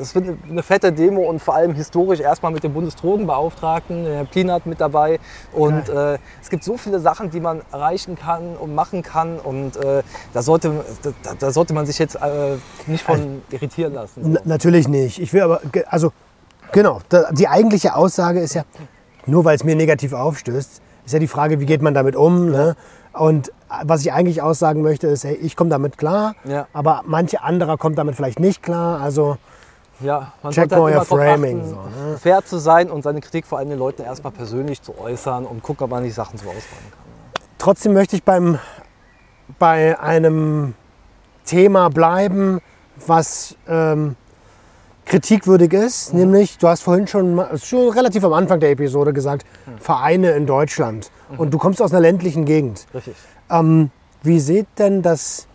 es 0.00 0.14
wird 0.14 0.28
eine 0.48 0.62
fette 0.62 0.92
Demo 0.92 1.22
und 1.28 1.40
vor 1.40 1.54
allem 1.54 1.74
historisch 1.74 2.20
erstmal 2.20 2.52
mit 2.52 2.64
dem 2.64 2.72
Bundesdrogenbeauftragten, 2.72 4.06
Herr 4.06 4.24
Plinert 4.24 4.64
mit 4.66 4.80
dabei. 4.80 5.18
Und 5.52 5.88
äh, 5.88 6.18
es 6.40 6.48
gibt 6.48 6.64
so 6.64 6.76
viele 6.76 7.00
Sachen, 7.00 7.30
die 7.30 7.40
man 7.40 7.60
erreichen 7.72 8.16
kann 8.16 8.56
machen 8.66 9.02
kann. 9.02 9.38
Und 9.38 9.76
äh, 9.76 10.02
da, 10.32 10.42
sollte, 10.42 10.84
da, 11.02 11.32
da 11.38 11.50
sollte 11.50 11.74
man 11.74 11.86
sich 11.86 11.98
jetzt 11.98 12.16
äh, 12.16 12.56
nicht 12.86 13.04
von 13.04 13.42
irritieren 13.50 13.94
lassen. 13.94 14.24
N 14.36 14.38
natürlich 14.44 14.88
nicht. 14.88 15.18
Ich 15.20 15.32
will 15.32 15.42
aber, 15.42 15.60
also 15.88 16.12
genau, 16.72 17.00
da, 17.08 17.30
die 17.32 17.48
eigentliche 17.48 17.94
Aussage 17.96 18.40
ist 18.40 18.54
ja, 18.54 18.62
nur 19.26 19.44
weil 19.44 19.56
es 19.56 19.64
mir 19.64 19.76
negativ 19.76 20.12
aufstößt, 20.12 20.80
ist 21.04 21.12
ja 21.12 21.18
die 21.18 21.28
Frage, 21.28 21.60
wie 21.60 21.66
geht 21.66 21.82
man 21.82 21.94
damit 21.94 22.16
um. 22.16 22.50
Ne? 22.50 22.76
Und 23.12 23.48
äh, 23.48 23.52
was 23.84 24.02
ich 24.02 24.12
eigentlich 24.12 24.42
aussagen 24.42 24.82
möchte, 24.82 25.06
ist, 25.08 25.24
hey, 25.24 25.34
ich 25.34 25.56
komme 25.56 25.70
damit 25.70 25.98
klar, 25.98 26.34
Ja. 26.44 26.66
aber 26.72 27.02
manche 27.06 27.42
anderer 27.42 27.76
kommt 27.76 27.98
damit 27.98 28.14
vielleicht 28.14 28.38
nicht 28.40 28.62
klar. 28.62 29.00
Also 29.00 29.36
Ja, 30.00 30.32
man 30.42 30.52
Check 30.52 30.70
sollte 30.70 30.96
halt 30.98 31.08
Framing, 31.08 31.60
achten, 31.60 31.70
so, 31.70 31.76
ne? 32.10 32.18
fair 32.18 32.44
zu 32.44 32.58
sein 32.58 32.88
und 32.90 33.02
seine 33.02 33.20
Kritik 33.20 33.46
vor 33.46 33.58
allem 33.58 33.68
den 33.70 33.78
Leuten 33.78 34.02
erstmal 34.02 34.32
persönlich 34.32 34.80
zu 34.80 34.98
äußern 34.98 35.44
und 35.44 35.62
gucken, 35.62 35.84
ob 35.84 35.90
man 35.90 36.04
die 36.04 36.10
Sachen 36.10 36.38
so 36.38 36.44
ausbauen 36.46 36.84
kann. 36.90 37.09
Trotzdem 37.60 37.92
möchte 37.92 38.16
ich 38.16 38.24
beim, 38.24 38.58
bei 39.58 39.98
einem 40.00 40.74
Thema 41.44 41.90
bleiben, 41.90 42.60
was 43.06 43.56
ähm, 43.68 44.16
kritikwürdig 45.04 45.72
ist. 45.72 46.14
Nämlich, 46.14 46.58
du 46.58 46.68
hast 46.68 46.82
vorhin 46.82 47.06
schon, 47.06 47.40
schon 47.56 47.90
relativ 47.90 48.24
am 48.24 48.32
Anfang 48.32 48.60
der 48.60 48.70
Episode 48.70 49.12
gesagt, 49.12 49.46
Vereine 49.78 50.32
in 50.32 50.46
Deutschland. 50.46 51.10
Und 51.36 51.54
du 51.54 51.58
kommst 51.58 51.80
aus 51.80 51.92
einer 51.92 52.00
ländlichen 52.00 52.44
Gegend. 52.44 52.86
Richtig. 52.94 53.14
Ähm, 53.50 53.90
wie 54.22 54.40
sieht 54.40 54.66
denn 54.78 55.02
das 55.02 55.46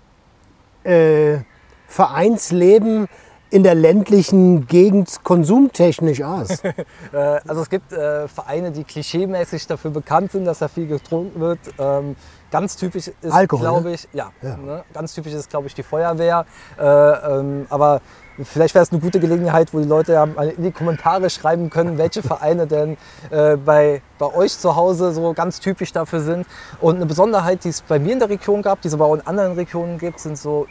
äh, 0.83 1.39
Vereinsleben 1.87 3.07
in 3.49 3.63
der 3.63 3.75
ländlichen 3.75 4.67
Gegend 4.67 5.23
konsumtechnisch 5.23 6.21
aus? 6.21 6.61
Äh, 7.13 7.39
also 7.47 7.61
es 7.61 7.69
gibt 7.69 7.93
äh, 7.93 8.27
Vereine, 8.27 8.71
die 8.71 8.83
klischeemäßig 8.83 9.67
dafür 9.67 9.91
bekannt 9.91 10.31
sind, 10.31 10.45
dass 10.45 10.59
da 10.59 10.67
viel 10.67 10.87
getrunken 10.87 11.39
wird. 11.39 11.59
Ähm, 11.77 12.15
ganz 12.51 12.75
typisch 12.75 13.09
ist, 13.21 13.31
Alkohol, 13.31 13.61
glaube 13.61 13.89
ne? 13.89 13.95
ich, 13.95 14.07
ja, 14.13 14.31
Ja. 14.41 14.57
Ne? 14.57 14.83
ganz 14.93 15.13
typisch 15.13 15.33
ist, 15.33 15.49
glaube 15.49 15.67
ich, 15.67 15.75
die 15.75 15.83
Feuerwehr. 15.83 16.45
Äh, 16.77 16.83
ähm, 16.83 17.67
aber 17.69 18.01
vielleicht 18.43 18.75
wäre 18.75 18.83
es 18.83 18.91
eine 18.91 18.99
gute 18.99 19.19
Gelegenheit, 19.19 19.73
wo 19.73 19.79
die 19.79 19.87
Leute 19.87 20.13
ja 20.13 20.25
mal 20.25 20.49
in 20.49 20.63
die 20.63 20.71
Kommentare 20.71 21.29
schreiben 21.29 21.69
können, 21.69 21.97
welche 21.97 22.21
Vereine 22.21 22.67
denn 22.67 22.97
äh, 23.29 23.55
bei, 23.55 24.01
bei 24.17 24.33
euch 24.33 24.57
zu 24.57 24.75
Hause 24.75 25.13
so 25.13 25.33
ganz 25.33 25.59
typisch 25.59 25.91
dafür 25.91 26.21
sind. 26.21 26.45
Und 26.81 26.95
eine 26.95 27.05
Besonderheit, 27.05 27.63
die 27.63 27.69
es 27.69 27.81
bei 27.81 27.99
mir 27.99 28.13
in 28.13 28.19
der 28.19 28.29
Region 28.29 28.61
gab, 28.61 28.81
die 28.81 28.87
es 28.87 28.93
aber 28.93 29.05
auch 29.05 29.15
in 29.15 29.27
anderen 29.27 29.53
Regionen 29.53 29.97
gibt, 29.97 30.19
sind 30.19 30.37
so, 30.37 30.67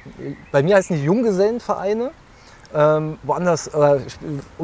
bei 0.52 0.62
mir 0.62 0.76
heißen 0.76 0.96
die 0.96 1.04
Junggesellenvereine. 1.04 2.10
Ähm, 2.74 3.18
woanders, 3.22 3.68
äh, 3.68 4.00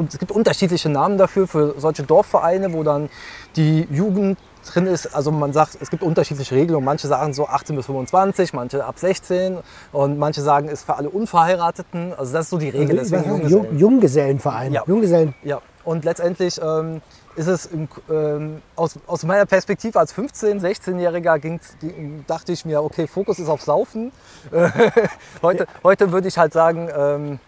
es 0.07 0.19
gibt 0.19 0.31
unterschiedliche 0.31 0.89
Namen 0.89 1.17
dafür, 1.17 1.47
für 1.47 1.75
solche 1.77 2.03
Dorfvereine, 2.03 2.73
wo 2.73 2.83
dann 2.83 3.09
die 3.55 3.87
Jugend 3.89 4.37
drin 4.71 4.85
ist. 4.85 5.15
Also 5.15 5.31
man 5.31 5.53
sagt, 5.53 5.77
es 5.79 5.89
gibt 5.89 6.03
unterschiedliche 6.03 6.53
Regelungen. 6.55 6.85
Manche 6.85 7.07
sagen 7.07 7.33
so 7.33 7.47
18 7.47 7.75
bis 7.75 7.85
25, 7.85 8.53
manche 8.53 8.83
ab 8.85 8.99
16 8.99 9.57
und 9.93 10.19
manche 10.19 10.41
sagen, 10.41 10.67
ist 10.67 10.83
für 10.85 10.95
alle 10.95 11.09
Unverheirateten. 11.09 12.13
Also 12.17 12.33
das 12.33 12.45
ist 12.45 12.49
so 12.51 12.57
die 12.57 12.69
Regel. 12.69 12.97
Deswegen 12.97 13.23
Jung, 13.23 13.39
Junggesellen. 13.41 13.77
Junggesellenverein. 13.79 14.73
Ja. 14.73 14.83
Junggesellen. 14.85 15.33
Ja, 15.43 15.61
und 15.85 16.03
letztendlich 16.05 16.59
ähm, 16.61 17.01
ist 17.35 17.47
es 17.47 17.65
im, 17.67 17.87
ähm, 18.09 18.61
aus, 18.75 18.95
aus 19.07 19.23
meiner 19.23 19.45
Perspektive 19.45 19.97
als 19.99 20.13
15-, 20.13 20.59
16-Jähriger 20.59 21.35
ging's- 21.39 21.77
ging- 21.79 22.23
dachte 22.27 22.51
ich 22.51 22.65
mir, 22.65 22.83
okay, 22.83 23.07
Fokus 23.07 23.39
ist 23.39 23.47
auf 23.47 23.61
Saufen. 23.61 24.11
Äh, 24.51 24.69
heute, 25.41 25.65
heute 25.83 26.11
würde 26.11 26.27
ich 26.27 26.37
halt 26.37 26.51
sagen, 26.53 26.89
ähm, 26.95 27.39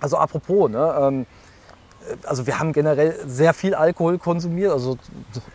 also 0.00 0.16
apropos, 0.16 0.70
ne, 0.70 0.94
ähm, 1.00 1.26
also 2.24 2.46
wir 2.46 2.58
haben 2.58 2.72
generell 2.72 3.18
sehr 3.26 3.54
viel 3.54 3.74
Alkohol 3.74 4.18
konsumiert, 4.18 4.72
also, 4.72 4.98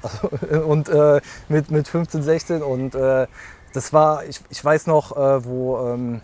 also 0.01 0.29
und 0.65 0.89
äh, 0.89 1.21
mit, 1.47 1.71
mit 1.71 1.87
15, 1.87 2.23
16 2.23 2.63
und 2.63 2.95
äh, 2.95 3.27
das 3.73 3.93
war, 3.93 4.25
ich, 4.25 4.41
ich 4.49 4.63
weiß 4.63 4.87
noch, 4.87 5.15
äh, 5.15 5.45
wo, 5.45 5.77
ähm, 5.87 6.21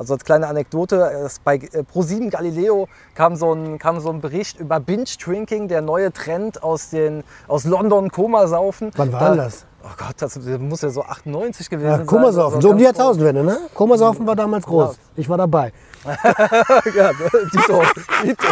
also 0.00 0.14
als 0.14 0.24
kleine 0.24 0.46
Anekdote, 0.48 1.28
bei 1.44 1.56
äh, 1.56 1.82
Pro7 1.92 2.30
Galileo 2.30 2.88
kam 3.14 3.36
so, 3.36 3.52
ein, 3.52 3.78
kam 3.78 4.00
so 4.00 4.08
ein 4.08 4.22
Bericht 4.22 4.58
über 4.58 4.80
Binge-Drinking, 4.80 5.68
der 5.68 5.82
neue 5.82 6.10
Trend 6.10 6.62
aus, 6.62 6.88
den, 6.88 7.22
aus 7.48 7.64
London, 7.64 8.10
Komasaufen. 8.10 8.92
Wann 8.96 9.12
war 9.12 9.20
Da- 9.20 9.28
denn 9.28 9.38
das? 9.38 9.66
Oh 9.82 9.88
Gott, 9.98 10.14
das 10.18 10.38
muss 10.58 10.80
ja 10.82 10.88
so 10.90 11.02
98 11.02 11.68
gewesen 11.70 11.86
Ja, 11.88 11.96
sein. 11.98 12.06
Komasaufen, 12.06 12.56
Also 12.56 12.68
so 12.68 12.72
um 12.72 12.78
die. 12.78 12.84
Jahrtausendwende, 12.84 13.44
ne? 13.44 13.58
Komasaufen 13.74 14.26
war 14.26 14.36
damals 14.36 14.64
groß. 14.66 14.98
Ich 15.16 15.28
war 15.28 15.36
dabei. 15.38 15.72
ja, 16.96 17.10
Dito, 17.52 17.82
Dito. 18.22 18.46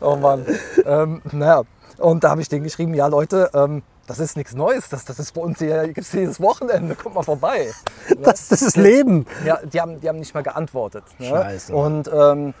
Oh 0.00 0.16
Mann. 0.16 0.44
Ähm, 0.84 1.22
naja, 1.32 1.62
und 1.98 2.22
da 2.24 2.30
habe 2.30 2.40
ich 2.40 2.48
denen 2.48 2.64
geschrieben, 2.64 2.94
ja 2.94 3.06
Leute, 3.08 3.50
ähm, 3.54 3.82
das 4.06 4.18
ist 4.18 4.36
nichts 4.36 4.54
Neues, 4.54 4.88
das, 4.88 5.04
das 5.04 5.18
ist 5.18 5.32
bei 5.32 5.40
uns 5.40 5.58
hier, 5.58 5.88
gibt's 5.88 6.12
jedes 6.12 6.40
Wochenende, 6.40 6.94
kommt 6.94 7.14
mal 7.14 7.22
vorbei. 7.22 7.72
Das, 8.22 8.48
das 8.48 8.62
ist 8.62 8.76
Leben. 8.76 9.26
Ja, 9.44 9.58
die 9.64 9.80
haben, 9.80 10.00
die 10.00 10.08
haben 10.08 10.18
nicht 10.18 10.34
mal 10.34 10.42
geantwortet. 10.42 11.04
Ne? 11.18 11.28
Scheiße. 11.28 11.74
Und 11.74 12.10
ähm, 12.12 12.54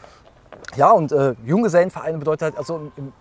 ja, 0.76 0.90
und 0.90 1.12
äh, 1.12 1.34
Junggesellenvereine 1.44 2.18
bedeutet 2.18 2.42
halt, 2.42 2.58
also 2.58 2.90
im, 2.96 3.12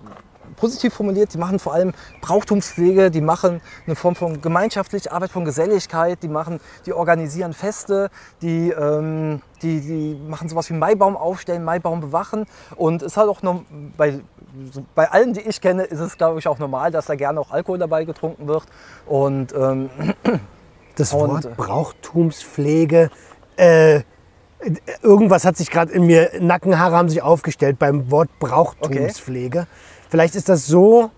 positiv 0.56 0.94
formuliert, 0.94 1.34
die 1.34 1.38
machen 1.38 1.60
vor 1.60 1.74
allem 1.74 1.94
Brauchtumspflege, 2.22 3.12
die 3.12 3.22
machen 3.22 3.62
eine 3.86 3.96
Form 3.96 4.16
von 4.16 4.42
gemeinschaftlicher 4.42 5.12
Arbeit, 5.12 5.32
von 5.32 5.46
Geselligkeit, 5.46 6.22
die 6.24 6.28
machen, 6.28 6.60
die 6.86 6.94
organisieren 6.94 7.54
Feste, 7.54 8.10
die, 8.42 8.70
ähm, 8.70 9.42
die, 9.62 9.82
die 9.82 10.20
machen 10.28 10.50
sowas 10.50 10.70
wie 10.70 10.74
Maibaum 10.74 11.16
aufstellen, 11.16 11.64
Maibaum 11.64 12.02
bewachen. 12.02 12.46
Und 12.76 13.02
es 13.02 13.14
ist 13.14 13.18
halt 13.18 13.30
auch 13.30 13.42
noch 13.42 13.64
bei, 13.98 14.20
bei 14.96 15.10
allen, 15.10 15.34
die 15.34 15.42
ich 15.42 15.62
kenne, 15.62 15.84
ist 15.84 16.00
es, 16.00 16.18
glaube 16.18 16.40
ich, 16.40 16.48
auch 16.48 16.60
normal, 16.60 16.92
dass 16.92 17.06
da 17.06 17.16
gerne 17.16 17.40
auch 17.40 17.52
Alkohol 17.52 17.78
dabei 17.78 18.04
getrunken 18.06 18.48
wird. 18.48 18.64
Und 19.06 19.54
ähm, 19.54 19.90
Das 20.98 21.14
Und, 21.14 21.30
Wort 21.30 21.46
äh, 21.46 21.50
Brauchtumspflege. 21.56 23.10
Äh, 23.56 24.02
irgendwas 25.02 25.46
hat 25.46 25.56
sich 25.58 25.72
gerade 25.72 25.92
in 25.94 26.06
mir, 26.06 26.32
Nackenhaare 26.40 26.96
haben 26.98 27.10
sich 27.10 27.22
aufgestellt 27.22 27.80
beim 27.80 28.12
Wort 28.12 28.30
Brauchtumspflege. 28.40 29.68
Vielleicht 30.10 30.36
ist 30.36 30.50
das 30.50 30.68
so, 30.68 31.10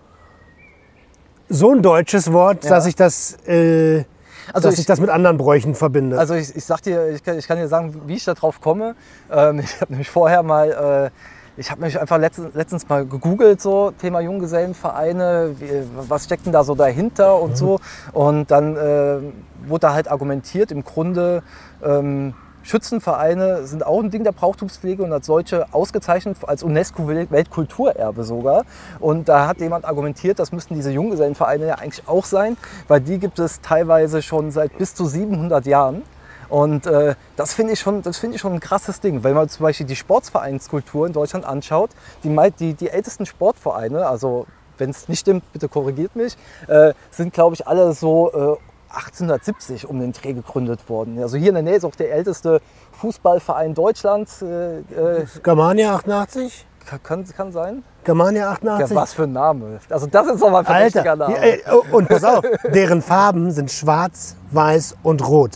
so 1.48 1.72
ein 1.72 1.82
deutsches 1.82 2.32
Wort, 2.32 2.64
Ja. 2.64 2.70
dass 2.70 2.86
ich 2.86 2.94
das, 2.94 3.36
äh, 3.46 4.04
Also 4.52 4.68
dass 4.68 4.74
ich- 4.74 4.80
ich, 4.80 4.86
das 4.86 5.00
mit 5.00 5.10
anderen 5.10 5.36
Bräuchen 5.38 5.74
verbinde. 5.74 6.18
Also 6.18 6.34
ich, 6.34 6.54
ich 6.54 6.64
sag 6.64 6.80
dir, 6.82 7.08
ich 7.10 7.22
kann, 7.24 7.36
ich 7.38 7.46
kann 7.48 7.58
dir 7.58 7.68
sagen, 7.68 8.02
wie 8.06 8.14
ich 8.14 8.24
da 8.24 8.34
drauf 8.34 8.60
komme. 8.60 8.94
Ähm, 9.30 9.58
ich 9.64 9.80
habe 9.80 9.92
nämlich 9.92 10.08
vorher 10.10 10.42
mal, 10.42 11.10
äh, 11.10 11.10
ich 11.56 11.70
habe 11.70 11.82
mich 11.82 12.00
einfach 12.00 12.18
letztens, 12.18 12.54
letztens 12.54 12.88
mal 12.88 13.06
gegoogelt, 13.06 13.60
so 13.60 13.92
Thema 13.92 14.20
Junggesellenvereine, 14.20 15.54
wie, 15.58 15.84
was 16.08 16.24
steckt 16.24 16.46
denn 16.46 16.52
da 16.52 16.64
so 16.64 16.74
dahinter 16.74 17.40
und 17.40 17.56
so. 17.56 17.80
Und 18.12 18.50
dann 18.50 18.76
äh, 18.76 19.18
wurde 19.66 19.80
da 19.80 19.94
halt 19.94 20.10
argumentiert, 20.10 20.72
im 20.72 20.84
Grunde 20.84 21.42
ähm, 21.84 22.34
Schützenvereine 22.64 23.66
sind 23.66 23.84
auch 23.84 24.02
ein 24.02 24.10
Ding 24.10 24.24
der 24.24 24.32
Brauchtumspflege 24.32 25.02
und 25.02 25.12
als 25.12 25.26
solche 25.26 25.72
ausgezeichnet 25.72 26.38
als 26.46 26.62
UNESCO-Weltkulturerbe 26.62 28.24
sogar. 28.24 28.64
Und 29.00 29.28
da 29.28 29.46
hat 29.46 29.60
jemand 29.60 29.84
argumentiert, 29.84 30.38
das 30.38 30.50
müssten 30.50 30.74
diese 30.74 30.90
Junggesellenvereine 30.90 31.66
ja 31.66 31.74
eigentlich 31.74 32.08
auch 32.08 32.24
sein, 32.24 32.56
weil 32.88 33.02
die 33.02 33.18
gibt 33.18 33.38
es 33.38 33.60
teilweise 33.60 34.22
schon 34.22 34.50
seit 34.50 34.78
bis 34.78 34.94
zu 34.94 35.04
700 35.04 35.66
Jahren. 35.66 36.02
Und 36.48 36.86
äh, 36.86 37.14
das 37.36 37.54
finde 37.54 37.72
ich, 37.72 37.80
schon- 37.80 38.02
das 38.02 38.18
finde 38.18 38.36
ich 38.36 38.40
schon 38.40 38.52
ein 38.54 38.60
krasses 38.60 39.00
Ding. 39.00 39.22
Wenn 39.24 39.34
man 39.34 39.48
zum 39.48 39.64
Beispiel 39.64 39.86
die 39.86 39.96
Sportsvereinskultur 39.96 41.06
in 41.06 41.12
Deutschland 41.12 41.44
anschaut, 41.44 41.90
die, 42.22 42.34
die, 42.58 42.74
die 42.74 42.88
ältesten 42.90 43.26
Sportvereine, 43.26 44.06
also 44.06 44.46
wenn 44.78 44.90
es 44.90 45.08
nicht 45.08 45.20
stimmt, 45.20 45.50
bitte 45.52 45.68
korrigiert 45.68 46.16
mich, 46.16 46.36
äh, 46.68 46.92
sind, 47.10 47.32
glaube 47.32 47.54
ich, 47.54 47.66
alle 47.66 47.92
so 47.92 48.32
äh, 48.32 48.56
1870 48.94 49.88
um 49.88 49.98
den 50.00 50.12
Dreh 50.12 50.32
gegründet 50.32 50.88
worden. 50.88 51.18
Also 51.20 51.36
hier 51.36 51.48
in 51.48 51.54
der 51.54 51.62
Nähe 51.64 51.76
ist 51.76 51.84
auch 51.84 51.94
der 51.96 52.12
älteste 52.12 52.60
Fußballverein 52.92 53.74
Deutschlands. 53.74 54.42
Äh, 54.42 54.78
äh, 54.78 55.26
Germania 55.42 55.94
88? 55.96 56.66
kann, 57.02 57.24
kann 57.24 57.50
sein. 57.52 57.82
Germania 58.04 58.42
Ja, 58.44 58.50
88? 58.52 58.96
was 58.96 59.14
für 59.14 59.22
ein 59.24 59.32
Name. 59.32 59.78
Also 59.88 60.06
das 60.06 60.26
ist 60.26 60.42
doch 60.42 60.50
mal 60.50 60.60
ein 60.60 60.66
Alter, 60.66 61.16
Name. 61.16 61.34
ja, 61.64 61.72
oh, 61.72 61.96
und 61.96 62.08
pass 62.08 62.22
auf, 62.24 62.44
deren 62.72 63.00
Farben 63.00 63.50
sind 63.52 63.70
schwarz, 63.70 64.36
weiß 64.50 64.96
und 65.02 65.26
rot. 65.26 65.52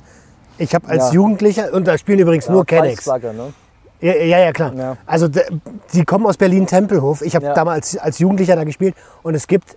Ich 0.59 0.75
habe 0.75 0.89
als 0.89 1.09
Ja. 1.09 1.13
Jugendlicher, 1.15 1.73
und 1.73 1.87
da 1.87 1.97
spielen 1.99 2.19
übrigens 2.19 2.49
nur 2.49 2.65
Kennex. 2.67 3.07
Ne? 3.07 3.53
Ja, 4.01 4.13
ja, 4.15 4.39
ja, 4.39 4.53
klar. 4.53 4.73
Ja. 4.75 4.97
Also 5.07 5.29
die 5.93 6.05
kommen 6.05 6.27
aus 6.27 6.37
Berlin-Tempelhof. 6.37 7.23
Ich 7.23 7.35
habe 7.35 7.47
Ja. 7.47 7.55
damals 7.55 7.97
als 7.97 8.19
Jugendlicher 8.19 8.57
da 8.57 8.65
gespielt 8.65 8.95
und 9.23 9.35
es 9.35 9.47
gibt, 9.47 9.77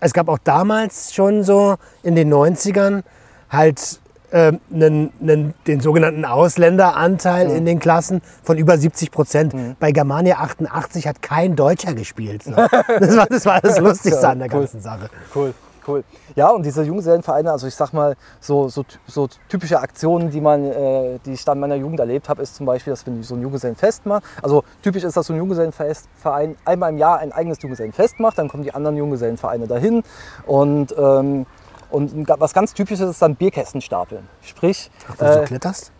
es 0.00 0.12
gab 0.12 0.28
auch 0.28 0.38
damals 0.42 1.14
schon 1.14 1.42
so 1.44 1.76
in 2.02 2.14
den 2.16 2.32
90ern 2.32 3.02
halt 3.50 4.00
ähm, 4.32 4.58
nen, 4.68 5.12
nen, 5.20 5.54
den 5.68 5.78
sogenannten 5.80 6.24
Ausländeranteil 6.24 7.48
Mhm. 7.50 7.56
in 7.56 7.64
den 7.66 7.78
Klassen 7.78 8.20
von 8.42 8.58
über 8.58 8.76
70 8.76 9.12
Prozent. 9.12 9.54
Bei 9.78 9.92
Germania 9.92 10.38
88 10.38 11.06
hat 11.06 11.22
kein 11.22 11.54
Deutscher 11.54 11.94
gespielt. 11.94 12.42
So. 12.42 12.50
Das, 12.98 13.16
war, 13.16 13.26
das 13.26 13.46
war 13.46 13.60
das 13.60 13.78
Lustigste 13.86 14.28
an 14.28 14.40
der 14.40 14.48
Cool. 14.52 14.60
ganzen 14.60 14.80
Sache. 14.80 15.08
Cool, 15.36 15.54
cool. 15.88 16.04
Ja, 16.34 16.50
und 16.50 16.64
diese 16.64 16.82
Junggesellenvereine, 16.82 17.50
also 17.50 17.66
ich 17.66 17.74
sag 17.74 17.92
mal, 17.92 18.16
so, 18.40 18.68
so, 18.68 18.84
so 19.06 19.28
typische 19.48 19.80
Aktionen, 19.80 20.30
die, 20.30 20.40
man, 20.40 20.64
äh, 20.64 21.18
die 21.24 21.32
ich 21.32 21.44
dann 21.44 21.58
in 21.58 21.60
meiner 21.60 21.74
Jugend 21.76 22.00
erlebt 22.00 22.28
habe, 22.28 22.42
ist 22.42 22.54
zum 22.54 22.66
Beispiel, 22.66 22.92
dass 22.92 23.06
wenn 23.06 23.22
so 23.22 23.34
ein 23.34 23.42
Junggesellenfest 23.42 24.06
macht, 24.06 24.24
also 24.42 24.64
typisch 24.82 25.04
ist, 25.04 25.16
dass 25.16 25.26
so 25.26 25.32
ein 25.32 25.38
Junggesellenverein 25.38 26.56
einmal 26.64 26.90
im 26.90 26.98
Jahr 26.98 27.18
ein 27.18 27.32
eigenes 27.32 27.60
Junggesellenfest 27.62 28.20
macht, 28.20 28.38
dann 28.38 28.48
kommen 28.48 28.62
die 28.62 28.74
anderen 28.74 28.96
Junggesellenvereine 28.96 29.66
dahin 29.66 30.02
und, 30.46 30.94
ähm, 30.98 31.46
und 31.90 32.28
was 32.28 32.52
ganz 32.52 32.74
typisches 32.74 33.08
ist 33.08 33.22
dann 33.22 33.36
Bierkästen 33.36 33.80
stapeln. 33.80 34.28
Sprich, 34.42 34.90
Wo 35.16 35.24
du 35.24 35.42
äh, 35.42 35.44
kletterst? 35.44 35.93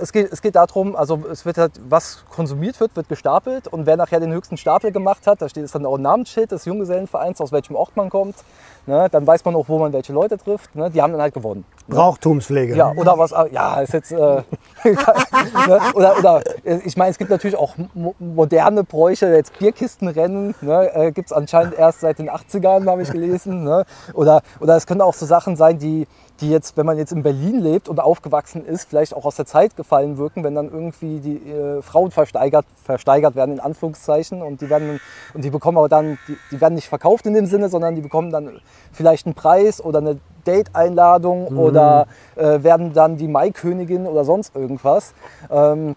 Es 0.00 0.12
geht, 0.12 0.32
es 0.32 0.40
geht 0.40 0.54
darum, 0.54 0.96
also 0.96 1.22
es 1.30 1.44
wird 1.44 1.58
halt, 1.58 1.72
was 1.88 2.24
konsumiert 2.30 2.80
wird, 2.80 2.96
wird 2.96 3.08
gestapelt 3.08 3.68
und 3.68 3.84
wer 3.84 3.96
nachher 3.96 4.20
den 4.20 4.32
höchsten 4.32 4.56
Stapel 4.56 4.90
gemacht 4.90 5.26
hat, 5.26 5.42
da 5.42 5.48
steht 5.48 5.64
ist 5.64 5.74
dann 5.74 5.84
auch 5.84 5.96
ein 5.96 6.02
Namensschild 6.02 6.50
des 6.50 6.64
Junggesellenvereins, 6.64 7.40
aus 7.40 7.52
welchem 7.52 7.76
Ort 7.76 7.94
man 7.96 8.08
kommt. 8.08 8.36
Ne, 8.84 9.08
dann 9.12 9.24
weiß 9.24 9.44
man 9.44 9.54
auch, 9.54 9.68
wo 9.68 9.78
man 9.78 9.92
welche 9.92 10.12
Leute 10.12 10.36
trifft. 10.36 10.74
Ne, 10.74 10.90
die 10.90 11.00
haben 11.00 11.12
dann 11.12 11.22
halt 11.22 11.34
gewonnen. 11.34 11.64
Brauchtumspflege. 11.88 12.74
Ja, 12.74 12.92
oder 12.96 13.16
was, 13.16 13.32
ja, 13.52 13.80
ist 13.80 13.92
jetzt, 13.92 14.10
äh, 14.12 14.16
ne, 14.84 15.80
oder, 15.94 16.18
oder, 16.18 16.42
ich 16.84 16.96
meine, 16.96 17.10
es 17.10 17.18
gibt 17.18 17.30
natürlich 17.30 17.56
auch 17.56 17.74
mo- 17.94 18.14
moderne 18.18 18.82
Bräuche, 18.84 19.26
jetzt 19.34 19.56
Bierkistenrennen, 19.58 20.54
ne, 20.62 20.94
äh, 20.94 21.12
gibt 21.12 21.26
es 21.26 21.32
anscheinend 21.32 21.74
erst 21.78 22.00
seit 22.00 22.18
den 22.18 22.28
80ern, 22.30 22.88
habe 22.88 23.02
ich 23.02 23.10
gelesen. 23.10 23.64
Ne, 23.64 23.84
oder, 24.14 24.42
oder 24.60 24.76
es 24.76 24.86
können 24.86 25.00
auch 25.00 25.14
so 25.14 25.26
Sachen 25.26 25.56
sein, 25.56 25.78
die, 25.78 26.06
die 26.40 26.50
jetzt, 26.50 26.76
wenn 26.76 26.86
man 26.86 26.98
jetzt 26.98 27.12
in 27.12 27.22
Berlin 27.22 27.60
lebt 27.60 27.88
und 27.88 28.00
aufgewachsen 28.00 28.64
ist, 28.64 28.88
vielleicht 28.88 29.14
auch 29.14 29.24
aus 29.24 29.36
der 29.36 29.46
Zeit 29.46 29.76
gefallen 29.76 30.18
wirken, 30.18 30.42
wenn 30.42 30.54
dann 30.56 30.70
irgendwie 30.70 31.20
die 31.20 31.36
äh, 31.50 31.82
Frauen 31.82 32.10
versteigert, 32.10 32.66
versteigert 32.82 33.36
werden, 33.36 33.52
in 33.54 33.60
Anführungszeichen, 33.60 34.42
und 34.42 34.60
die 34.60 34.68
werden, 34.70 35.00
und 35.34 35.44
die 35.44 35.50
bekommen 35.50 35.78
aber 35.78 35.88
dann, 35.88 36.18
die, 36.26 36.36
die 36.50 36.60
werden 36.60 36.74
nicht 36.74 36.88
verkauft 36.88 37.26
in 37.26 37.34
dem 37.34 37.46
Sinne, 37.46 37.68
sondern 37.68 37.94
die 37.94 38.00
bekommen 38.00 38.30
dann 38.30 38.60
vielleicht 38.92 39.26
einen 39.26 39.34
Preis 39.34 39.82
oder 39.82 39.98
eine 39.98 40.18
Date-Einladung 40.46 41.46
oder 41.56 42.06
äh, 42.36 42.62
werden 42.62 42.92
dann 42.92 43.16
die 43.16 43.28
Maikönigin 43.28 44.06
oder 44.06 44.24
sonst 44.24 44.54
irgendwas. 44.56 45.14
Ähm, 45.50 45.94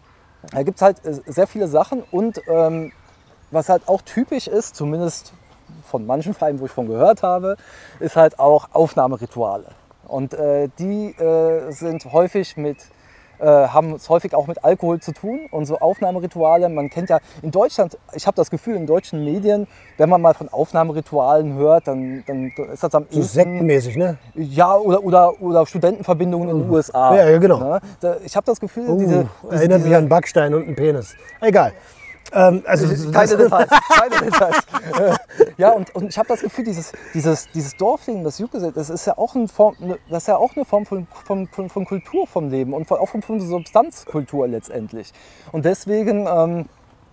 da 0.52 0.64
gibt 0.64 0.78
es 0.78 0.82
halt 0.82 1.04
äh, 1.06 1.20
sehr 1.26 1.48
viele 1.48 1.68
Sachen 1.68 2.04
und 2.12 2.42
ähm, 2.48 2.92
was 3.52 3.70
halt 3.70 3.88
auch 3.88 4.02
typisch 4.02 4.48
ist, 4.48 4.76
zumindest 4.76 5.34
von 5.86 6.06
manchen 6.06 6.34
Vereinen, 6.34 6.60
wo 6.60 6.66
ich 6.66 6.72
von 6.72 6.88
gehört 6.88 7.24
habe, 7.24 7.58
ist 8.00 8.16
halt 8.16 8.40
auch 8.40 8.70
Aufnahmerituale. 8.74 9.66
Und 10.08 10.34
äh, 10.34 10.70
die 10.78 11.12
äh, 11.18 11.72
sind 11.72 12.06
häufig 12.12 12.58
mit, 12.58 12.78
äh, 13.40 13.46
haben 13.46 13.94
es 13.94 14.10
häufig 14.10 14.34
auch 14.36 14.48
mit 14.48 14.64
Alkohol 14.64 15.00
zu 15.00 15.12
tun 15.14 15.42
und 15.52 15.66
so 15.66 15.78
Aufnahmerituale. 15.80 16.70
Man 16.70 16.90
kennt 16.90 17.10
ja 17.10 17.20
in 17.42 17.52
Deutschland, 17.52 17.98
ich 18.14 18.26
habe 18.28 18.36
das 18.36 18.50
Gefühl, 18.50 18.76
in 18.76 18.86
deutschen 18.86 19.24
Medien, 19.24 19.68
wenn 19.98 20.10
man 20.10 20.22
mal 20.22 20.34
von 20.34 20.50
Aufnahmeritualen 20.50 21.56
hört, 21.56 21.88
dann, 21.88 22.24
dann 22.28 22.52
ist 22.72 22.84
das 22.84 22.94
am 22.96 23.06
So 23.10 23.20
ehesten 23.20 23.34
sektenmäßig, 23.34 23.98
ne? 23.98 24.18
ja, 24.36 24.76
oder, 24.76 25.04
oder, 25.04 25.42
oder 25.42 25.66
Studentenverbindungen 25.66 26.50
in 26.50 26.60
den 26.64 26.70
USA. 26.70 27.16
Ja, 27.16 27.30
ja, 27.30 27.38
genau. 27.38 27.60
Ne? 27.60 27.80
Da- 28.00 28.18
Ich 28.24 28.36
habe 28.36 28.46
das 28.46 28.60
Gefühl, 28.60 28.90
Uh, 28.90 28.98
diese, 29.00 29.28
diese, 29.44 29.56
erinnert 29.56 29.78
mich 29.80 29.86
diese 29.88 29.98
an 29.98 30.10
Backstein 30.10 30.54
und 30.54 30.64
einen 30.68 30.76
Penis. 30.76 31.16
Egal. 31.42 31.74
Ähm, 32.34 32.64
also, 32.66 32.88
keine 33.12 33.38
Details, 33.38 33.70
keine 33.70 34.22
Details. 34.32 34.58
Ja, 35.58 35.72
und, 35.72 35.94
und 35.96 36.10
ich 36.10 36.18
habe 36.18 36.28
das 36.28 36.42
Gefühl, 36.42 36.66
dieses, 36.66 36.92
dieses, 37.14 37.50
dieses 37.52 37.76
Dorfleben, 37.78 38.24
das 38.26 38.40
Jugendgesell, 38.40 38.74
das 38.74 38.90
ist 38.90 39.06
ja 39.06 39.18
auch, 39.18 39.36
ein 39.36 39.48
Form, 39.48 39.76
ne- 39.80 39.98
das 40.10 40.24
ist 40.24 40.28
ja 40.28 40.36
auch 40.38 40.54
eine 40.56 40.66
Form 40.66 40.86
von, 40.86 41.08
von, 41.26 41.48
von, 41.48 41.70
von 41.70 41.86
Kultur 41.86 42.28
vom 42.28 42.50
Leben 42.50 42.74
und 42.74 42.88
von, 42.88 43.00
auch 43.00 43.08
von, 43.08 43.22
von 43.22 43.40
Substanzkultur 43.40 44.48
letztendlich. 44.50 45.14
Und 45.54 45.64
deswegen 45.64 46.28
ähm, 46.28 46.66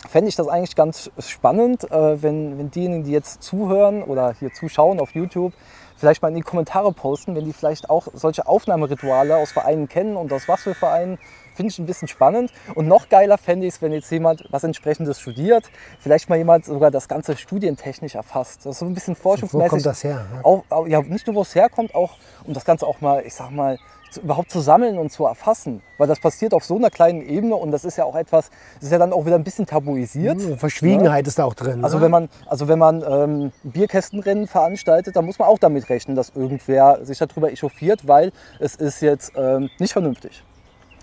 fände 0.09 0.29
ich 0.29 0.35
das 0.37 0.49
eigentlich 0.49 0.75
ganz 0.75 1.11
spannend, 1.19 1.89
äh, 1.91 2.21
wenn, 2.21 2.59
wenn 2.59 2.71
diejenigen, 2.73 3.05
die 3.05 3.13
jetzt 3.13 3.43
zuhören 3.43 4.03
oder 4.03 4.35
hier 4.39 4.53
zuschauen 4.53 4.99
auf 4.99 5.15
YouTube, 5.15 5.53
vielleicht 5.97 6.23
mal 6.23 6.29
in 6.29 6.35
die 6.35 6.41
Kommentare 6.43 6.93
posten, 6.93 7.37
wenn 7.37 7.45
die 7.45 7.53
vielleicht 7.53 7.89
auch 7.89 8.09
solche 8.13 8.49
Aufnahmerituale 8.49 9.37
aus 9.37 9.53
Vereinen 9.53 9.89
kennen 9.89 10.17
und 10.17 10.33
aus 10.33 10.49
was 10.49 10.63
für 10.63 10.75
Vereinen. 10.75 11.19
Finde 11.55 11.71
ich 11.73 11.79
ein 11.79 11.87
bisschen 11.87 12.09
spannend. 12.09 12.53
Und 12.75 12.89
noch 12.89 13.09
geiler 13.09 13.39
fände 13.39 13.67
ich 13.67 13.75
es, 13.75 13.83
wenn 13.83 13.93
jetzt 13.93 14.11
jemand 14.11 14.45
was 14.51 14.65
entsprechendes 14.65 15.21
studiert, 15.21 15.71
vielleicht 15.99 16.29
mal 16.29 16.37
jemand 16.37 16.65
sogar 16.65 16.91
das 16.91 17.09
Ganze 17.09 17.37
studientechnisch 17.37 18.15
erfasst. 18.15 18.67
Das 18.67 18.73
ist 18.75 18.79
so 18.79 18.87
ein 18.87 18.95
bisschen 18.95 19.17
forschungsmäßig. 19.17 19.71
kommt 19.71 19.87
das 19.87 20.05
her, 20.05 20.27
ne? 20.33 20.45
Auch, 20.45 20.65
auch, 20.71 20.87
ja, 20.87 21.01
nicht 21.03 21.27
nur, 21.27 21.37
wo 21.37 21.43
es 21.43 21.55
herkommt, 21.55 21.95
auch 21.95 22.17
um 22.45 22.55
das 22.55 22.65
Ganze 22.65 22.87
auch 22.87 23.01
mal, 23.01 23.23
ich 23.25 23.35
sag 23.35 23.51
mal, 23.51 23.79
zu, 24.13 24.21
überhaupt 24.21 24.51
zu 24.51 24.61
sammeln 24.61 24.99
und 24.99 25.11
zu 25.11 25.27
erfassen. 25.27 25.83
Weil 25.99 26.07
das 26.07 26.21
passiert 26.21 26.55
auf 26.55 26.65
so 26.65 26.77
einer 26.77 26.91
kleinen 26.91 27.23
Ebene 27.23 27.57
und 27.57 27.73
das 27.73 27.85
ist 27.85 27.97
ja 27.97 28.05
auch 28.05 28.15
etwas, 28.15 28.51
das 28.77 28.85
ist 28.85 28.93
ja 28.93 28.99
dann 28.99 29.13
auch 29.13 29.27
wieder 29.27 29.37
ein 29.37 29.45
bisschen 29.45 29.67
tabuisiert. 29.67 30.41
Verschwiegenheit 30.59 31.27
ist 31.27 31.39
da 31.39 31.45
auch 31.45 31.55
drin. 31.55 31.83
Also 31.83 31.99
ne? 31.99 32.05
wenn 32.05 32.11
man, 32.11 32.29
also 32.47 32.69
wenn 32.69 32.79
man 32.79 33.03
ähm, 33.09 33.53
Bierkästenrennen 33.63 34.47
veranstaltet, 34.47 35.17
dann 35.17 35.25
muss 35.25 35.39
man 35.39 35.49
auch 35.49 35.59
damit 35.59 35.89
rechnen, 35.89 36.17
dass 36.17 36.31
irgendwer 36.31 37.05
sich 37.05 37.19
darüber 37.19 37.51
echauffiert, 37.51 38.07
weil 38.07 38.33
es 38.61 38.75
ist 38.75 39.01
jetzt 39.01 39.33
ähm, 39.37 39.71
nicht 39.79 39.93
vernünftig. 39.93 40.45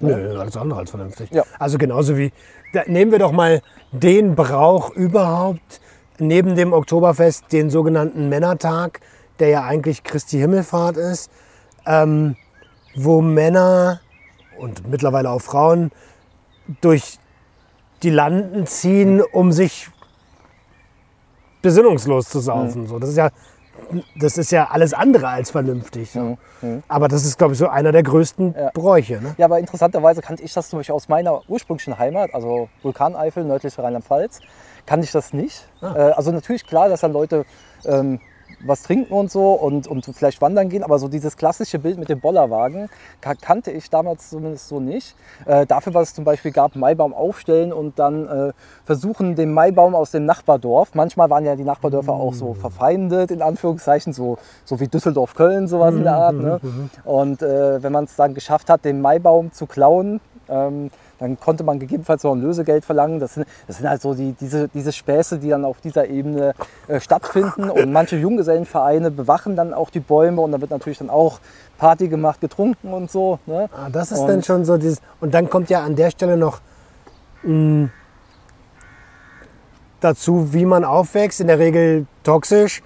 Nö, 0.01 0.39
alles 0.39 0.55
andere 0.57 0.79
als 0.79 0.89
vernünftig. 0.91 1.29
Ja. 1.31 1.43
Also 1.57 1.77
genauso 1.77 2.17
wie, 2.17 2.31
da, 2.73 2.83
nehmen 2.87 3.11
wir 3.11 3.19
doch 3.19 3.31
mal 3.31 3.61
den 3.91 4.35
Brauch 4.35 4.91
überhaupt, 4.91 5.81
neben 6.19 6.55
dem 6.55 6.73
Oktoberfest, 6.73 7.51
den 7.51 7.69
sogenannten 7.69 8.29
Männertag, 8.29 9.01
der 9.39 9.49
ja 9.49 9.63
eigentlich 9.63 10.03
Christi 10.03 10.37
Himmelfahrt 10.37 10.97
ist, 10.97 11.31
ähm, 11.85 12.35
wo 12.95 13.21
Männer 13.21 14.01
und 14.57 14.87
mittlerweile 14.87 15.29
auch 15.29 15.41
Frauen 15.41 15.91
durch 16.81 17.19
die 18.03 18.09
Landen 18.09 18.67
ziehen, 18.67 19.21
um 19.21 19.51
sich 19.51 19.89
besinnungslos 21.61 22.29
zu 22.29 22.39
saufen. 22.39 22.87
So, 22.87 22.99
das, 22.99 23.09
ist 23.09 23.17
ja, 23.17 23.29
das 24.15 24.37
ist 24.37 24.51
ja 24.51 24.69
alles 24.71 24.93
andere 24.93 25.27
als 25.27 25.51
vernünftig. 25.51 26.11
So. 26.11 26.37
Aber 26.87 27.07
das 27.07 27.25
ist, 27.25 27.37
glaube 27.37 27.53
ich, 27.53 27.59
so 27.59 27.67
einer 27.67 27.91
der 27.91 28.03
größten 28.03 28.55
Ja. 28.57 28.71
Bräuche. 28.73 29.21
Ne? 29.21 29.35
Ja, 29.37 29.45
aber 29.45 29.59
interessanterweise 29.59 30.21
kannte 30.21 30.43
ich 30.43 30.53
das 30.53 30.69
zum 30.69 30.79
Beispiel 30.79 30.95
aus 30.95 31.07
meiner 31.09 31.41
ursprünglichen 31.49 31.97
Heimat, 31.97 32.33
also 32.33 32.69
Vulkaneifel, 32.83 33.43
nördliche 33.43 33.81
Rheinland-Pfalz, 33.81 34.39
kannte 34.85 35.05
ich 35.05 35.11
das 35.11 35.33
nicht. 35.33 35.67
Äh, 35.81 35.85
also 35.85 36.31
natürlich 36.31 36.65
klar, 36.65 36.89
dass 36.89 37.01
dann 37.01 37.13
Leute 37.13 37.45
ähm, 37.85 38.19
was 38.65 38.83
trinken 38.83 39.13
und 39.13 39.31
so 39.31 39.53
und, 39.53 39.87
und 39.87 40.05
vielleicht 40.05 40.41
wandern 40.41 40.69
gehen, 40.69 40.83
aber 40.83 40.99
so 40.99 41.07
dieses 41.07 41.37
klassische 41.37 41.79
Bild 41.79 41.97
mit 41.97 42.09
dem 42.09 42.19
Bollerwagen 42.19 42.89
ka- 43.21 43.35
kannte 43.35 43.71
ich 43.71 43.89
damals 43.89 44.29
zumindest 44.29 44.67
so 44.67 44.79
nicht. 44.79 45.15
Äh, 45.45 45.65
dafür, 45.65 45.93
was 45.93 46.09
es 46.09 46.13
zum 46.13 46.25
Beispiel 46.25 46.51
gab, 46.51 46.75
Maibaum 46.75 47.13
aufstellen 47.13 47.71
und 47.71 47.99
dann 47.99 48.27
äh, 48.27 48.53
versuchen, 48.85 49.35
den 49.35 49.53
Maibaum 49.53 49.95
aus 49.95 50.11
dem 50.11 50.25
Nachbardorf, 50.25 50.93
manchmal 50.93 51.29
waren 51.29 51.45
ja 51.45 51.55
die 51.55 51.63
Nachbardörfer 51.63 52.13
auch 52.13 52.33
so 52.33 52.53
verfeindet, 52.53 53.31
in 53.31 53.41
Anführungszeichen, 53.41 54.13
so, 54.13 54.37
so 54.65 54.79
wie 54.79 54.87
Düsseldorf, 54.87 55.35
Köln, 55.35 55.67
sowas 55.67 55.95
in 55.95 56.03
der 56.03 56.15
Art. 56.15 56.35
Ne? 56.35 56.59
Und 57.05 57.41
äh, 57.41 57.81
wenn 57.81 57.91
man 57.91 58.03
es 58.05 58.15
dann 58.15 58.33
geschafft 58.33 58.69
hat, 58.69 58.83
den 58.85 59.01
Maibaum 59.01 59.51
zu 59.51 59.65
klauen, 59.67 60.19
ähm, 60.49 60.89
dann 61.19 61.39
konnte 61.39 61.63
man 61.63 61.79
gegebenenfalls 61.79 62.23
noch 62.23 62.33
ein 62.33 62.41
Lösegeld 62.41 62.85
verlangen. 62.85 63.19
Das 63.19 63.33
sind, 63.35 63.45
das 63.67 63.77
sind 63.77 63.89
halt 63.89 64.01
so 64.01 64.13
die, 64.13 64.33
diese, 64.39 64.69
diese 64.69 64.91
Späße, 64.91 65.37
die 65.37 65.49
dann 65.49 65.65
auf 65.65 65.81
dieser 65.81 66.07
Ebene 66.07 66.53
äh, 66.87 66.99
stattfinden. 66.99 67.69
Und 67.69 67.91
manche 67.91 68.15
Junggesellenvereine 68.15 69.11
bewachen 69.11 69.55
dann 69.55 69.73
auch 69.73 69.89
die 69.89 69.99
Bäume 69.99 70.41
und 70.41 70.51
da 70.53 70.61
wird 70.61 70.71
natürlich 70.71 70.99
dann 70.99 71.09
auch 71.09 71.39
Party 71.77 72.07
gemacht, 72.07 72.41
getrunken 72.41 72.93
und 72.93 73.11
so. 73.11 73.39
Ne? 73.45 73.69
Ah, 73.73 73.89
das 73.91 74.11
ist 74.11 74.19
Und- 74.19 74.27
dann 74.29 74.43
schon 74.43 74.65
so 74.65 74.77
dieses. 74.77 75.01
Und 75.19 75.33
dann 75.33 75.49
kommt 75.49 75.69
ja 75.69 75.81
an 75.83 75.95
der 75.95 76.09
Stelle 76.11 76.37
noch 76.37 76.61
mh, 77.43 77.89
dazu, 79.99 80.53
wie 80.53 80.65
man 80.65 80.83
aufwächst, 80.83 81.41
in 81.41 81.47
der 81.47 81.59
Regel 81.59 82.05
toxisch. 82.23 82.81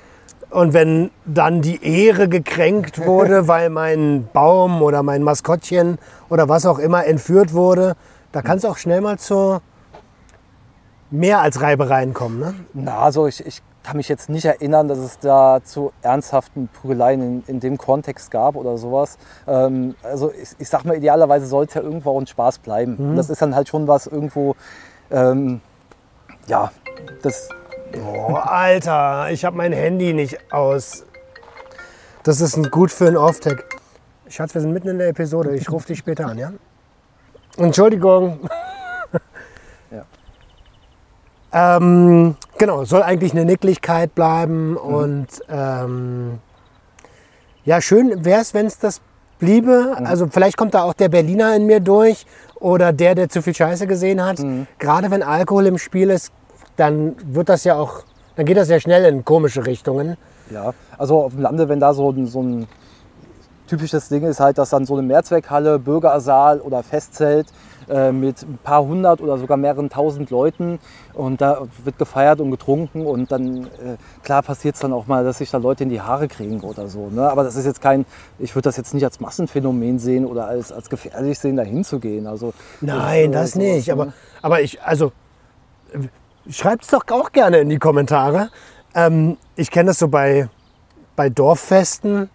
Und 0.50 0.74
wenn 0.74 1.10
dann 1.26 1.62
die 1.62 1.84
Ehre 1.84 2.30
gekränkt 2.30 2.98
wurde, 3.06 3.48
weil 3.48 3.70
mein 3.70 4.28
Baum 4.34 4.82
oder 4.82 5.02
mein 5.04 5.24
Maskottchen 5.24 5.98
oder 6.30 6.48
was 6.50 6.66
auch 6.66 6.78
immer 6.80 7.06
entführt 7.06 7.54
wurde, 7.54 7.96
da 8.34 8.42
kann 8.42 8.58
es 8.58 8.66
auch 8.66 8.78
schnell 8.78 9.00
mal 9.00 9.18
zu 9.18 9.62
mehr 11.10 11.40
als 11.40 11.62
Reibereien 11.62 12.14
kommen. 12.14 12.40
Ne? 12.40 12.56
Na, 12.74 13.00
also 13.00 13.28
ich, 13.28 13.46
ich 13.46 13.62
kann 13.84 13.98
mich 13.98 14.10
jetzt 14.10 14.30
nicht 14.30 14.46
erinnern, 14.46 14.88
dass 14.88 14.98
es 14.98 15.20
da 15.20 15.62
zu 15.64 15.94
ernsthaften 16.02 16.68
Prügeleien 16.68 17.22
in, 17.22 17.44
in 17.48 17.60
dem 17.60 17.78
Kontext 17.78 18.32
gab 18.32 18.56
oder 18.56 18.78
sowas. 18.78 19.18
Ähm, 19.48 19.96
also 20.02 20.32
ich, 20.32 20.50
ich 20.58 20.68
sag 20.68 20.84
mal, 20.84 20.98
idealerweise 20.98 21.46
soll 21.46 21.66
es 21.66 21.74
ja 21.74 21.82
irgendwo 21.82 22.12
auch 22.12 22.20
ein 22.20 22.28
Spaß 22.28 22.60
bleiben. 22.60 22.96
Mhm. 22.98 23.10
Und 23.12 23.16
das 23.16 23.30
ist 23.30 23.42
dann 23.42 23.56
halt 23.56 23.70
schon 23.70 23.88
was 23.88 24.08
irgendwo, 24.08 24.56
ähm, 25.12 25.62
ja, 26.48 26.72
das, 27.22 27.50
Oh, 27.96 28.34
Alter, 28.34 29.30
ich 29.30 29.46
habe 29.46 29.56
mein 29.56 29.72
Handy 29.72 30.14
nicht 30.14 30.52
aus. 30.52 31.06
Das 32.24 32.42
ist 32.42 32.58
ein 32.58 32.72
gut 32.72 32.92
für 32.92 33.06
einen 33.06 33.18
Off-Tag. 33.18 33.66
Schatz, 34.28 34.56
wir 34.56 34.62
sind 34.62 34.74
mitten 34.74 34.88
in 34.88 34.98
der 34.98 35.10
Episode. 35.10 35.56
Ich 35.56 35.72
rufe 35.72 35.88
dich 35.88 36.00
später 36.00 36.26
an, 36.26 36.40
ja? 36.40 36.54
Entschuldigung. 37.58 38.40
Ähm, 41.56 42.36
genau, 42.58 42.84
soll 42.84 43.04
eigentlich 43.04 43.32
eine 43.34 43.46
Nicklichkeit 43.46 44.16
bleiben 44.16 44.76
und 44.76 45.28
ähm, 45.50 46.40
ja, 47.64 47.80
schön 47.80 48.26
wäre 48.26 48.42
es, 48.42 48.56
wenn 48.56 48.66
es 48.66 48.80
das 48.80 49.02
bliebe. 49.38 49.96
Also 50.04 50.26
vielleicht 50.32 50.58
kommt 50.58 50.74
da 50.74 50.82
auch 50.82 50.94
der 50.94 51.10
Berliner 51.10 51.56
in 51.56 51.68
mir 51.68 51.80
durch 51.80 52.26
oder 52.56 52.92
der, 52.92 53.14
der 53.14 53.30
zu 53.30 53.44
viel 53.44 53.54
Scheiße 53.54 53.86
gesehen 53.86 54.26
hat. 54.26 54.44
Gerade 54.80 55.12
wenn 55.12 55.22
Alkohol 55.22 55.68
im 55.68 55.78
Spiel 55.78 56.10
ist, 56.10 56.32
dann 56.76 57.16
wird 57.24 57.50
das 57.50 57.66
ja 57.66 57.76
auch, 57.76 58.04
dann 58.36 58.48
geht 58.48 58.58
das 58.58 58.70
ja 58.70 58.80
schnell 58.80 59.06
in 59.06 59.24
komische 59.24 59.64
Richtungen. 59.66 60.18
ja. 60.50 60.74
Also 60.98 61.24
auf 61.26 61.34
dem 61.34 61.42
Lande, 61.42 61.70
wenn 61.70 61.80
da 61.80 61.94
so, 61.94 62.14
so 62.26 62.42
ein 62.42 62.68
typisches 63.68 64.10
Ding 64.10 64.24
ist 64.24 64.40
halt, 64.40 64.58
dass 64.58 64.70
dann 64.70 64.86
so 64.86 64.94
eine 64.94 65.04
Mehrzweckhalle, 65.04 65.80
Bürgersaal 65.80 66.60
oder 66.60 66.84
Festzelt 66.84 67.48
äh, 67.90 68.12
mit 68.12 68.42
ein 68.44 68.60
paar 68.64 68.84
hundert 68.84 69.22
oder 69.22 69.38
sogar 69.38 69.58
mehreren 69.58 69.90
tausend 69.90 70.30
Leuten 70.30 70.80
und 71.14 71.42
da 71.42 71.64
wird 71.84 71.98
gefeiert 71.98 72.40
und 72.40 72.52
getrunken 72.52 73.06
und 73.06 73.32
dann, 73.32 73.66
äh, 73.66 73.98
klar 74.24 74.42
passiert 74.42 74.76
es 74.76 74.82
dann 74.82 74.94
auch 74.94 75.08
mal, 75.08 75.24
dass 75.24 75.40
sich 75.40 75.52
da 75.52 75.58
Leute 75.58 75.84
in 75.84 75.90
die 75.90 76.02
Haare 76.02 76.28
kriegen 76.28 76.62
oder 76.62 76.88
so. 76.88 77.10
Ne? 77.10 77.30
Aber 77.30 77.44
das 77.44 77.56
ist 77.56 77.66
jetzt 77.66 77.82
kein, 77.82 78.06
ich 78.40 78.56
würde 78.56 78.70
das 78.70 78.78
jetzt 78.78 78.94
nicht 78.94 79.04
als 79.04 79.20
Massenphänomen 79.20 80.00
sehen 80.00 80.26
oder 80.26 80.48
als, 80.48 80.72
als 80.72 80.90
gefährlich 80.90 81.40
sehen, 81.40 81.58
da 81.58 81.64
hinzugehen. 81.64 82.28
Also, 82.28 82.54
Nein, 82.82 83.32
das 83.32 83.52
sowas, 83.52 83.56
nicht. 83.64 83.88
ne? 83.88 83.94
Aber, 83.94 84.14
aber 84.42 84.62
ich, 84.62 84.82
also, 84.82 85.12
schreibt 86.50 86.84
es 86.84 86.90
doch 86.90 87.04
auch 87.12 87.32
gerne 87.32 87.60
in 87.60 87.70
die 87.70 87.80
Kommentare. 87.80 88.50
Ähm, 88.96 89.38
ich 89.56 89.72
kenne 89.72 89.88
das 89.88 90.00
so 90.00 90.08
bei, 90.08 90.50
bei 91.16 91.30
Dorffesten. 91.30 92.30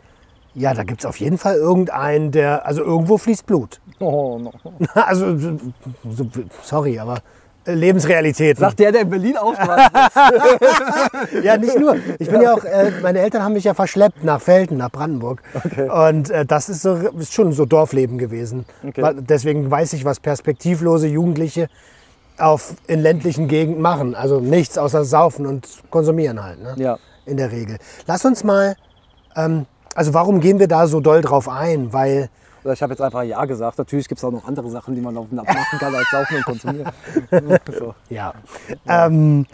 Ja, 0.59 0.74
da 0.74 0.82
gibt 0.82 1.00
es 1.00 1.06
auf 1.06 1.16
jeden 1.18 1.38
Fall 1.38 1.54
irgendeinen, 1.56 2.30
der, 2.32 2.66
also 2.66 2.82
irgendwo 2.82 3.16
fließt 3.18 3.46
Blut. 3.46 3.80
Oh, 4.00 4.38
no. 4.38 4.52
Also, 4.94 5.36
so, 5.38 5.56
so- 6.11 6.26
sorry, 6.62 6.98
aber 6.98 7.18
äh, 7.64 7.74
Lebensrealität. 7.74 8.59
Sagt 8.59 8.78
der, 8.80 8.90
der 8.92 9.02
in 9.02 9.11
Berlin 9.11 9.36
aufgewachsen 9.36 9.94
ist. 9.94 11.44
Ja, 11.44 11.56
nicht 11.56 11.78
nur. 11.78 11.96
Ich 12.18 12.28
bin 12.28 12.40
ja 12.40 12.54
auch, 12.54 12.64
äh, 12.64 12.90
meine 13.02 13.20
Eltern 13.20 13.42
haben 13.42 13.52
mich 13.52 13.64
ja 13.64 13.74
verschleppt 13.74 14.24
nach 14.24 14.40
Felden, 14.40 14.78
nach 14.78 14.90
Brandenburg. 14.90 15.42
Und 15.92 16.30
äh, 16.30 16.44
das 16.44 16.68
ist, 16.68 16.82
so, 16.82 16.94
ist 16.94 17.32
schon 17.32 17.52
so 17.52 17.64
Dorfleben 17.64 18.18
gewesen. 18.18 18.64
Okay. 18.86 19.14
Deswegen 19.20 19.70
weiß 19.70 19.92
ich, 19.92 20.04
was 20.04 20.18
perspektivlose 20.20 21.06
Jugendliche 21.06 21.68
auf, 22.38 22.74
in 22.86 23.00
ländlichen 23.00 23.46
Gegenden 23.48 23.82
machen. 23.82 24.14
Also 24.14 24.40
nichts 24.40 24.78
außer 24.78 25.04
saufen 25.04 25.46
und 25.46 25.68
konsumieren 25.90 26.42
halt. 26.42 26.62
Ne? 26.62 26.74
Ja. 26.78 26.98
In 27.26 27.36
der 27.36 27.52
Regel. 27.52 27.78
Lass 28.06 28.24
uns 28.24 28.42
mal, 28.44 28.74
ähm, 29.36 29.66
also 29.99 30.14
warum 30.14 30.40
gehen 30.40 30.59
wir 30.61 30.68
da 30.68 30.86
so 30.86 31.01
doll 31.01 31.22
drauf 31.22 31.49
ein? 31.49 31.92
Weil, 31.92 32.30
Oder 32.62 32.72
ich 32.72 32.82
habe 32.82 32.92
jetzt 32.92 33.01
einfach 33.01 33.24
Ja 33.24 33.44
gesagt. 33.44 33.78
Natürlich 33.78 34.09
gibt 34.09 34.18
es 34.18 34.24
auch 34.24 34.30
noch 34.30 34.46
andere 34.46 34.70
Sachen, 34.70 34.94
die 34.94 35.01
man 35.01 35.16
auf 35.16 35.28
dem 35.28 35.36
Land 35.36 35.49
machen 35.49 35.78
kann, 35.78 35.94
als 35.94 36.11
saufen 36.11 36.36
und 36.36 36.44
konsumieren. 36.44 36.92
so. 37.78 37.94
ja. 38.09 38.32
Ähm, 38.86 39.46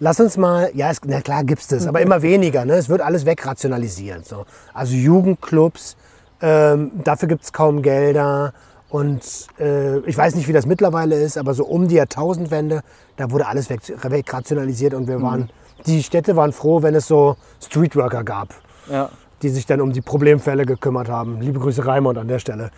Lass 0.00 0.20
uns 0.20 0.36
mal, 0.36 0.70
ja, 0.74 0.90
es, 0.90 1.00
na 1.04 1.20
klar 1.20 1.42
gibt's 1.42 1.66
das, 1.66 1.88
aber 1.88 2.00
immer 2.00 2.22
weniger. 2.22 2.64
Ne? 2.64 2.74
Es 2.74 2.88
wird 2.88 3.00
alles 3.00 3.26
wegrationalisiert. 3.26 4.24
So. 4.26 4.46
Also 4.72 4.94
Jugendclubs, 4.94 5.96
ähm, 6.40 6.92
dafür 7.02 7.26
gibt's 7.28 7.52
kaum 7.52 7.82
Gelder. 7.82 8.52
Und 8.90 9.22
äh, 9.58 9.98
ich 10.00 10.16
weiß 10.16 10.36
nicht, 10.36 10.46
wie 10.46 10.52
das 10.52 10.66
mittlerweile 10.66 11.20
ist, 11.20 11.36
aber 11.36 11.52
so 11.52 11.64
um 11.64 11.88
die 11.88 11.96
Jahrtausendwende, 11.96 12.82
da 13.16 13.30
wurde 13.32 13.48
alles 13.48 13.70
weg, 13.70 13.80
wegrationalisiert 14.02 14.94
und 14.94 15.08
wir 15.08 15.20
waren, 15.20 15.50
die 15.86 16.02
Städte 16.02 16.36
waren 16.36 16.52
froh, 16.52 16.82
wenn 16.82 16.94
es 16.94 17.08
so 17.08 17.36
Streetworker 17.60 18.22
gab, 18.22 18.54
Ja. 18.88 19.10
Die 19.42 19.48
sich 19.50 19.66
dann 19.66 19.80
um 19.80 19.92
die 19.92 20.00
Problemfälle 20.00 20.66
gekümmert 20.66 21.08
haben. 21.08 21.40
Liebe 21.40 21.60
Grüße 21.60 21.84
Raimund 21.86 22.18
an 22.18 22.28
der 22.28 22.38
Stelle. 22.38 22.70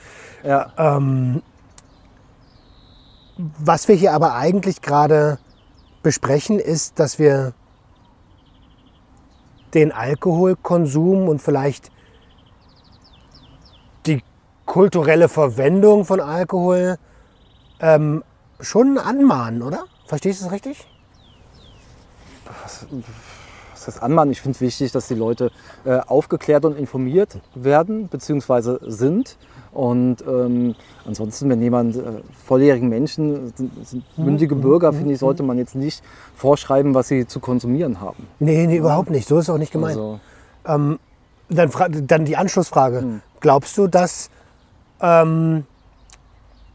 Ja. 0.43 0.73
Was 3.37 3.89
wir 3.89 3.95
hier 3.95 4.13
aber 4.13 4.35
eigentlich 4.35 4.83
gerade 4.83 5.39
besprechen, 6.03 6.59
ist, 6.59 6.99
dass 6.99 7.19
wir 7.19 7.55
den 9.75 9.93
Alkoholkonsum 9.93 11.29
und 11.29 11.41
vielleicht 11.41 11.91
die 14.07 14.23
kulturelle 14.67 15.29
Verwendung 15.29 16.05
von 16.05 16.21
Alkohol 16.21 16.99
ähm, 17.81 18.23
schon 18.61 18.99
anmahnen, 18.99 19.63
oder? 19.63 19.85
Verstehst 20.07 20.43
du 20.43 20.47
es 20.47 20.53
richtig? 20.53 20.87
Was 23.81 23.95
heißt 23.95 24.03
anmahnen? 24.03 24.33
Ich 24.33 24.41
finde 24.41 24.57
es 24.57 24.61
wichtig, 24.61 24.93
dass 24.93 25.09
die 25.09 25.15
Leute 25.15 25.51
äh, 25.85 25.99
aufgeklärt 26.07 26.65
und 26.65 26.77
informiert 26.79 27.39
werden, 27.55 28.09
beziehungsweise 28.09 28.79
sind. 28.83 29.37
Und 29.73 30.17
ähm, 30.27 30.75
ansonsten, 31.07 31.49
wenn 31.49 31.63
jemand 31.63 31.97
äh, 31.97 32.01
volljährigen 32.45 32.89
Menschen, 32.89 33.53
sind, 33.57 33.87
sind 33.87 34.05
mündige 34.19 34.55
Bürger, 34.57 34.93
finde 34.93 35.13
ich, 35.15 35.19
sollte 35.21 35.43
man 35.43 35.59
jetzt 35.59 35.75
nicht 35.75 36.03
vorschreiben, 36.35 36.95
was 36.95 37.09
sie 37.09 37.27
zu 37.27 37.41
konsumieren 37.41 38.01
haben. 38.01 38.27
Nee, 38.41 38.67
nee, 38.67 38.77
überhaupt 38.77 39.11
nicht. 39.11 39.29
So 39.29 39.39
ist 39.39 39.45
es 39.45 39.51
auch 39.51 39.59
nicht 39.59 39.73
gemeint. 39.73 39.97
Also, 39.97 40.19
Dann, 40.65 41.69
fra- 41.71 41.89
dann 41.89 42.25
die 42.25 42.37
Anschlussfrage. 42.37 43.23
Glaubst 43.41 43.77
du, 43.79 43.87
dass 43.87 44.31
ähm, 45.01 45.65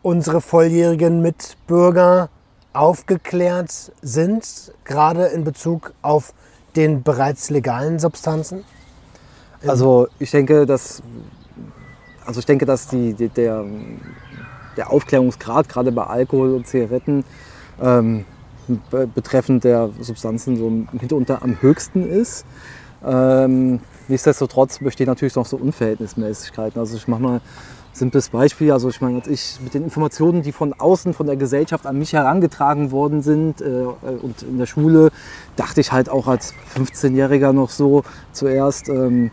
unsere 0.02 0.42
volljährigen 0.42 1.22
Mitbürger 1.22 2.30
aufgeklärt 2.74 3.92
sind, 4.02 4.74
gerade 4.84 5.28
in 5.28 5.44
Bezug 5.44 5.94
auf 6.02 6.34
den 6.76 7.04
bereits 7.04 7.50
legalen 7.50 8.00
Substanzen? 8.00 8.64
Also 9.68 10.08
ich 10.20 10.32
denke, 10.32 10.66
dass, 10.66 11.02
also 12.26 12.40
ich 12.40 12.46
denke, 12.46 12.66
dass 12.66 12.88
die, 12.88 13.14
die, 13.14 13.30
der, 13.30 13.66
der 14.78 14.92
Aufklärungsgrad 14.92 15.70
gerade 15.70 15.92
bei 15.92 16.06
Alkohol 16.06 16.54
und 16.54 16.68
Zigaretten 16.68 17.24
ähm, 17.82 18.26
be- 18.92 19.08
betreffend 19.08 19.64
der 19.64 19.90
Substanzen 20.02 20.58
so 20.58 20.70
mitunter 20.92 21.42
am 21.42 21.62
höchsten 21.62 22.08
ist. 22.08 22.46
Ähm, 23.04 23.80
nichtsdestotrotz 24.08 24.80
bestehen 24.80 25.08
natürlich 25.08 25.36
noch 25.36 25.46
so 25.46 25.58
Unverhältnismäßigkeiten. 25.58 26.80
Also 26.80 26.98
ich 26.98 27.08
mache 27.08 27.22
mal 27.22 27.42
simples 27.96 28.30
Beispiel. 28.30 28.72
Also 28.72 28.90
ich 28.90 29.02
meine, 29.02 29.18
als 29.18 29.28
ich 29.28 29.60
mit 29.64 29.74
den 29.74 29.84
Informationen, 29.84 30.42
die 30.42 30.52
von 30.52 30.74
außen, 30.74 31.14
von 31.14 31.26
der 31.26 31.38
Gesellschaft 31.38 31.86
an 31.86 31.98
mich 31.98 32.14
herangetragen 32.14 32.92
worden 32.92 33.22
sind 33.22 33.62
äh, 33.62 33.66
und 34.22 34.44
in 34.44 34.58
der 34.58 34.66
Schule, 34.66 35.12
dachte 35.56 35.82
ich 35.82 35.92
halt 35.92 36.10
auch 36.10 36.28
als 36.28 36.54
15-Jähriger 36.76 37.54
noch 37.54 37.70
so 37.70 38.04
zuerst, 38.34 38.90
ähm, 38.90 39.32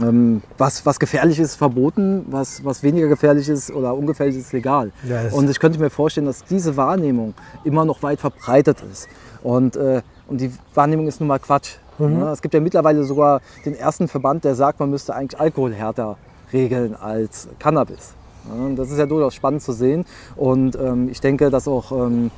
ähm, 0.00 0.42
was, 0.56 0.86
was 0.86 0.98
gefährlich 0.98 1.38
ist, 1.38 1.56
verboten, 1.56 2.24
was, 2.30 2.64
was 2.64 2.82
weniger 2.82 3.08
gefährlich 3.08 3.48
ist 3.48 3.70
oder 3.70 3.94
ungefährlich 3.94 4.36
ist, 4.36 4.52
legal. 4.52 4.90
Das- 5.06 5.34
und 5.34 5.50
ich 5.50 5.60
könnte 5.60 5.78
mir 5.78 5.90
vorstellen, 5.90 6.26
dass 6.26 6.44
diese 6.44 6.76
Wahrnehmung 6.78 7.34
immer 7.64 7.84
noch 7.84 8.02
weit 8.02 8.20
verbreitet 8.20 8.78
ist. 8.90 9.08
Und, 9.42 9.76
äh, 9.76 10.00
und 10.28 10.40
die 10.40 10.50
Wahrnehmung 10.74 11.08
ist 11.08 11.20
nun 11.20 11.26
mal 11.28 11.38
Quatsch. 11.38 11.76
Ja, 11.98 12.32
es 12.32 12.40
gibt 12.40 12.54
ja 12.54 12.60
mittlerweile 12.60 13.04
sogar 13.04 13.42
den 13.66 13.74
ersten 13.74 14.08
Verband, 14.08 14.44
der 14.44 14.54
sagt, 14.54 14.80
man 14.80 14.88
müsste 14.90 15.14
eigentlich 15.14 15.38
Alkohol 15.38 15.74
härter 15.74 16.16
regeln 16.52 16.94
als 16.94 17.48
Cannabis. 17.58 18.14
Das 18.76 18.90
ist 18.90 18.98
ja 18.98 19.06
durchaus 19.06 19.34
spannend 19.34 19.62
zu 19.62 19.72
sehen. 19.72 20.04
Und 20.36 20.76
ähm, 20.76 21.08
ich 21.08 21.20
denke, 21.20 21.48
dass 21.50 21.68
auch 21.68 21.92
ähm, 21.92 22.30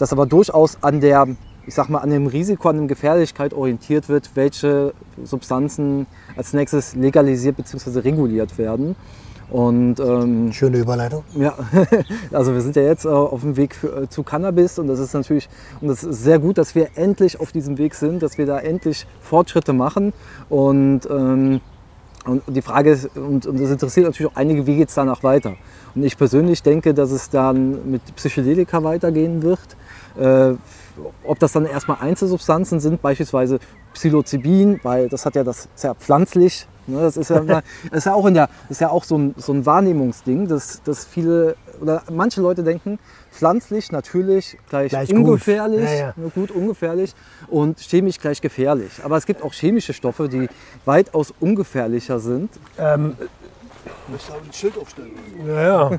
dass 0.00 0.12
aber 0.12 0.26
durchaus 0.26 0.82
an 0.82 1.00
der, 1.00 1.28
ich 1.66 1.74
sag 1.74 1.90
mal, 1.90 1.98
an 1.98 2.10
dem 2.10 2.26
Risiko, 2.26 2.70
an 2.70 2.78
der 2.78 2.86
Gefährlichkeit 2.86 3.52
orientiert 3.52 4.08
wird, 4.08 4.30
welche 4.34 4.94
Substanzen 5.22 6.06
als 6.36 6.54
nächstes 6.54 6.94
legalisiert 6.94 7.56
bzw. 7.56 8.00
reguliert 8.00 8.56
werden. 8.56 8.96
Und 9.50 9.98
ähm, 9.98 10.52
Schöne 10.52 10.78
Überleitung. 10.78 11.24
ja, 11.34 11.54
also 12.32 12.54
wir 12.54 12.60
sind 12.60 12.76
ja 12.76 12.82
jetzt 12.82 13.04
äh, 13.04 13.08
auf 13.08 13.40
dem 13.40 13.56
Weg 13.56 13.74
für, 13.74 14.02
äh, 14.02 14.08
zu 14.08 14.22
Cannabis 14.22 14.78
und 14.78 14.86
das 14.86 15.00
ist 15.00 15.12
natürlich 15.12 15.48
und 15.80 15.88
das 15.88 16.04
ist 16.04 16.22
sehr 16.22 16.38
gut, 16.38 16.56
dass 16.56 16.76
wir 16.76 16.90
endlich 16.94 17.40
auf 17.40 17.50
diesem 17.50 17.76
Weg 17.76 17.96
sind, 17.96 18.22
dass 18.22 18.38
wir 18.38 18.46
da 18.46 18.60
endlich 18.60 19.06
Fortschritte 19.20 19.72
machen 19.72 20.12
und, 20.48 21.00
ähm, 21.10 21.60
und 22.26 22.42
die 22.48 22.62
Frage 22.62 22.90
ist, 22.90 23.16
und, 23.16 23.46
und 23.46 23.60
das 23.60 23.70
interessiert 23.70 24.06
natürlich 24.06 24.30
auch 24.30 24.36
einige, 24.36 24.66
wie 24.66 24.76
geht 24.76 24.88
es 24.88 24.94
danach 24.94 25.22
weiter? 25.22 25.54
Und 25.94 26.04
ich 26.04 26.16
persönlich 26.16 26.62
denke, 26.62 26.92
dass 26.92 27.10
es 27.10 27.30
dann 27.30 27.90
mit 27.90 28.02
Psychedelika 28.16 28.82
weitergehen 28.84 29.42
wird. 29.42 29.76
Äh, 30.18 30.54
ob 31.24 31.38
das 31.38 31.52
dann 31.52 31.64
erstmal 31.64 31.98
Einzelsubstanzen 32.00 32.78
sind, 32.80 33.00
beispielsweise 33.00 33.58
Psilocybin, 33.94 34.80
weil 34.82 35.08
das 35.08 35.24
hat 35.24 35.34
ja 35.34 35.44
das 35.44 35.68
ja 35.82 35.94
pflanzlich, 35.94 36.66
Ne? 36.90 37.00
Das, 37.02 37.16
ist 37.16 37.30
ja, 37.30 37.40
das 37.40 37.62
ist 37.92 38.04
ja 38.06 38.14
auch, 38.14 38.26
in 38.26 38.34
der, 38.34 38.46
das 38.68 38.72
ist 38.72 38.80
ja 38.80 38.90
auch 38.90 39.04
so, 39.04 39.16
ein, 39.18 39.34
so 39.38 39.52
ein 39.52 39.64
Wahrnehmungsding, 39.66 40.48
dass, 40.48 40.82
dass 40.82 41.04
viele 41.04 41.56
oder 41.80 42.02
manche 42.10 42.40
Leute 42.42 42.62
denken, 42.62 42.98
pflanzlich, 43.32 43.90
natürlich 43.90 44.58
gleich, 44.68 44.90
Gleich 44.90 45.10
ungefährlich, 45.14 45.80
gut. 45.80 45.88
Ja, 45.88 45.94
ja. 46.08 46.12
ne, 46.16 46.30
gut 46.34 46.50
ungefährlich 46.50 47.14
und 47.48 47.78
chemisch 47.80 48.18
gleich 48.18 48.40
gefährlich. 48.42 48.90
Aber 49.02 49.16
es 49.16 49.24
gibt 49.24 49.42
auch 49.42 49.52
chemische 49.54 49.94
Stoffe, 49.94 50.28
die 50.28 50.48
weitaus 50.84 51.32
ungefährlicher 51.40 52.18
sind. 52.20 52.50
Ähm, 52.78 53.16
Ich 54.14 54.22
soll 54.22 54.36
ein 54.44 54.52
Schild 54.52 54.76
aufstellen. 54.76 55.12
ja, 55.46 55.62
ja. 55.62 55.90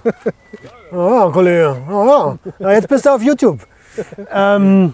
Ja, 0.91 1.29
Kollege. 1.31 1.77
Ja, 1.89 2.37
ja. 2.59 2.71
Jetzt 2.73 2.87
bist 2.87 3.05
du 3.05 3.09
auf 3.09 3.21
YouTube. 3.23 3.59
Ähm, 4.31 4.93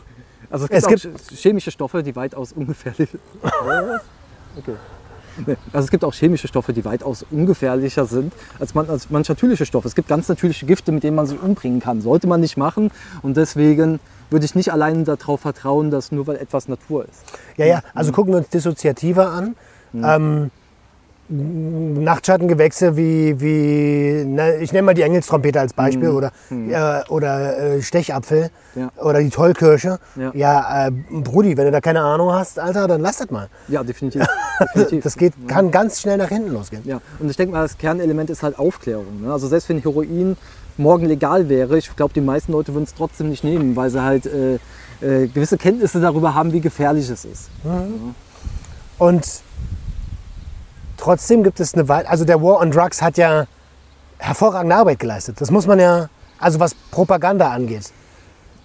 Also 0.50 0.66
es 0.70 0.84
Es 0.84 0.88
gibt, 0.88 1.06
auch 1.06 1.20
ch- 1.20 1.36
chemische 1.36 1.72
Stoffe, 1.72 2.02
die 2.02 2.16
weitaus 2.16 2.54
ungefährlich 2.54 3.10
okay. 3.43 4.76
Also 5.73 5.85
es 5.85 5.91
gibt 5.91 6.03
auch 6.03 6.13
chemische 6.13 6.47
Stoffe, 6.47 6.73
die 6.73 6.85
weitaus 6.85 7.25
ungefährlicher 7.31 8.05
sind 8.05 8.33
als, 8.59 8.73
man, 8.73 8.89
als 8.89 9.09
manche 9.09 9.31
natürliche 9.33 9.65
Stoffe. 9.65 9.88
Es 9.88 9.95
gibt 9.95 10.07
ganz 10.07 10.27
natürliche 10.27 10.65
Gifte, 10.65 10.91
mit 10.91 11.03
denen 11.03 11.15
man 11.15 11.27
sich 11.27 11.41
umbringen 11.41 11.79
kann. 11.79 12.01
Sollte 12.01 12.27
man 12.27 12.41
nicht 12.41 12.57
machen. 12.57 12.91
Und 13.21 13.38
deswegen 13.38 13.99
würde 14.29 14.45
ich 14.45 14.55
nicht 14.55 14.71
allein 14.71 15.05
darauf 15.05 15.41
vertrauen, 15.41 15.91
dass 15.91 16.11
nur 16.11 16.27
weil 16.27 16.38
etwas 16.38 16.67
Natur 16.67 17.05
ist. 17.05 17.23
ja, 17.57 17.65
ja. 17.65 17.83
Also 17.93 18.11
gucken 18.11 18.33
wir 18.33 18.39
uns 18.39 18.49
Dissoziative 18.49 19.27
an. 19.27 19.55
Ähm, 19.93 20.51
Nachtschattengewächse 21.30 22.95
wie, 22.95 23.39
wie 23.41 24.23
ne, 24.25 24.57
ich 24.57 24.71
nenne 24.71 24.86
mal 24.86 24.93
die 24.93 25.01
Engelstrompete 25.01 25.59
als 25.59 25.73
Beispiel 25.73 26.09
oder, 26.09 26.32
äh, 26.49 27.01
oder 27.09 27.57
äh, 27.57 27.82
Stechapfel 27.82 28.49
Ja. 28.75 28.91
oder 29.01 29.19
die 29.19 29.30
Tollkirsche. 29.30 29.99
Ja. 30.15 30.32
Ja, 30.34 30.88
äh, 30.88 30.91
Brudi, 30.91 31.57
wenn 31.57 31.65
du 31.65 31.71
da 31.71 31.82
keine 31.82 32.01
Ahnung 32.01 32.32
hast, 32.32 32.59
Alter, 32.59 32.88
dann 32.88 33.01
lass 33.01 33.17
das 33.17 33.30
mal. 33.30 33.49
Ja, 33.67 33.84
definitiv. 33.84 34.25
definitiv. 34.73 35.03
Das 35.03 35.17
geht, 35.17 35.34
kann 35.47 35.69
ganz 35.71 35.99
schnell 36.01 36.17
nach 36.17 36.30
hinten 36.30 36.53
losgehen. 36.53 36.84
Ja, 36.86 37.01
und 37.19 37.30
ich 37.30 37.36
denke 37.36 37.53
mal, 37.53 37.63
das 37.63 37.78
Kernelement 37.78 38.30
ist 38.30 38.43
halt 38.43 38.57
Aufklärung. 38.57 39.21
Ne? 39.23 39.32
Also 39.34 39.47
selbst 39.47 39.67
wenn 39.69 39.82
Heroin 39.82 40.38
morgen 40.78 41.05
legal 41.07 41.49
wäre, 41.49 41.78
ich 41.78 41.93
glaube, 41.95 42.13
die 42.13 42.21
meisten 42.21 42.51
Leute 42.53 42.73
würden 42.73 42.86
es 42.86 42.93
trotzdem 42.93 43.30
nicht 43.30 43.43
nehmen, 43.43 43.75
weil 43.75 43.89
sie 43.89 44.01
halt 44.01 44.25
äh, 44.28 44.55
äh, 45.01 45.28
gewisse 45.28 45.57
Kenntnisse 45.57 45.99
darüber 45.99 46.34
haben, 46.36 46.53
wie 46.53 46.61
gefährlich 46.61 47.09
es 47.09 47.25
ist. 47.25 47.49
Und 48.97 49.25
trotzdem 50.98 51.43
gibt 51.43 51.60
es 51.60 51.74
eine 51.74 51.88
Weile, 51.88 52.10
also 52.10 52.26
der 52.26 52.41
War 52.41 52.60
on 52.60 52.72
Drugs 52.72 53.02
hat 53.02 53.18
ja 53.18 53.45
hervorragende 54.18 54.76
Arbeit 54.76 55.00
geleistet. 55.00 55.39
Das 55.39 55.52
muss 55.52 55.68
man 55.68 55.80
ja, 55.80 56.10
also 56.39 56.60
was 56.60 56.74
Propaganda 56.91 57.52
angeht. 57.52 57.91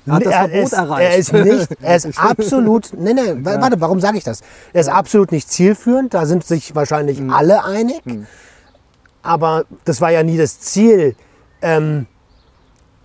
Er 0.05 0.15
hat 0.15 0.27
das 0.27 0.33
er, 0.33 0.41
Verbot 0.49 0.65
ist, 0.65 0.73
erreicht. 0.73 1.11
er 1.13 1.17
ist 1.17 1.33
nicht, 1.33 1.69
er 1.83 1.97
ist 1.97 2.19
absolut, 2.19 2.91
nee, 2.99 3.13
wa- 3.15 3.61
warte, 3.61 3.81
warum 3.81 4.01
sage 4.01 4.19
ich 4.19 4.25
das? 4.25 4.41
Er 4.73 4.81
ist 4.81 4.89
absolut 4.89 5.31
nicht 5.31 5.49
zielführend, 5.49 6.13
da 6.15 6.27
sind 6.27 6.45
sich 6.45 6.75
wahrscheinlich 6.75 7.19
Hm. 7.19 7.31
alle 7.31 7.65
einig. 7.65 8.03
Aber 9.23 9.65
das 9.85 10.01
war 10.01 10.11
ja 10.11 10.23
nie 10.25 10.37
das 10.37 10.59
Ziel, 10.59 11.15
ähm, 11.61 12.07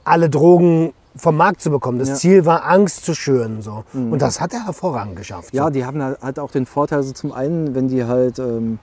alle 0.04 0.30
Drogen 0.30 0.94
vom 1.16 1.36
Markt 1.38 1.62
zu 1.62 1.70
bekommen. 1.70 2.00
Das 2.00 2.10
Ja. 2.10 2.16
Ziel 2.16 2.46
war, 2.46 2.66
Angst 2.66 3.06
zu 3.06 3.14
schüren. 3.14 3.62
So. 3.62 3.84
Und 3.94 4.20
das 4.22 4.40
hat 4.42 4.54
er 4.54 4.66
hervorragend 4.66 5.16
geschafft. 5.16 5.54
Ja, 5.54 5.66
so. 5.66 5.70
die 5.70 5.86
haben 5.86 6.02
halt 6.02 6.40
auch 6.40 6.52
den 6.52 6.66
Vorteil, 6.66 7.00
also 7.00 7.12
zum 7.12 7.32
einen, 7.32 7.76
wenn 7.76 7.88
die 7.88 8.06
halt, 8.06 8.40
ähm, 8.40 8.80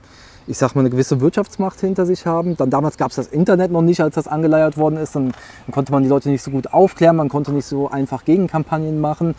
ich 0.47 0.57
sag 0.57 0.75
mal, 0.75 0.81
eine 0.81 0.89
gewisse 0.89 1.21
Wirtschaftsmacht 1.21 1.79
hinter 1.79 2.05
sich 2.05 2.25
haben. 2.25 2.55
Dann 2.57 2.69
damals 2.69 2.97
gab 2.97 3.09
es 3.09 3.15
das 3.15 3.27
Internet 3.27 3.71
noch 3.71 3.81
nicht, 3.81 4.01
als 4.01 4.15
das 4.15 4.27
angeleiert 4.27 4.77
worden 4.77 4.97
ist. 4.97 5.15
Dann, 5.15 5.31
dann 5.65 5.73
konnte 5.73 5.91
man 5.91 6.03
die 6.03 6.09
Leute 6.09 6.29
nicht 6.29 6.41
so 6.41 6.51
gut 6.51 6.73
aufklären, 6.73 7.15
man 7.15 7.29
konnte 7.29 7.51
nicht 7.51 7.65
so 7.65 7.89
einfach 7.89 8.25
Gegenkampagnen 8.25 8.99
machen. 8.99 9.35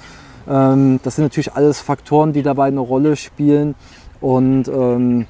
Ähm, 0.49 1.01
das 1.03 1.17
sind 1.17 1.25
natürlich 1.25 1.55
alles 1.55 1.81
Faktoren, 1.81 2.33
die 2.33 2.43
dabei 2.43 2.67
eine 2.67 2.81
Rolle 2.81 3.17
spielen. 3.17 3.75
Und 4.21 4.69
ähm, 4.69 5.27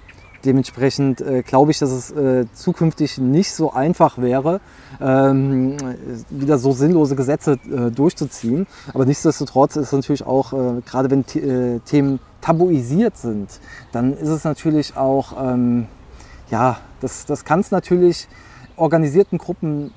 dementsprechend 0.47 1.21
äh, 1.21 1.43
glaube 1.43 1.71
ich, 1.71 1.79
dass 1.79 1.91
es 1.91 2.11
äh, 2.13 2.47
zukünftig 2.53 3.19
nicht 3.19 3.53
so 3.53 3.73
einfach 3.73 4.19
wäre, 4.19 4.61
ähm, 5.01 5.77
wieder 6.31 6.59
so 6.59 6.73
sinnlose 6.73 7.17
Gesetze 7.17 7.59
äh, 7.71 7.91
durchzuziehen. 7.91 8.67
Aber 8.95 9.05
nichtsdestotrotz 9.05 9.77
ist 9.77 9.89
es 9.89 9.93
natürlich 9.93 10.25
auch, 10.25 10.53
äh, 10.53 10.81
gerade 10.87 11.11
wenn 11.11 11.21
äh, 11.21 11.81
Themen 11.81 12.21
tabuisiert 12.41 13.17
sind, 13.17 13.61
dann 13.93 14.17
ist 14.17 14.29
es 14.29 14.45
natürlich 14.45 14.97
auch, 14.97 15.35
ähm, 15.43 15.87
ja, 16.51 16.79
das, 17.01 17.27
das 17.27 17.45
kann 17.45 17.61
es 17.61 17.71
natürlich 17.71 18.29
organisierten 18.77 19.39
Gruppen 19.39 19.91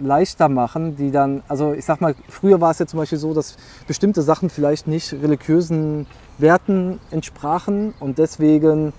leichter 0.00 0.48
machen, 0.48 0.96
die 0.96 1.10
dann, 1.10 1.42
also 1.48 1.72
ich 1.72 1.84
sag 1.84 2.00
mal, 2.00 2.14
früher 2.28 2.60
war 2.60 2.70
es 2.70 2.78
ja 2.78 2.86
zum 2.86 2.98
Beispiel 2.98 3.18
so, 3.18 3.34
dass 3.34 3.56
bestimmte 3.86 4.22
Sachen 4.22 4.50
vielleicht 4.50 4.86
nicht 4.86 5.12
religiösen 5.12 6.06
Werten 6.38 7.00
entsprachen 7.10 7.94
und 7.98 8.18
deswegen 8.18 8.92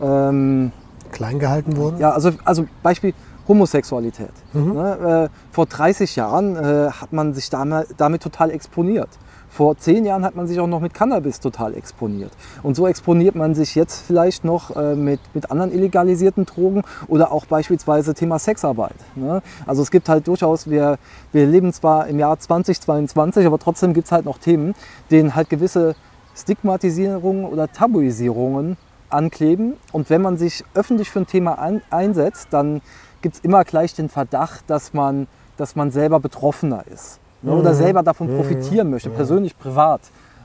ähm, 0.00 0.72
Klein 1.12 1.38
gehalten 1.38 1.76
wurden. 1.76 1.98
ja, 1.98 2.10
also, 2.10 2.30
also 2.44 2.66
Beispiel 2.82 3.14
Homosexualität. 3.48 4.30
Ne, 4.74 5.28
äh, 5.28 5.36
vor 5.50 5.66
30 5.66 6.14
Jahren 6.14 6.54
äh, 6.54 6.90
hat 6.90 7.12
man 7.12 7.34
sich 7.34 7.50
damit, 7.50 7.88
damit 7.96 8.22
total 8.22 8.50
exponiert. 8.52 9.08
Vor 9.48 9.76
10 9.76 10.04
Jahren 10.04 10.24
hat 10.24 10.36
man 10.36 10.46
sich 10.46 10.60
auch 10.60 10.68
noch 10.68 10.78
mit 10.78 10.94
Cannabis 10.94 11.40
total 11.40 11.74
exponiert. 11.74 12.30
Und 12.62 12.76
so 12.76 12.86
exponiert 12.86 13.34
man 13.34 13.56
sich 13.56 13.74
jetzt 13.74 14.02
vielleicht 14.06 14.44
noch 14.44 14.76
äh, 14.76 14.94
mit, 14.94 15.18
mit 15.34 15.50
anderen 15.50 15.72
illegalisierten 15.72 16.46
Drogen 16.46 16.82
oder 17.08 17.32
auch 17.32 17.46
beispielsweise 17.46 18.14
Thema 18.14 18.38
Sexarbeit. 18.38 18.94
Ne? 19.16 19.42
Also 19.66 19.82
es 19.82 19.90
gibt 19.90 20.08
halt 20.08 20.28
durchaus, 20.28 20.70
wir, 20.70 20.98
wir 21.32 21.46
leben 21.46 21.72
zwar 21.72 22.06
im 22.06 22.20
Jahr 22.20 22.38
2022, 22.38 23.44
aber 23.44 23.58
trotzdem 23.58 23.92
gibt 23.92 24.06
es 24.06 24.12
halt 24.12 24.24
noch 24.24 24.38
Themen, 24.38 24.74
denen 25.10 25.34
halt 25.34 25.50
gewisse 25.50 25.96
Stigmatisierungen 26.36 27.44
oder 27.44 27.66
Tabuisierungen 27.66 28.76
ankleben. 29.12 29.74
Und 29.92 30.10
wenn 30.10 30.22
man 30.22 30.36
sich 30.36 30.64
öffentlich 30.74 31.10
für 31.10 31.20
ein 31.20 31.26
Thema 31.26 31.58
ein, 31.58 31.82
einsetzt, 31.90 32.48
dann 32.50 32.80
gibt 33.22 33.36
es 33.36 33.40
immer 33.42 33.64
gleich 33.64 33.94
den 33.94 34.08
Verdacht, 34.08 34.64
dass 34.68 34.94
man, 34.94 35.26
dass 35.56 35.76
man 35.76 35.90
selber 35.90 36.20
Betroffener 36.20 36.84
ist 36.92 37.18
ne, 37.42 37.52
oder 37.52 37.74
selber 37.74 38.02
davon 38.02 38.34
profitieren 38.34 38.90
möchte, 38.90 39.10
persönlich, 39.10 39.58
privat. 39.58 40.00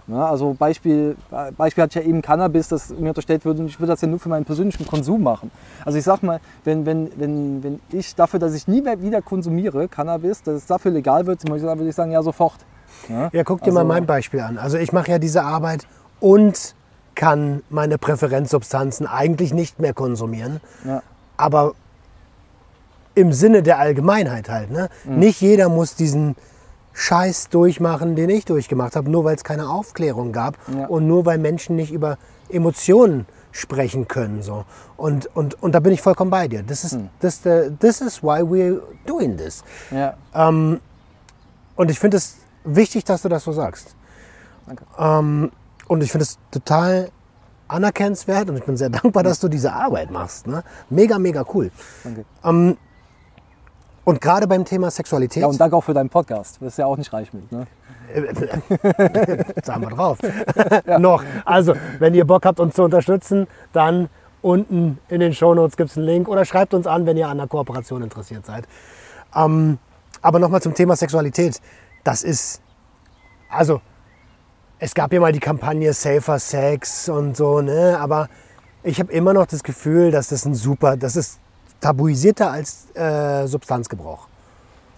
Ne, 0.08 0.24
also 0.24 0.54
Beispiel, 0.54 1.16
Beispiel 1.58 1.84
hatte 1.84 2.00
ich 2.00 2.06
ja 2.06 2.10
eben 2.10 2.22
Cannabis, 2.22 2.68
das 2.68 2.90
mir 2.90 3.10
unterstellt 3.10 3.44
wird, 3.46 3.60
und 3.60 3.68
ich 3.68 3.80
würde 3.80 3.94
das 3.94 4.02
ja 4.02 4.08
nur 4.08 4.20
für 4.20 4.30
meinen 4.30 4.46
persönlichen 4.46 4.86
Konsum 4.86 5.24
machen. 5.24 5.50
Also 5.84 5.98
ich 5.98 6.04
sag 6.04 6.22
mal, 6.22 6.40
wenn, 6.64 6.86
wenn, 6.86 7.10
wenn, 7.18 7.64
wenn 7.64 7.80
ich 7.92 8.14
dafür, 8.14 8.40
dass 8.40 8.54
ich 8.54 8.68
nie 8.68 8.82
mehr 8.82 9.02
wieder 9.02 9.22
konsumiere, 9.22 9.88
Cannabis, 9.88 10.44
dass 10.44 10.56
es 10.56 10.66
dafür 10.68 10.92
legal 10.92 11.26
wird, 11.26 11.48
würde 11.48 11.88
ich 11.88 11.96
sagen, 11.96 12.12
ja 12.12 12.22
sofort. 12.22 12.58
Ne? 13.08 13.30
Ja, 13.34 13.44
guck 13.44 13.62
dir 13.64 13.72
mal 13.72 13.80
Also- 13.82 13.88
mein 13.88 14.06
Beispiel 14.06 14.42
an. 14.42 14.58
Also 14.58 14.78
ich 14.78 14.92
mache 14.92 15.12
ja 15.12 15.18
diese 15.20 15.44
Arbeit 15.44 15.88
und 16.20 16.76
kann 17.16 17.64
meine 17.70 17.98
Präferenzsubstanzen 17.98 19.08
eigentlich 19.08 19.54
nicht 19.54 19.80
mehr 19.80 19.94
konsumieren. 19.94 20.62
Ja. 20.84 21.02
Aber 21.38 21.74
im 23.16 23.32
Sinne 23.34 23.64
der 23.64 23.80
Allgemeinheit 23.80 24.50
halt. 24.50 24.72
Ne? 24.72 24.90
Mhm. 25.06 25.20
Nicht 25.20 25.42
jeder 25.42 25.70
muss 25.70 25.96
diesen 25.96 26.36
Scheiß 26.94 27.50
durchmachen, 27.50 28.16
den 28.16 28.30
ich 28.30 28.46
durchgemacht 28.46 28.96
habe, 28.96 29.10
nur 29.10 29.24
weil 29.24 29.36
es 29.36 29.44
keine 29.44 29.70
Aufklärung 29.70 30.32
gab 30.32 30.58
Ja. 30.74 30.88
und 30.88 31.08
nur 31.08 31.26
weil 31.26 31.38
Menschen 31.38 31.76
nicht 31.76 31.92
über 31.92 32.18
Emotionen 32.50 33.26
sprechen 33.52 34.08
können. 34.08 34.42
So. 34.44 34.66
Und, 34.98 35.34
und, 35.36 35.62
und 35.64 35.74
da 35.74 35.80
bin 35.80 35.94
ich 35.94 36.02
vollkommen 36.02 36.30
bei 36.32 36.48
dir. 36.50 36.64
Das 36.64 36.84
ist, 36.84 36.94
Mhm. 36.94 37.10
das, 37.22 37.42
the, 37.44 37.72
this 37.80 38.02
is 38.02 38.22
why 38.22 38.42
we're 38.42 38.82
doing 39.06 39.38
this. 39.38 39.64
Ja. 39.92 40.16
Und 40.34 41.92
ich 41.92 42.00
finde 42.00 42.18
es 42.18 42.36
wichtig, 42.66 43.04
dass 43.06 43.22
du 43.22 43.30
das 43.30 43.44
so 43.44 43.52
sagst. 43.54 43.96
Danke. 44.66 44.84
Ähm, 44.98 45.52
und 45.88 46.04
ich 46.04 46.12
finde 46.12 46.24
es 46.24 46.38
total 46.52 47.12
anerkennenswert 47.68 48.50
und 48.50 48.58
ich 48.58 48.64
bin 48.64 48.78
sehr 48.78 48.90
dankbar, 49.02 49.24
dass 49.24 49.40
du 49.40 49.48
diese 49.48 49.74
Arbeit 49.74 50.12
machst. 50.12 50.48
Ne? 50.48 50.64
Mega, 50.90 51.18
mega 51.20 51.46
cool. 51.54 51.72
Danke. 52.04 52.26
Und 54.06 54.22
gerade 54.22 54.48
beim 54.48 54.64
Thema 54.66 54.92
Sexualität, 54.92 55.42
Ja, 55.42 55.48
und 55.48 55.60
danke 55.60 55.76
auch 55.76 55.84
für 55.84 55.96
deinen 55.96 56.10
Podcast. 56.10 56.58
Du 56.58 56.66
bist 56.66 56.78
ja 56.78 56.86
auch 56.86 56.96
nicht 56.96 57.12
reich 57.12 57.34
mit. 57.34 57.52
Ne? 57.52 57.66
sagen 59.64 59.82
wir 59.82 59.90
drauf, 59.90 60.20
noch. 61.00 61.24
Also, 61.44 61.74
wenn 61.98 62.14
ihr 62.14 62.26
Bock 62.26 62.46
habt, 62.46 62.60
uns 62.60 62.76
zu 62.76 62.84
unterstützen, 62.84 63.48
dann 63.74 64.10
unten 64.44 65.00
in 65.10 65.22
den 65.22 65.34
Shownotes 65.34 65.76
gibt 65.76 65.90
es 65.90 65.98
einen 65.98 66.06
Link 66.06 66.28
oder 66.28 66.46
schreibt 66.46 66.76
uns 66.76 66.86
an, 66.86 67.08
wenn 67.08 67.18
ihr 67.18 67.28
an 67.28 67.40
der 67.40 67.48
Kooperation 67.48 68.04
interessiert 68.04 68.46
seid. 68.46 68.68
Ähm, 69.36 69.80
aber 70.22 70.38
nochmal 70.38 70.62
zum 70.62 70.76
Thema 70.76 70.96
Sexualität. 70.96 71.60
Das 72.04 72.22
ist, 72.22 72.62
also, 73.50 73.82
es 74.80 74.94
gab 74.94 75.14
ja 75.14 75.20
mal 75.20 75.32
die 75.32 75.40
Kampagne 75.40 75.94
Safer 75.94 76.40
Sex 76.40 77.10
und 77.10 77.38
so, 77.38 77.62
ne? 77.62 77.98
aber 78.00 78.28
ich 78.84 79.00
habe 79.00 79.12
immer 79.12 79.34
noch 79.34 79.46
das 79.46 79.64
Gefühl, 79.64 80.12
dass 80.12 80.30
das 80.30 80.46
ein 80.46 80.54
super, 80.54 80.98
das 80.98 81.16
ist 81.16 81.40
tabuisierter 81.82 82.52
als 82.52 82.94
äh, 82.96 83.48
Substanzgebrauch. 83.48 84.28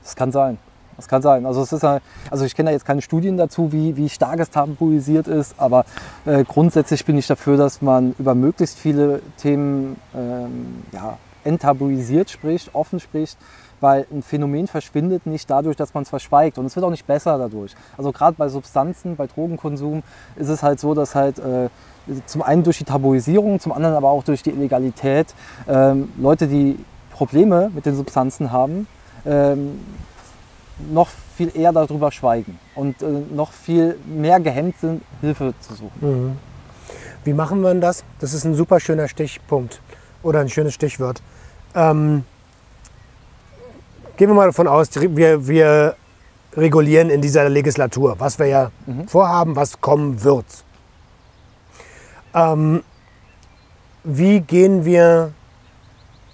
Das 0.03 0.15
kann 0.15 0.31
sein. 0.31 0.57
Das 0.95 1.07
kann 1.07 1.21
sein. 1.21 1.45
Also, 1.45 1.61
es 1.61 1.71
ist 1.71 1.83
also 1.83 2.43
ich 2.43 2.55
kenne 2.55 2.69
da 2.69 2.73
jetzt 2.73 2.85
keine 2.85 3.03
Studien 3.03 3.37
dazu, 3.37 3.71
wie, 3.71 3.95
wie 3.97 4.09
stark 4.09 4.39
es 4.39 4.49
tabuisiert 4.49 5.27
ist, 5.27 5.53
aber 5.59 5.85
äh, 6.25 6.43
grundsätzlich 6.43 7.05
bin 7.05 7.17
ich 7.17 7.27
dafür, 7.27 7.55
dass 7.55 7.83
man 7.83 8.15
über 8.17 8.33
möglichst 8.33 8.79
viele 8.79 9.21
Themen 9.37 9.97
ähm, 10.15 10.83
ja, 10.91 11.19
enttabuisiert 11.43 12.31
spricht, 12.31 12.73
offen 12.73 12.99
spricht, 12.99 13.37
weil 13.79 14.05
ein 14.11 14.21
Phänomen 14.21 14.67
verschwindet 14.67 15.25
nicht 15.25 15.49
dadurch, 15.49 15.75
dass 15.75 15.93
man 15.93 16.03
es 16.03 16.09
verschweigt 16.09 16.57
und 16.57 16.65
es 16.65 16.75
wird 16.75 16.85
auch 16.85 16.91
nicht 16.91 17.05
besser 17.05 17.37
dadurch. 17.37 17.75
Also 17.97 18.11
gerade 18.11 18.35
bei 18.37 18.49
Substanzen, 18.49 19.15
bei 19.15 19.27
Drogenkonsum 19.27 20.03
ist 20.35 20.49
es 20.49 20.63
halt 20.63 20.79
so, 20.79 20.93
dass 20.93 21.15
halt 21.15 21.39
äh, 21.39 21.69
zum 22.25 22.41
einen 22.41 22.63
durch 22.63 22.77
die 22.77 22.85
Tabuisierung, 22.85 23.59
zum 23.59 23.71
anderen 23.71 23.95
aber 23.95 24.09
auch 24.09 24.23
durch 24.23 24.43
die 24.43 24.51
Illegalität 24.51 25.33
ähm, 25.67 26.11
Leute, 26.17 26.47
die 26.47 26.77
Probleme 27.11 27.71
mit 27.73 27.85
den 27.85 27.95
Substanzen 27.95 28.51
haben, 28.51 28.87
ähm, 29.25 29.79
noch 30.91 31.09
viel 31.35 31.55
eher 31.55 31.71
darüber 31.71 32.11
schweigen 32.11 32.59
und 32.75 33.01
äh, 33.01 33.05
noch 33.33 33.51
viel 33.51 33.97
mehr 34.05 34.39
gehemmt 34.39 34.77
sind, 34.79 35.01
Hilfe 35.21 35.53
zu 35.59 35.73
suchen. 35.73 36.37
Wie 37.23 37.33
machen 37.33 37.61
wir 37.61 37.69
denn 37.69 37.81
das? 37.81 38.03
Das 38.19 38.33
ist 38.33 38.45
ein 38.45 38.53
super 38.53 38.79
schöner 38.79 39.07
Stichpunkt 39.07 39.81
oder 40.23 40.39
ein 40.39 40.49
schönes 40.49 40.73
Stichwort. 40.73 41.21
Ähm, 41.75 42.23
gehen 44.17 44.29
wir 44.29 44.33
mal 44.33 44.47
davon 44.47 44.67
aus, 44.67 44.89
wir, 44.95 45.47
wir 45.47 45.95
regulieren 46.55 47.09
in 47.09 47.21
dieser 47.21 47.47
Legislatur, 47.49 48.15
was 48.17 48.39
wir 48.39 48.47
ja 48.47 48.71
vorhaben, 49.07 49.55
was 49.55 49.79
kommen 49.79 50.23
wird. 50.23 50.45
Ähm, 52.33 52.83
wie 54.03 54.41
gehen 54.41 54.85
wir 54.85 55.31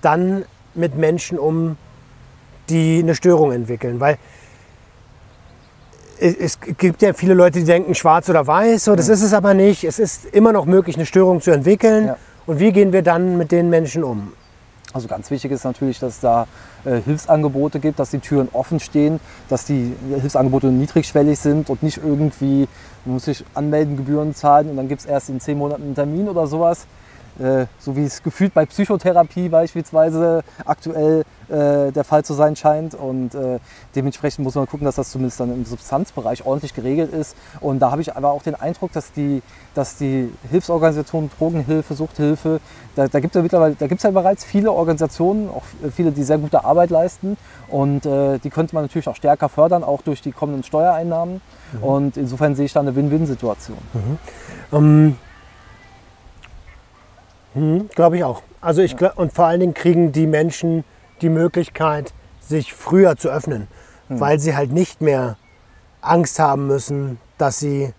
dann 0.02 0.46
mit 0.74 0.96
Menschen 0.96 1.38
um, 1.38 1.78
die 2.70 3.00
eine 3.02 3.16
Störung 3.16 3.52
entwickeln? 3.52 4.00
Weil 4.00 4.18
es 6.20 6.60
gibt 6.60 7.02
ja 7.02 7.14
viele 7.14 7.34
Leute, 7.34 7.60
die 7.60 7.66
denken 7.66 7.96
schwarz 7.96 8.30
oder 8.30 8.48
weiß, 8.48 8.86
so, 8.86 8.96
das 8.96 9.10
ist 9.10 9.24
es 9.24 9.34
aber 9.34 9.54
nicht. 9.54 9.84
Es 9.84 10.00
ist 10.00 10.26
immer 10.26 10.54
noch 10.54 10.66
möglich, 10.66 10.96
eine 10.96 11.06
Störung 11.06 11.42
zu 11.42 11.52
entwickeln. 11.52 12.08
Ja. 12.08 12.18
Und 12.46 12.60
wie 12.60 12.72
gehen 12.72 12.94
wir 12.94 13.02
dann 13.02 13.38
mit 13.38 13.52
den 13.52 13.70
Menschen 13.70 14.04
um? 14.04 14.32
Also 14.94 15.08
ganz 15.08 15.32
wichtig 15.32 15.52
ist 15.52 15.64
natürlich, 15.64 16.00
dass 16.00 16.14
es 16.14 16.20
da 16.20 16.48
äh, 16.86 17.02
Hilfsangebote 17.02 17.80
gibt, 17.80 17.98
dass 17.98 18.12
die 18.12 18.20
Türen 18.20 18.48
offen 18.54 18.80
stehen, 18.80 19.20
dass 19.50 19.66
die 19.66 19.96
Hilfsangebote 20.08 20.68
niedrigschwellig 20.68 21.40
sind 21.40 21.72
und 21.72 21.82
nicht 21.82 21.98
irgendwie, 21.98 22.68
man 23.04 23.16
muss 23.16 23.26
sich 23.26 23.44
anmelden, 23.56 23.98
Gebühren 23.98 24.36
zahlen 24.36 24.70
und 24.70 24.78
dann 24.78 24.88
gibt 24.88 25.02
es 25.02 25.08
erst 25.08 25.30
in 25.30 25.40
zehn 25.40 25.58
Monaten 25.58 25.82
einen 25.82 25.96
Termin 25.96 26.30
oder 26.30 26.46
sowas. 26.46 26.86
Äh, 27.40 27.66
so 27.80 27.96
wie 27.96 28.04
es 28.04 28.22
gefühlt 28.22 28.54
bei 28.54 28.66
Psychotherapie 28.66 29.50
beispielsweise 29.50 30.44
aktuell 30.66 31.24
äh, 31.50 31.92
der 31.92 32.04
Fall 32.04 32.24
zu 32.24 32.34
sein 32.34 32.56
scheint. 32.56 32.94
Und 32.94 33.34
äh, 33.34 33.60
dementsprechend 33.96 34.44
muss 34.44 34.56
man 34.56 34.68
gucken, 34.68 34.86
dass 34.86 34.96
das 34.96 35.12
zumindest 35.12 35.40
dann 35.40 35.52
im 35.52 35.66
Substanzbereich 35.66 36.46
ordentlich 36.46 36.74
geregelt 36.74 37.12
ist. 37.12 37.36
Und 37.60 37.80
da 37.80 37.92
habe 37.92 38.02
ich 38.02 38.16
aber 38.16 38.32
auch 38.32 38.44
den 38.44 38.56
Eindruck, 38.56 38.92
dass 38.94 39.12
die, 39.14 39.42
dass 39.74 39.98
die 39.98 40.32
Hilfsorganisationen, 40.52 41.32
Drogenhilfe, 41.38 41.96
Suchthilfe, 41.96 42.60
da, 42.96 43.08
da 43.08 43.20
gibt 43.20 43.36
es 43.36 43.40
ja 43.40 43.42
mittlerweile, 43.42 43.76
da 43.76 43.88
gibt 43.88 44.00
es 44.00 44.04
ja 44.04 44.12
bereits 44.12 44.46
viele 44.46 44.72
Organisationen, 44.72 45.50
auch 45.50 45.64
viele, 45.92 46.12
die 46.12 46.24
sehr 46.24 46.38
gute 46.38 46.64
Arbeit 46.64 46.92
leisten. 46.92 47.38
Und 47.68 48.06
äh, 48.06 48.38
die 48.38 48.52
könnte 48.52 48.76
man 48.76 48.84
natürlich 48.84 49.08
auch 49.08 49.16
stärker 49.16 49.50
fördern, 49.50 49.84
auch 49.84 50.02
durch 50.04 50.22
die 50.22 50.32
kommenden 50.32 50.64
Steuereinnahmen. 50.64 51.42
Und 51.82 52.18
insofern 52.18 52.54
sehe 52.56 52.66
ich 52.66 52.74
da 52.74 52.82
eine 52.82 52.96
Win-Win-Situation. 52.96 53.78
Ähm, 54.72 55.18
hm, 57.54 57.90
Glaube 57.96 58.18
ich 58.18 58.24
auch. 58.24 58.42
Also 58.62 58.82
ich 58.82 58.96
glaub, 58.98 59.18
und 59.18 59.34
vor 59.34 59.46
allen 59.46 59.60
Dingen 59.60 59.74
kriegen 59.74 60.12
die 60.12 60.28
Menschen 60.28 60.84
die 61.22 61.30
Möglichkeit, 61.30 62.14
sich 62.40 62.74
früher 62.74 63.16
zu 63.16 63.30
öffnen, 63.30 63.68
weil 64.10 64.40
sie 64.40 64.56
halt 64.56 64.72
nicht 64.72 65.02
mehr 65.02 65.38
Angst 66.02 66.40
haben 66.40 66.68
müssen, 66.68 67.20
dass 67.38 67.60
sie 67.60 67.94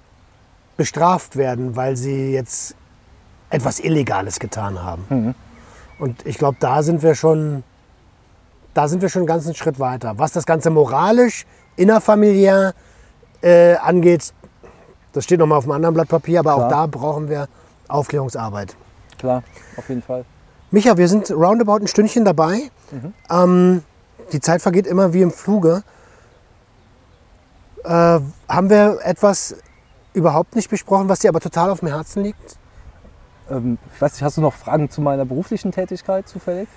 bestraft 0.77 1.37
werden, 1.37 1.77
weil 1.77 1.97
sie 1.97 2.33
jetzt 2.33 2.75
etwas 3.51 3.81
Illegales 3.81 4.39
getan 4.39 4.83
haben. 4.83 5.35
Und 5.99 6.27
ich 6.27 6.39
glaube, 6.39 6.57
da 6.61 6.83
sind 6.83 7.03
wir 7.03 7.15
schon, 7.15 7.63
da 8.75 8.89
sind 8.89 9.01
wir 9.03 9.09
schon 9.09 9.21
einen 9.21 9.27
ganzen 9.29 9.55
Schritt 9.55 9.79
weiter. 9.79 10.15
Was 10.19 10.33
das 10.33 10.45
Ganze 10.45 10.71
moralisch, 10.71 11.47
innerfamiliär 11.77 12.75
äh, 13.43 13.77
angeht, 13.77 14.33
das 15.13 15.25
steht 15.25 15.39
nochmal 15.39 15.59
auf 15.59 15.65
einem 15.65 15.73
anderen 15.73 15.95
Blatt 15.95 16.09
Papier, 16.09 16.41
aber 16.41 16.55
auch 16.55 16.69
Klar. 16.69 16.71
da 16.71 16.87
brauchen 16.87 17.29
wir 17.29 17.49
Aufklärungsarbeit. 17.89 18.77
Klar, 19.25 19.43
auf 19.79 19.89
jeden 19.89 20.03
Fall. 20.03 20.27
Micha, 20.71 20.99
wir 20.99 21.09
sind 21.09 21.31
roundabout 21.31 21.77
ein 21.77 21.87
Stündchen 21.87 22.27
dabei. 22.27 22.71
Ähm, 23.31 23.83
die 24.33 24.41
Zeit 24.41 24.61
vergeht 24.61 24.87
immer 24.87 25.15
wie 25.15 25.23
im 25.23 25.31
Fluge. 25.31 25.83
Äh, 27.85 27.89
haben 27.89 28.69
wir 28.69 28.99
etwas 29.03 29.57
überhaupt 30.13 30.55
nicht 30.57 30.69
besprochen, 30.69 31.09
was 31.09 31.21
dir 31.21 31.31
aber 31.31 31.41
total 31.41 31.71
auf 31.71 31.81
dem 31.81 31.89
Herzen 31.89 32.23
liegt? 32.23 32.59
Ähm, 33.51 33.79
ich 33.95 34.03
weiß 34.03 34.13
nicht, 34.13 34.23
hast 34.23 34.37
du 34.37 34.43
noch 34.43 34.53
Fragen 34.53 34.91
zu 34.91 35.01
meiner 35.01 35.25
beruflichen 35.25 35.73
Tätigkeit 35.73 36.29
zufällig? 36.29 36.69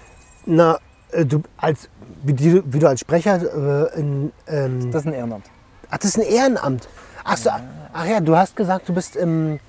Na, 0.45 0.79
äh, 1.11 1.25
du 1.25 1.43
als 1.57 1.89
wie, 2.23 2.63
wie 2.65 2.79
du 2.79 2.87
als 2.87 3.01
Sprecher 3.01 3.91
äh, 3.93 3.99
in, 3.99 4.31
ähm, 4.47 4.89
Das 4.89 5.01
ist 5.01 5.07
ein 5.07 5.13
Ehrenamt. 5.13 5.45
ach, 5.91 5.97
das 5.97 6.11
ist 6.11 6.17
ein 6.17 6.23
Ehrenamt. 6.31 6.87
Ach, 7.25 7.35
so, 7.35 7.49
ach 7.91 8.05
ja, 8.05 8.21
du 8.21 8.37
hast 8.37 8.55
gesagt, 8.55 8.87
du 8.87 8.93
bist 8.93 9.17
im 9.17 9.59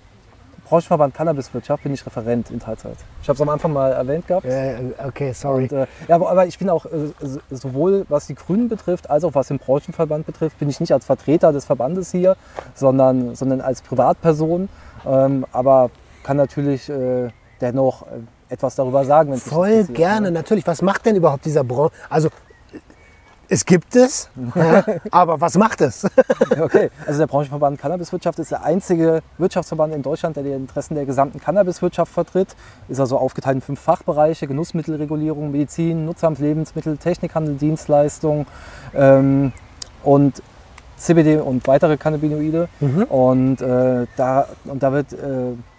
Branchenverband 0.68 1.14
Cannabiswirtschaft 1.14 1.82
bin 1.82 1.94
ich 1.94 2.04
Referent 2.04 2.50
in 2.50 2.60
Teilzeit. 2.60 2.96
Ich 3.22 3.28
habe 3.28 3.36
es 3.36 3.40
am 3.40 3.48
Anfang 3.48 3.72
mal 3.72 3.90
erwähnt 3.92 4.26
gehabt. 4.26 4.44
okay, 5.06 5.32
sorry. 5.32 5.62
Und, 5.64 5.72
äh, 5.72 5.86
ja, 6.08 6.16
aber, 6.16 6.30
aber 6.30 6.46
ich 6.46 6.58
bin 6.58 6.68
auch 6.68 6.84
äh, 6.86 6.90
so- 7.20 7.40
sowohl 7.50 8.04
was 8.08 8.26
die 8.26 8.34
Grünen 8.34 8.68
betrifft, 8.68 9.08
als 9.08 9.24
auch 9.24 9.34
was 9.34 9.48
den 9.48 9.58
Branchenverband 9.58 10.26
betrifft, 10.26 10.58
bin 10.58 10.68
ich 10.68 10.78
nicht 10.80 10.92
als 10.92 11.06
Vertreter 11.06 11.52
des 11.52 11.64
Verbandes 11.64 12.10
hier, 12.10 12.36
sondern, 12.74 13.34
sondern 13.34 13.60
als 13.62 13.80
Privatperson. 13.82 14.68
Ähm, 15.06 15.46
aber 15.52 15.90
kann 16.22 16.36
natürlich 16.36 16.88
äh, 16.90 17.28
dennoch 17.60 18.02
äh, 18.02 18.06
etwas 18.50 18.74
darüber 18.74 19.04
sagen. 19.04 19.32
dich 19.32 19.42
Voll 19.42 19.84
gerne, 19.84 20.26
ne? 20.30 20.32
natürlich. 20.32 20.66
Was 20.66 20.82
macht 20.82 21.06
denn 21.06 21.16
überhaupt 21.16 21.44
dieser 21.44 21.64
Branche? 21.64 21.92
Also 22.10 22.28
es 23.48 23.64
gibt 23.64 23.96
es, 23.96 24.28
aber 25.10 25.40
was 25.40 25.56
macht 25.56 25.80
es? 25.80 26.06
Okay, 26.60 26.90
also 27.06 27.20
der 27.20 27.26
Branchenverband 27.26 27.78
Cannabiswirtschaft 27.78 28.38
ist 28.38 28.50
der 28.50 28.64
einzige 28.64 29.22
Wirtschaftsverband 29.38 29.94
in 29.94 30.02
Deutschland, 30.02 30.36
der 30.36 30.42
die 30.42 30.50
Interessen 30.50 30.94
der 30.94 31.04
gesamten 31.06 31.40
Cannabiswirtschaft 31.40 32.12
vertritt. 32.12 32.56
Ist 32.88 33.00
also 33.00 33.16
aufgeteilt 33.16 33.56
in 33.56 33.60
fünf 33.60 33.80
Fachbereiche: 33.80 34.46
Genussmittelregulierung, 34.46 35.50
Medizin, 35.50 36.04
Nutzhanf, 36.04 36.40
Lebensmittel, 36.40 36.96
Technikhandel, 36.96 37.56
Dienstleistung 37.56 38.46
ähm, 38.94 39.52
und 40.02 40.42
CBD 40.98 41.38
und 41.38 41.66
weitere 41.66 41.96
Cannabinoide. 41.96 42.68
Und, 43.08 43.60
äh, 43.60 44.06
da, 44.16 44.48
und 44.64 44.82
da 44.82 44.92
wird 44.92 45.12
äh, 45.12 45.16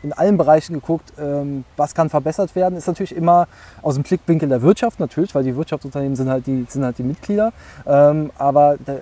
in 0.01 0.13
allen 0.13 0.37
Bereichen 0.37 0.73
geguckt, 0.73 1.13
ähm, 1.19 1.65
was 1.77 1.93
kann 1.93 2.09
verbessert 2.09 2.55
werden. 2.55 2.77
Ist 2.77 2.87
natürlich 2.87 3.15
immer 3.15 3.47
aus 3.81 3.95
dem 3.95 4.03
Blickwinkel 4.03 4.49
der 4.49 4.61
Wirtschaft 4.61 4.99
natürlich, 4.99 5.35
weil 5.35 5.43
die 5.43 5.55
Wirtschaftsunternehmen 5.55 6.15
sind 6.15 6.29
halt 6.29 6.47
die, 6.47 6.65
sind 6.69 6.83
halt 6.83 6.97
die 6.97 7.03
Mitglieder. 7.03 7.51
Ähm, 7.85 8.31
aber 8.37 8.77
da, 8.85 8.95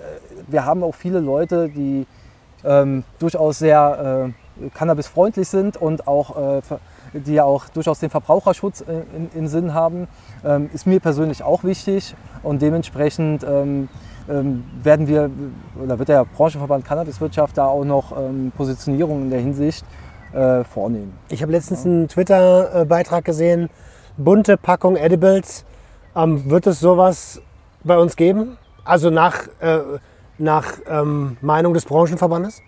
wir 0.48 0.64
haben 0.64 0.82
auch 0.82 0.94
viele 0.94 1.20
Leute, 1.20 1.68
die 1.68 2.06
ähm, 2.64 3.04
durchaus 3.18 3.58
sehr 3.58 4.32
äh, 4.60 4.68
cannabisfreundlich 4.70 5.48
sind 5.48 5.76
und 5.76 6.08
auch 6.08 6.58
äh, 6.58 6.62
die 7.12 7.34
ja 7.34 7.44
auch 7.44 7.68
durchaus 7.68 8.00
den 8.00 8.10
Verbraucherschutz 8.10 8.82
äh, 8.82 9.02
in, 9.16 9.30
im 9.34 9.46
Sinn 9.46 9.74
haben, 9.74 10.08
ähm, 10.44 10.70
ist 10.72 10.86
mir 10.86 11.00
persönlich 11.00 11.42
auch 11.42 11.64
wichtig 11.64 12.14
und 12.42 12.62
dementsprechend 12.62 13.44
ähm, 13.44 13.88
werden 14.28 15.08
wir 15.08 15.30
oder 15.82 15.98
wird 15.98 16.08
der 16.08 16.24
Branchenverband 16.24 16.84
Cannabiswirtschaft 16.84 17.56
da 17.56 17.66
auch 17.66 17.84
noch 17.84 18.16
ähm, 18.16 18.52
Positionierung 18.56 19.22
in 19.22 19.30
der 19.30 19.40
Hinsicht 19.40 19.84
äh, 20.32 20.64
vornehmen. 20.64 21.16
Ich 21.30 21.42
habe 21.42 21.52
letztens 21.52 21.86
einen 21.86 22.08
Twitter-Beitrag 22.08 23.24
gesehen, 23.24 23.70
bunte 24.18 24.56
Packung 24.56 24.96
Edibles. 24.96 25.64
Ähm, 26.14 26.50
wird 26.50 26.66
es 26.66 26.80
sowas 26.80 27.40
bei 27.84 27.96
uns 27.98 28.16
geben? 28.16 28.58
Also 28.84 29.10
nach, 29.10 29.46
äh, 29.60 29.80
nach 30.38 30.74
ähm, 30.88 31.36
Meinung 31.40 31.74
des 31.74 31.84
Branchenverbandes? 31.84 32.60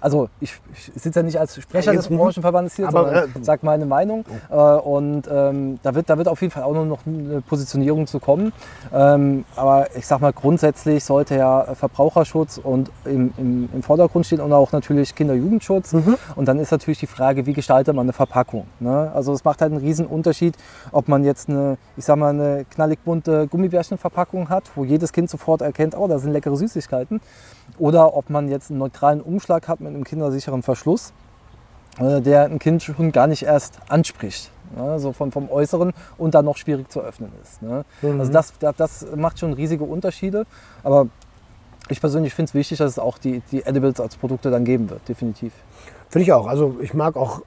Also 0.00 0.28
ich, 0.40 0.54
ich 0.74 1.02
sitze 1.02 1.20
ja 1.20 1.22
nicht 1.24 1.38
als 1.38 1.60
Sprecher 1.60 1.92
Ja, 1.92 1.98
des 1.98 2.10
mhm. 2.10 2.18
Branchenverbandes 2.18 2.76
hier, 2.76 2.88
Aber, 2.88 3.04
sondern 3.04 3.42
äh, 3.42 3.44
sage 3.44 3.60
meine 3.64 3.86
Meinung. 3.86 4.24
Äh, 4.50 4.54
und 4.54 5.28
ähm, 5.30 5.78
da, 5.82 5.94
wird, 5.94 6.10
da 6.10 6.18
wird 6.18 6.28
auf 6.28 6.40
jeden 6.40 6.52
Fall 6.52 6.62
auch 6.62 6.72
nur 6.72 6.86
noch 6.86 7.00
eine 7.06 7.40
Positionierung 7.40 8.06
zu 8.06 8.20
kommen. 8.20 8.52
Ähm, 8.92 9.44
aber 9.56 9.94
ich 9.96 10.06
sag 10.06 10.20
mal, 10.20 10.32
grundsätzlich 10.32 11.04
sollte 11.04 11.36
ja 11.36 11.74
Verbraucherschutz 11.74 12.58
und 12.58 12.90
im, 13.04 13.32
im, 13.36 13.68
im 13.72 13.82
Vordergrund 13.82 14.26
stehen 14.26 14.40
und 14.40 14.52
auch 14.52 14.72
natürlich 14.72 15.14
Kinder-Jugendschutz. 15.14 15.94
Und 16.34 16.46
dann 16.46 16.58
ist 16.58 16.70
natürlich 16.70 16.98
die 16.98 17.06
Frage, 17.06 17.46
wie 17.46 17.52
gestaltet 17.52 17.94
man 17.94 18.06
eine 18.06 18.12
Verpackung. 18.12 18.66
Ne? 18.80 19.10
Also 19.14 19.32
es 19.32 19.44
macht 19.44 19.60
halt 19.60 19.72
einen 19.72 19.80
riesen 19.80 20.06
Unterschied, 20.06 20.56
ob 20.92 21.08
man 21.08 21.24
jetzt 21.24 21.48
eine, 21.48 21.78
ich 21.96 22.04
sag 22.04 22.16
mal, 22.16 22.30
eine 22.30 22.64
knallig 22.70 22.98
bunte 23.04 23.46
Gummibärchenverpackung 23.46 24.48
hat, 24.48 24.64
wo 24.74 24.84
jedes 24.84 25.12
Kind 25.12 25.30
sofort 25.30 25.62
erkennt, 25.62 25.96
oh, 25.96 26.06
da 26.08 26.18
sind 26.18 26.32
leckere 26.32 26.56
Süßigkeiten. 26.56 27.20
Oder 27.78 28.14
ob 28.14 28.30
man 28.30 28.48
jetzt 28.48 28.70
einen 28.70 28.78
neutralen 28.78 29.20
Umschlag 29.20 29.68
hat 29.68 29.80
mit 29.80 29.88
einem 29.88 30.04
kindersicheren 30.04 30.62
Verschluss, 30.62 31.12
äh, 31.98 32.20
der 32.20 32.44
ein 32.44 32.58
Kind 32.58 32.82
schon 32.82 33.12
gar 33.12 33.26
nicht 33.26 33.42
erst 33.42 33.78
anspricht. 33.88 34.50
Ne, 34.74 34.98
so 34.98 35.12
vom, 35.12 35.30
vom 35.30 35.48
Äußeren 35.48 35.92
und 36.18 36.34
dann 36.34 36.44
noch 36.44 36.56
schwierig 36.56 36.90
zu 36.90 37.00
öffnen 37.00 37.30
ist. 37.40 37.62
Ne? 37.62 37.84
Also 38.02 38.32
das, 38.32 38.52
das, 38.58 38.74
das 38.76 39.06
macht 39.14 39.38
schon 39.38 39.52
riesige 39.52 39.84
Unterschiede. 39.84 40.44
Aber 40.82 41.06
ich 41.88 42.00
persönlich 42.00 42.34
finde 42.34 42.50
es 42.50 42.54
wichtig, 42.54 42.78
dass 42.78 42.92
es 42.92 42.98
auch 42.98 43.18
die, 43.18 43.42
die 43.52 43.64
Edibles 43.64 44.00
als 44.00 44.16
Produkte 44.16 44.50
dann 44.50 44.64
geben 44.64 44.90
wird, 44.90 45.08
definitiv. 45.08 45.52
Finde 46.08 46.24
ich 46.24 46.32
auch. 46.32 46.48
Also 46.48 46.76
ich 46.80 46.94
mag 46.94 47.16
auch 47.16 47.42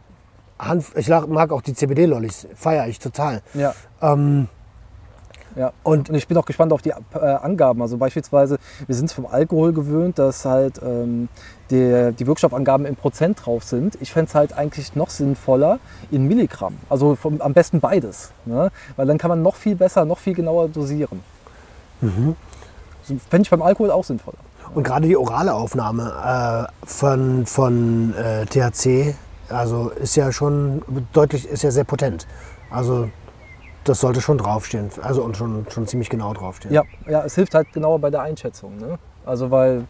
Hanf, 0.58 0.96
ich 0.96 1.10
mag 1.10 1.52
auch 1.52 1.62
die 1.62 1.74
CBD-Lollis. 1.74 2.48
Feiere 2.56 2.88
ich 2.88 3.00
total. 3.00 3.42
Ja. 3.54 3.74
Ähm, 4.02 4.48
Ja. 5.60 5.74
Und, 5.84 6.10
ich 6.12 6.26
bin 6.26 6.38
auch 6.38 6.46
gespannt 6.46 6.72
auf 6.72 6.82
die 6.82 6.92
äh, 6.92 7.20
Angaben. 7.20 7.82
Also 7.82 7.98
beispielsweise, 7.98 8.60
wir 8.88 8.96
sind 8.96 9.08
es 9.08 9.12
vom 9.12 9.26
Alkohol 9.26 9.74
gewöhnt, 9.74 10.18
dass 10.18 10.46
halt 10.46 10.80
ähm, 10.82 11.28
die, 11.70 12.14
die 12.18 12.28
Wirkstoffangaben 12.28 12.86
in 12.86 12.96
Prozent 12.96 13.46
drauf 13.46 13.66
sind. 13.66 13.98
Ich 14.00 14.14
fände 14.14 14.30
es 14.30 14.36
halt 14.36 14.54
eigentlich 14.54 14.96
noch 14.96 15.10
sinnvoller 15.10 15.80
in 16.12 16.30
Milligramm. 16.30 16.78
Also 16.88 17.16
vom, 17.16 17.42
am 17.42 17.54
besten 17.54 17.82
beides. 17.82 18.32
Ne? 18.46 18.72
Weil 18.96 19.06
dann 19.06 19.18
kann 19.18 19.28
man 19.28 19.42
noch 19.42 19.56
viel 19.56 19.76
besser, 19.76 20.06
noch 20.06 20.20
viel 20.20 20.34
genauer 20.34 20.70
dosieren. 20.70 21.22
Mhm. 22.00 22.38
Fände 23.30 23.42
ich 23.42 23.50
beim 23.50 23.62
Alkohol 23.62 23.92
auch 23.92 24.06
sinnvoller. 24.06 24.38
Und 24.74 24.84
gerade 24.84 25.10
die 25.10 25.18
orale 25.18 25.54
Aufnahme 25.54 26.70
äh, 26.72 26.88
von, 26.88 27.46
von 27.46 28.14
äh, 28.14 28.46
THC, 28.46 29.14
also 29.50 29.90
ist 29.90 30.16
ja 30.16 30.32
schon 30.32 30.84
deutlich, 31.12 31.50
ist 31.50 31.64
ja 31.64 31.72
sehr 31.72 31.84
potent. 31.84 32.28
Also 32.72 33.10
das 33.84 34.00
sollte 34.00 34.22
schon 34.22 34.38
draufstehen. 34.38 34.90
Also 35.02 35.24
und 35.24 35.38
schon, 35.38 35.66
schon 35.70 35.88
ziemlich 35.88 36.10
genau 36.10 36.34
draufstehen. 36.34 36.74
Ja, 36.74 36.84
ja, 37.08 37.24
es 37.24 37.36
hilft 37.36 37.56
halt 37.56 37.72
genauer 37.74 38.00
bei 38.00 38.10
der 38.10 38.22
Einschätzung. 38.22 38.78
Ne? 38.78 39.00
Also 39.26 39.52
weil, 39.52 39.86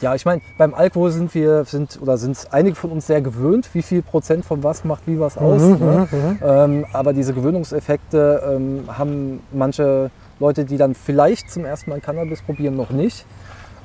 ja, 0.00 0.14
ich 0.14 0.24
meine, 0.24 0.42
beim 0.56 0.74
Alkohol 0.74 1.10
sind 1.10 1.34
wir, 1.34 1.64
sind 1.64 1.98
oder 2.00 2.18
sind 2.18 2.48
einige 2.50 2.76
von 2.76 2.90
uns 2.90 3.06
sehr 3.06 3.20
gewöhnt, 3.20 3.68
wie 3.72 3.82
viel 3.82 4.02
Prozent 4.02 4.44
von 4.44 4.62
was 4.62 4.84
macht 4.84 5.02
wie 5.06 5.18
was 5.18 5.38
aus. 5.38 5.62
Mhm, 5.62 5.78
ne? 5.78 6.08
Mhm, 6.10 6.18
mhm. 6.18 6.38
ähm, 6.42 6.86
aber 6.92 7.12
diese 7.12 7.34
Gewöhnungseffekte 7.34 8.42
ähm, 8.54 8.84
haben 8.88 9.40
manche 9.52 10.10
Leute, 10.40 10.64
die 10.64 10.76
dann 10.76 10.94
vielleicht 10.94 11.50
zum 11.50 11.64
ersten 11.64 11.90
Mal 11.90 12.00
Cannabis 12.00 12.42
probieren, 12.42 12.76
noch 12.76 12.90
nicht. 12.90 13.26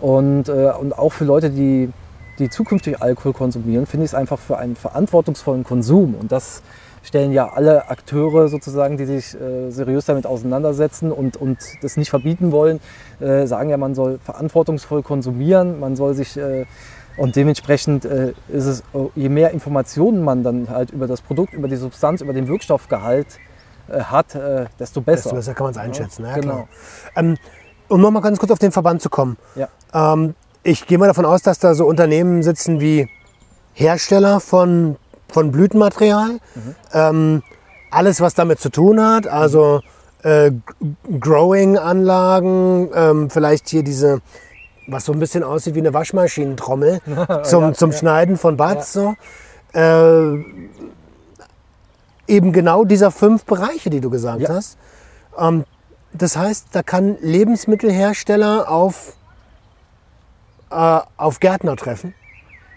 Und, 0.02 0.50
äh, 0.50 0.72
und 0.80 0.98
auch 0.98 1.14
für 1.14 1.26
Leute, 1.26 1.50
die, 1.50 1.92
die 2.38 2.50
zukünftig 2.50 3.02
Alkohol 3.02 3.34
konsumieren, 3.34 3.86
finde 3.86 4.06
ich 4.06 4.12
es 4.12 4.16
einfach 4.16 4.40
für 4.40 4.58
einen 4.58 4.76
verantwortungsvollen 4.76 5.64
Konsum. 5.64 6.16
Und 6.16 6.32
das 6.32 6.62
stellen 7.04 7.32
ja 7.32 7.52
alle 7.54 7.90
Akteure 7.90 8.48
sozusagen, 8.48 8.98
die 8.98 9.06
sich 9.06 9.36
äh, 9.40 9.70
seriös 9.70 10.06
damit 10.06 10.26
auseinandersetzen 10.26 11.12
und, 11.12 11.38
und 11.38 11.60
das 11.82 11.98
nicht 11.98 12.10
verbieten 12.10 12.52
wollen, 12.52 12.80
äh, 13.20 13.46
sagen 13.46 13.70
ja, 13.70 13.78
man 13.78 13.94
soll 13.94 14.20
verantwortungsvoll 14.20 15.04
konsumieren, 15.04 15.80
man 15.80 15.96
soll 15.96 16.16
sich 16.16 16.38
äh, 16.38 16.66
und 17.16 17.36
dementsprechend 17.36 18.06
äh, 18.06 18.34
ist 18.48 18.66
es, 18.66 18.84
je 19.16 19.30
mehr 19.30 19.52
Informationen 19.52 20.24
man 20.24 20.44
dann 20.44 20.70
halt 20.70 20.90
über 20.90 21.06
das 21.06 21.22
Produkt, 21.22 21.54
über 21.54 21.68
die 21.68 21.76
Substanz, 21.76 22.22
über 22.22 22.34
den 22.34 22.48
Wirkstoffgehalt 22.48 23.28
äh, 23.88 24.00
hat, 24.00 24.34
äh, 24.34 24.66
desto 24.80 25.02
besser. 25.02 25.24
Desto 25.24 25.36
besser 25.36 25.54
kann 25.54 25.66
man 25.66 25.72
es 25.72 25.78
einschätzen. 25.78 26.24
Ja, 26.24 26.30
ja 26.30 26.38
genau. 26.38 26.68
Ähm, 27.16 27.38
um 27.88 28.02
nochmal 28.02 28.24
ganz 28.24 28.40
kurz 28.40 28.52
auf 28.52 28.60
den 28.60 28.72
Verband 28.72 29.02
zu 29.02 29.10
kommen. 29.10 29.38
Ja. 29.56 29.68
Ähm, 29.94 30.34
ich 30.64 30.88
gehe 30.88 30.98
mal 30.98 31.08
davon 31.08 31.26
aus, 31.26 31.42
dass 31.44 31.60
da 31.60 31.76
so 31.76 31.86
Unternehmen 31.86 32.42
sitzen 32.42 32.80
wie 32.80 33.10
Hersteller 33.74 34.40
von, 34.40 34.96
von 35.34 35.52
Blütenmaterial. 35.52 36.40
Mhm. 36.56 36.76
Ähm, 36.94 37.44
alles, 37.92 38.22
was 38.22 38.34
damit 38.34 38.60
zu 38.60 38.70
tun 38.70 39.02
hat, 39.02 39.28
also 39.28 39.82
äh, 40.24 40.52
Growing-Anlagen, 41.20 42.90
ähm, 42.94 43.30
vielleicht 43.30 43.70
hier 43.70 43.84
diese, 43.84 44.22
was 44.88 45.06
so 45.06 45.14
ein 45.14 45.20
bisschen 45.20 45.44
aussieht 45.44 45.76
wie 45.76 45.80
eine 45.80 45.94
Waschmaschinentrommel 45.94 47.02
zum, 47.44 47.64
ja, 47.64 47.74
zum 47.74 47.92
ja. 47.92 47.98
Schneiden 47.98 48.38
von 48.38 48.58
Bats. 48.58 48.94
So. 48.94 49.16
Äh, 49.74 50.44
eben 52.28 52.54
genau 52.54 52.86
dieser 52.86 53.12
fünf 53.12 53.46
Bereiche, 53.46 53.90
die 53.90 54.02
du 54.02 54.10
gesagt 54.10 54.48
hast. 54.50 54.78
Ähm, 55.38 55.66
das 56.14 56.38
heißt, 56.38 56.68
da 56.72 56.84
kann 56.84 57.18
Lebensmittelhersteller 57.22 58.70
auf, 58.70 59.16
äh, 60.70 61.00
auf 61.18 61.40
Gärtner 61.40 61.76
treffen? 61.76 62.14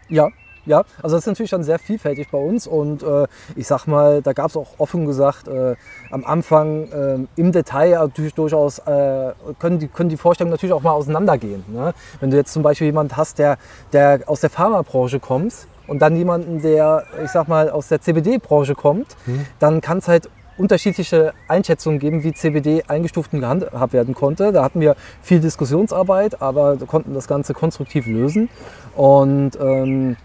Ja, 0.08 0.28
ja, 0.66 0.84
also 1.02 1.16
das 1.16 1.22
ist 1.22 1.26
natürlich 1.26 1.50
dann 1.50 1.62
sehr 1.62 1.78
vielfältig 1.78 2.28
bei 2.30 2.38
uns 2.38 2.66
und 2.66 3.02
äh, 3.02 3.26
ich 3.54 3.66
sag 3.66 3.86
mal, 3.86 4.22
da 4.22 4.32
gab 4.32 4.50
es 4.50 4.56
auch 4.56 4.68
offen 4.78 5.06
gesagt 5.06 5.48
äh, 5.48 5.76
am 6.10 6.24
Anfang 6.24 6.88
äh, 6.90 7.40
im 7.40 7.52
Detail 7.52 7.92
natürlich 7.92 8.34
durchaus 8.34 8.80
äh, 8.80 9.32
können, 9.58 9.78
die, 9.78 9.88
können 9.88 10.08
die 10.08 10.16
Vorstellungen 10.16 10.52
natürlich 10.52 10.72
auch 10.72 10.82
mal 10.82 10.92
auseinandergehen. 10.92 11.64
Ne? 11.68 11.94
Wenn 12.20 12.30
du 12.30 12.36
jetzt 12.36 12.52
zum 12.52 12.62
Beispiel 12.62 12.86
jemand 12.86 13.16
hast, 13.16 13.38
der, 13.38 13.58
der 13.92 14.20
aus 14.26 14.40
der 14.40 14.50
Pharmabranche 14.50 15.20
kommt 15.20 15.54
und 15.86 16.00
dann 16.02 16.16
jemanden, 16.16 16.60
der, 16.62 17.04
ich 17.24 17.30
sag 17.30 17.48
mal, 17.48 17.70
aus 17.70 17.88
der 17.88 18.00
CBD-Branche 18.00 18.74
kommt, 18.74 19.16
mhm. 19.26 19.46
dann 19.58 19.80
kann 19.80 19.98
es 19.98 20.08
halt 20.08 20.28
unterschiedliche 20.58 21.34
Einschätzungen 21.48 21.98
geben, 21.98 22.22
wie 22.22 22.32
CBD 22.32 22.82
eingestuft 22.88 23.32
und 23.34 23.40
gehandhabt 23.40 23.92
werden 23.92 24.14
konnte. 24.14 24.52
Da 24.52 24.64
hatten 24.64 24.80
wir 24.80 24.96
viel 25.22 25.40
Diskussionsarbeit, 25.40 26.40
aber 26.40 26.76
konnten 26.78 27.14
das 27.14 27.28
Ganze 27.28 27.52
konstruktiv 27.52 28.06
lösen. 28.06 28.48
Und, 28.94 29.58
ähm, 29.60 30.16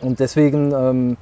und 0.00 0.18
deswegen, 0.18 0.72
ähm, 0.72 1.16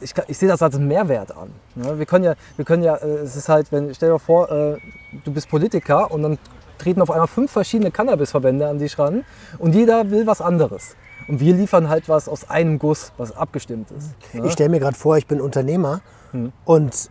ich, 0.00 0.14
ich, 0.28 0.38
sehe 0.38 0.48
das 0.48 0.62
als 0.62 0.78
Mehrwert 0.78 1.36
an. 1.36 1.50
Ne? 1.74 1.98
Wir 1.98 2.06
können 2.06 2.24
ja, 2.24 2.34
wir 2.56 2.64
können 2.64 2.82
ja, 2.82 2.96
äh, 2.96 3.18
es 3.18 3.36
ist 3.36 3.48
halt, 3.48 3.70
wenn, 3.72 3.94
stell 3.94 4.10
dir 4.10 4.18
vor, 4.18 4.50
äh, 4.50 4.78
du 5.24 5.32
bist 5.32 5.48
Politiker 5.48 6.10
und 6.10 6.22
dann 6.22 6.38
treten 6.78 7.02
auf 7.02 7.10
einmal 7.10 7.28
fünf 7.28 7.50
verschiedene 7.50 7.90
Cannabisverbände 7.90 8.66
an 8.66 8.78
dich 8.78 8.98
ran 8.98 9.24
und 9.58 9.74
jeder 9.74 10.10
will 10.10 10.26
was 10.26 10.40
anderes. 10.40 10.96
Und 11.28 11.40
wir 11.40 11.54
liefern 11.54 11.88
halt 11.88 12.08
was 12.08 12.28
aus 12.28 12.48
einem 12.48 12.78
Guss, 12.78 13.12
was 13.16 13.36
abgestimmt 13.36 13.90
ist. 13.90 14.34
Ne? 14.34 14.46
Ich 14.46 14.52
stelle 14.52 14.70
mir 14.70 14.80
gerade 14.80 14.96
vor, 14.96 15.16
ich 15.16 15.26
bin 15.26 15.40
Unternehmer 15.40 16.00
hm. 16.30 16.52
und 16.64 17.10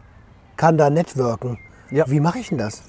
kann 0.56 0.78
da 0.78 0.89
networken. 0.89 1.60
Ja. 1.91 2.06
Wie 2.08 2.20
mache 2.20 2.39
ich 2.39 2.49
denn 2.49 2.58
das? 2.58 2.84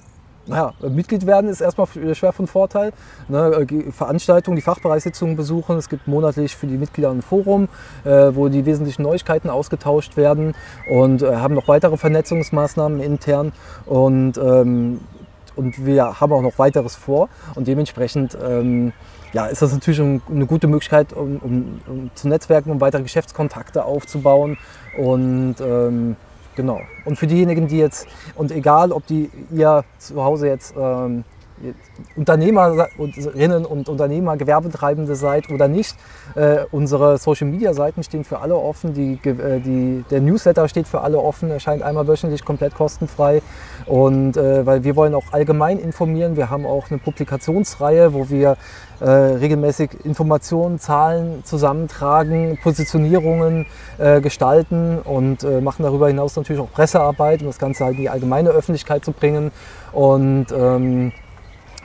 Naja, 0.47 0.75
Mitglied 0.81 1.27
werden 1.27 1.51
ist 1.51 1.61
erstmal 1.61 1.89
schwer 2.15 2.33
von 2.33 2.47
Vorteil. 2.47 2.93
Ne, 3.29 3.67
äh, 3.69 3.91
Veranstaltungen, 3.91 4.57
die 4.57 4.63
Fachbereichssitzungen 4.63 5.37
besuchen. 5.37 5.77
Es 5.77 5.89
gibt 5.89 6.07
monatlich 6.07 6.55
für 6.55 6.67
die 6.67 6.77
Mitglieder 6.77 7.11
ein 7.11 7.23
Forum, 7.23 7.69
äh, 8.05 8.31
wo 8.33 8.49
die 8.49 8.65
wesentlichen 8.65 9.03
Neuigkeiten 9.03 9.51
ausgetauscht 9.51 10.17
werden 10.17 10.55
und 10.91 11.23
äh, 11.23 11.37
haben 11.37 11.55
noch 11.55 11.67
weitere 11.67 11.97
Vernetzungsmaßnahmen 11.97 13.01
intern. 13.01 13.53
Und, 13.87 14.39
ähm, 14.39 15.01
und 15.57 15.85
wir 15.85 16.21
haben 16.21 16.33
auch 16.33 16.43
noch 16.43 16.59
weiteres 16.59 16.95
vor. 16.95 17.29
Und 17.57 17.67
dementsprechend 17.67 18.39
ähm, 18.41 18.93
ja, 19.33 19.47
ist 19.47 19.63
das 19.63 19.73
natürlich 19.73 20.01
eine 20.01 20.47
gute 20.47 20.69
Möglichkeit, 20.69 21.13
um, 21.13 21.37
um, 21.39 21.81
um, 21.89 22.11
zu 22.15 22.29
netzwerken, 22.29 22.71
um 22.71 22.81
weitere 22.81 23.03
Geschäftskontakte 23.03 23.85
aufzubauen. 23.85 24.59
Und 24.97 25.57
ähm, 25.61 26.17
genau. 26.57 26.81
Und 27.05 27.19
für 27.19 27.27
diejenigen, 27.27 27.69
die 27.69 27.79
jetzt, 27.79 28.09
und 28.35 28.51
egal, 28.51 28.93
ob 28.93 29.07
die 29.07 29.31
ihr 29.53 29.85
zu 29.99 30.25
Hause 30.25 30.49
jetzt 30.49 30.75
ähm, 30.77 31.25
Unternehmerinnen 32.17 33.65
und 33.65 33.89
Unternehmer, 33.89 34.37
Gewerbetreibende 34.37 35.17
seid 35.17 35.51
oder 35.51 35.69
nicht. 35.69 35.97
Äh, 36.35 36.65
unsere 36.71 37.17
Social 37.19 37.47
Media 37.47 37.73
Seiten 37.73 38.03
stehen 38.03 38.25
für 38.25 38.41
alle 38.41 38.57
offen. 38.57 38.93
Die, 38.93 39.19
äh, 39.29 39.61
die, 39.61 40.05
der 40.11 40.21
Newsletter 40.21 40.69
steht 40.69 40.87
für 40.87 41.01
alle 41.01 41.19
offen, 41.19 41.51
erscheint 41.51 41.83
einmal 41.83 42.07
wöchentlich 42.07 42.45
komplett 42.45 42.75
kostenfrei. 42.75 43.41
Und 43.87 44.37
äh, 44.37 44.67
weil 44.67 44.85
wir 44.85 44.97
wollen 44.97 45.15
auch 45.15 45.33
allgemein 45.33 45.79
informieren. 45.79 46.37
Wir 46.37 46.51
haben 46.51 46.67
auch 46.67 46.91
eine 46.91 46.99
Publikationsreihe, 46.99 48.13
wo 48.13 48.29
wir 48.29 48.57
äh, 49.01 49.09
regelmäßig 49.09 50.05
Informationen, 50.05 50.79
Zahlen 50.79 51.45
zusammentragen, 51.45 52.59
Positionierungen 52.63 53.67
äh, 53.99 54.21
gestalten 54.21 54.99
und 54.99 55.45
äh, 55.45 55.61
machen 55.61 55.83
darüber 55.83 56.09
hinaus 56.09 56.37
natürlich 56.37 56.63
auch 56.63 56.73
Pressearbeit, 56.73 57.41
um 57.41 57.47
das 57.47 57.59
Ganze 57.59 57.85
halt 57.85 57.97
in 57.97 58.03
die 58.03 58.11
allgemeine 58.11 58.51
Öffentlichkeit 58.51 59.05
zu 59.05 59.13
bringen. 59.13 59.53
Und 59.93 60.47
ähm, 60.53 61.13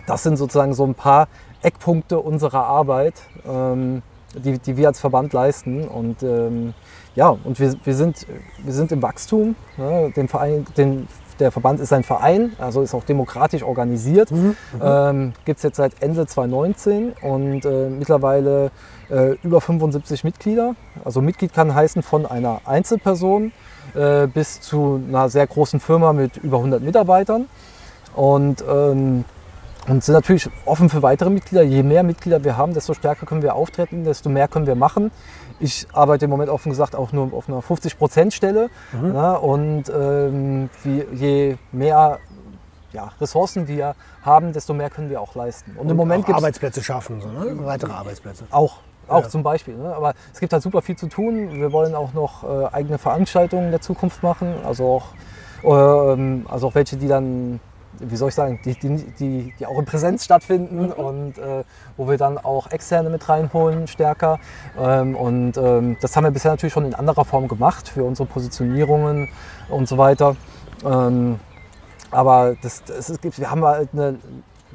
das 0.07 0.23
sind 0.23 0.37
sozusagen 0.37 0.73
so 0.73 0.85
ein 0.85 0.95
paar 0.95 1.27
Eckpunkte 1.61 2.19
unserer 2.19 2.65
Arbeit, 2.65 3.15
ähm, 3.47 4.01
die, 4.33 4.57
die 4.59 4.77
wir 4.77 4.87
als 4.87 4.99
Verband 4.99 5.33
leisten. 5.33 5.87
Und 5.87 6.23
ähm, 6.23 6.73
ja, 7.15 7.29
und 7.43 7.59
wir, 7.59 7.75
wir, 7.83 7.95
sind, 7.95 8.25
wir 8.63 8.73
sind 8.73 8.91
im 8.91 9.01
Wachstum. 9.01 9.55
Ne? 9.77 10.11
Den 10.15 10.27
Verein, 10.27 10.65
den, 10.77 11.07
der 11.41 11.51
Verband 11.51 11.79
ist 11.79 11.91
ein 11.91 12.03
Verein, 12.03 12.53
also 12.59 12.81
ist 12.81 12.93
auch 12.93 13.03
demokratisch 13.03 13.63
organisiert. 13.63 14.31
Mhm. 14.31 14.55
Ähm, 14.81 15.33
Gibt 15.43 15.57
es 15.57 15.63
jetzt 15.63 15.77
seit 15.77 16.01
Ende 16.01 16.25
2019 16.25 17.13
und 17.21 17.65
äh, 17.65 17.89
mittlerweile 17.89 18.71
äh, 19.09 19.35
über 19.43 19.59
75 19.59 20.23
Mitglieder. 20.23 20.75
Also 21.03 21.21
Mitglied 21.21 21.53
kann 21.53 21.73
heißen 21.73 22.03
von 22.03 22.25
einer 22.25 22.61
Einzelperson 22.65 23.51
äh, 23.95 24.27
bis 24.27 24.61
zu 24.61 25.01
einer 25.07 25.29
sehr 25.29 25.47
großen 25.47 25.79
Firma 25.79 26.13
mit 26.13 26.37
über 26.37 26.57
100 26.57 26.81
Mitarbeitern. 26.81 27.47
Und 28.15 28.63
ähm, 28.69 29.25
und 29.87 30.03
sind 30.03 30.13
natürlich 30.13 30.49
offen 30.65 30.89
für 30.89 31.01
weitere 31.01 31.29
Mitglieder. 31.29 31.63
Je 31.63 31.83
mehr 31.83 32.03
Mitglieder 32.03 32.43
wir 32.43 32.57
haben, 32.57 32.73
desto 32.73 32.93
stärker 32.93 33.25
können 33.25 33.41
wir 33.41 33.55
auftreten, 33.55 34.03
desto 34.03 34.29
mehr 34.29 34.47
können 34.47 34.67
wir 34.67 34.75
machen. 34.75 35.11
Ich 35.59 35.87
arbeite 35.93 36.25
im 36.25 36.31
Moment 36.31 36.49
offen 36.49 36.69
gesagt 36.69 36.95
auch 36.95 37.11
nur 37.11 37.33
auf 37.33 37.47
einer 37.47 37.59
50-Prozent-Stelle. 37.59 38.69
Mhm. 38.93 39.15
Ja, 39.15 39.33
und 39.33 39.83
ähm, 39.89 40.69
wie, 40.83 41.05
je 41.13 41.57
mehr 41.71 42.19
ja, 42.93 43.11
Ressourcen 43.19 43.67
wir 43.67 43.95
haben, 44.23 44.53
desto 44.53 44.73
mehr 44.73 44.89
können 44.89 45.09
wir 45.09 45.21
auch 45.21 45.35
leisten. 45.35 45.71
Und, 45.71 45.85
und 45.85 45.89
im 45.89 45.97
Moment 45.97 46.25
gibt 46.25 46.37
Arbeitsplätze 46.37 46.83
schaffen, 46.83 47.21
so, 47.21 47.29
ne? 47.29 47.57
weitere 47.65 47.91
Arbeitsplätze. 47.91 48.45
Auch, 48.51 48.77
auch 49.07 49.23
ja. 49.23 49.29
zum 49.29 49.43
Beispiel. 49.43 49.75
Ne? 49.75 49.95
Aber 49.95 50.13
es 50.33 50.39
gibt 50.39 50.53
halt 50.53 50.61
super 50.61 50.81
viel 50.81 50.95
zu 50.95 51.07
tun. 51.07 51.53
Wir 51.53 51.71
wollen 51.71 51.95
auch 51.95 52.13
noch 52.13 52.43
äh, 52.43 52.67
eigene 52.71 52.97
Veranstaltungen 52.97 53.65
in 53.65 53.71
der 53.71 53.81
Zukunft 53.81 54.23
machen, 54.23 54.53
also 54.65 55.01
auch, 55.63 56.17
äh, 56.17 56.51
also 56.51 56.67
auch 56.67 56.75
welche, 56.75 56.97
die 56.97 57.07
dann 57.07 57.59
wie 57.99 58.15
soll 58.15 58.29
ich 58.29 58.35
sagen, 58.35 58.59
die, 58.65 58.73
die, 58.73 58.97
die, 59.19 59.53
die 59.59 59.65
auch 59.65 59.77
in 59.77 59.85
Präsenz 59.85 60.25
stattfinden 60.25 60.87
mhm. 60.87 60.91
und 60.91 61.37
äh, 61.37 61.63
wo 61.97 62.09
wir 62.09 62.17
dann 62.17 62.37
auch 62.37 62.71
Externe 62.71 63.09
mit 63.09 63.27
reinholen 63.27 63.87
stärker. 63.87 64.39
Ähm, 64.77 65.15
und 65.15 65.57
ähm, 65.57 65.97
das 66.01 66.15
haben 66.15 66.23
wir 66.23 66.31
bisher 66.31 66.51
natürlich 66.51 66.73
schon 66.73 66.85
in 66.85 66.95
anderer 66.95 67.25
Form 67.25 67.47
gemacht 67.47 67.87
für 67.87 68.03
unsere 68.03 68.27
Positionierungen 68.27 69.29
und 69.69 69.87
so 69.87 69.97
weiter. 69.97 70.35
Ähm, 70.85 71.39
aber 72.11 72.55
das, 72.61 72.83
das, 72.83 73.09
es 73.09 73.21
gibt, 73.21 73.39
wir 73.39 73.49
haben 73.49 73.63
halt 73.63 73.89
eine, 73.93 74.17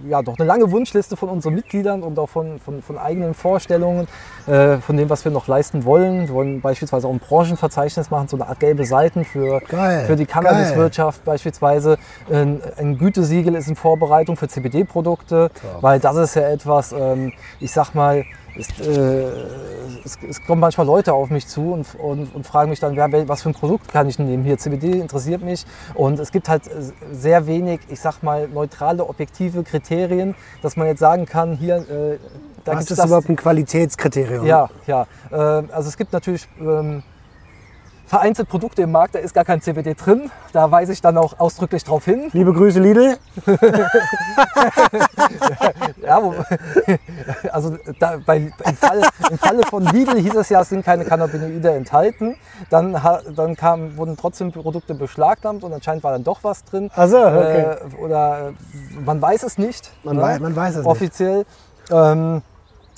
ja, 0.09 0.23
doch 0.23 0.39
eine 0.39 0.47
lange 0.47 0.71
Wunschliste 0.71 1.17
von 1.17 1.29
unseren 1.29 1.55
Mitgliedern 1.55 2.03
und 2.03 2.19
auch 2.19 2.29
von, 2.29 2.59
von, 2.59 2.83
von 2.83 2.99
eigenen 2.99 3.35
Vorstellungen, 3.35 4.07
äh, 4.47 4.79
von 4.79 4.97
dem, 4.97 5.11
was 5.11 5.25
wir 5.25 5.33
noch 5.33 5.47
leisten 5.47 5.85
wollen. 5.85 6.29
Wir 6.29 6.35
wollen 6.35 6.61
beispielsweise 6.61 7.07
auch 7.07 7.13
ein 7.13 7.19
Branchenverzeichnis 7.19 8.11
machen, 8.11 8.29
so 8.29 8.37
eine 8.37 8.49
Art 8.49 8.61
gelbe 8.61 8.85
Seiten 8.85 9.25
für, 9.25 9.61
Geil, 9.61 10.05
für 10.07 10.17
die 10.17 10.27
Cannabiswirtschaft 10.27 11.25
beispielsweise. 11.25 11.99
Ein, 12.31 12.61
ein 12.77 12.99
Gütesiegel 12.99 13.55
ist 13.55 13.69
in 13.69 13.77
Vorbereitung 13.77 14.37
für 14.37 14.49
CBD-Produkte, 14.49 15.51
weil 15.81 16.01
das 16.01 16.17
ist 16.17 16.37
ja 16.37 16.43
etwas, 16.43 16.93
ähm, 16.93 17.33
ich 17.61 17.73
sag 17.73 17.95
mal, 17.95 18.25
ist, 18.57 18.81
äh, 18.81 19.29
es, 20.05 20.19
es, 20.29 20.45
kommen 20.45 20.61
manchmal 20.61 20.87
Leute 20.87 21.13
auf 21.13 21.31
mich 21.31 21.47
zu 21.47 21.73
und, 21.73 21.95
und, 21.95 22.35
und 22.35 22.47
fragen 22.47 22.71
mich 22.71 22.81
dann, 22.81 22.95
ja, 22.95 23.07
was 23.29 23.43
für 23.43 23.51
ein 23.51 23.55
Produkt 23.55 23.89
kann 23.89 24.09
ich 24.09 24.19
nehmen? 24.19 24.45
Hier, 24.45 24.59
CBD 24.59 25.01
interessiert 25.01 25.43
mich. 25.43 25.65
Und 25.95 26.19
es 26.19 26.33
gibt 26.33 26.49
halt 26.49 26.63
sehr 27.13 27.47
wenig, 27.47 27.81
ich 27.89 28.01
sag 28.01 28.23
mal, 28.23 28.49
neutrale, 28.49 29.07
objektive 29.09 29.63
Kriterien, 29.63 30.35
dass 30.63 30.77
man 30.77 30.87
jetzt 30.87 31.01
sagen 31.01 31.27
kann, 31.27 31.57
hier, 31.57 31.77
äh, 31.77 32.19
da 32.65 32.79
ist 32.79 32.91
das 32.91 33.05
überhaupt 33.05 33.29
ein 33.29 33.37
Qualitätskriterium? 33.37 34.45
Ja, 34.45 34.69
ja. 34.87 35.07
Äh, 35.31 35.37
also 35.37 35.89
es 35.89 35.97
gibt 35.97 36.13
natürlich 36.13 36.49
ähm, 36.61 37.03
vereinzelt 38.07 38.49
Produkte 38.49 38.83
im 38.83 38.93
Markt, 38.93 39.15
da 39.15 39.19
ist 39.19 39.35
gar 39.35 39.45
kein 39.45 39.61
CBD 39.61 39.95
drin. 39.95 40.31
Da 40.53 40.71
weise 40.71 40.93
ich 40.93 41.01
dann 41.01 41.19
auch 41.19 41.39
ausdrücklich 41.39 41.85
darauf 41.85 42.05
hin. 42.05 42.31
Liebe 42.33 42.53
Grüße, 42.53 42.79
Lidl. 42.81 43.17
ja, 46.03 46.23
wo, 46.23 46.35
also 47.51 47.77
da, 47.99 48.19
bei, 48.25 48.37
im, 48.37 48.77
Fall, 48.77 49.03
im, 49.31 49.39
Falle 49.39 49.63
von 49.69 49.85
Lidl 49.85 50.19
hieß 50.19 50.37
es 50.37 50.49
ja, 50.49 50.61
es 50.61 50.69
sind 50.69 50.85
keine 50.85 51.05
Cannabinoide 51.05 51.73
enthalten. 51.73 52.37
Dann, 52.71 52.97
dann 53.35 53.57
kam, 53.57 53.97
wurden 53.97 54.17
trotzdem 54.17 54.53
Produkte 54.53 54.95
beschlagnahmt 54.95 55.65
und 55.65 55.73
anscheinend 55.73 56.05
war 56.05 56.13
dann 56.13 56.25
doch 56.25 56.39
was 56.43 56.65
drin. 56.65 56.91
Also 56.95 57.19
okay. 57.19 57.77
Äh, 57.93 57.97
oder 57.97 58.53
man 59.05 59.21
weiß 59.21 59.43
es 59.43 59.59
nicht. 59.59 59.91
Man, 60.05 60.17
ne? 60.17 60.23
weiß, 60.23 60.41
man 60.41 60.57
weiß 60.57 60.77
es 60.77 60.87
offiziell. 60.87 61.39
nicht. 61.39 61.47
Offiziell. 61.91 62.13
Ähm, 62.13 62.43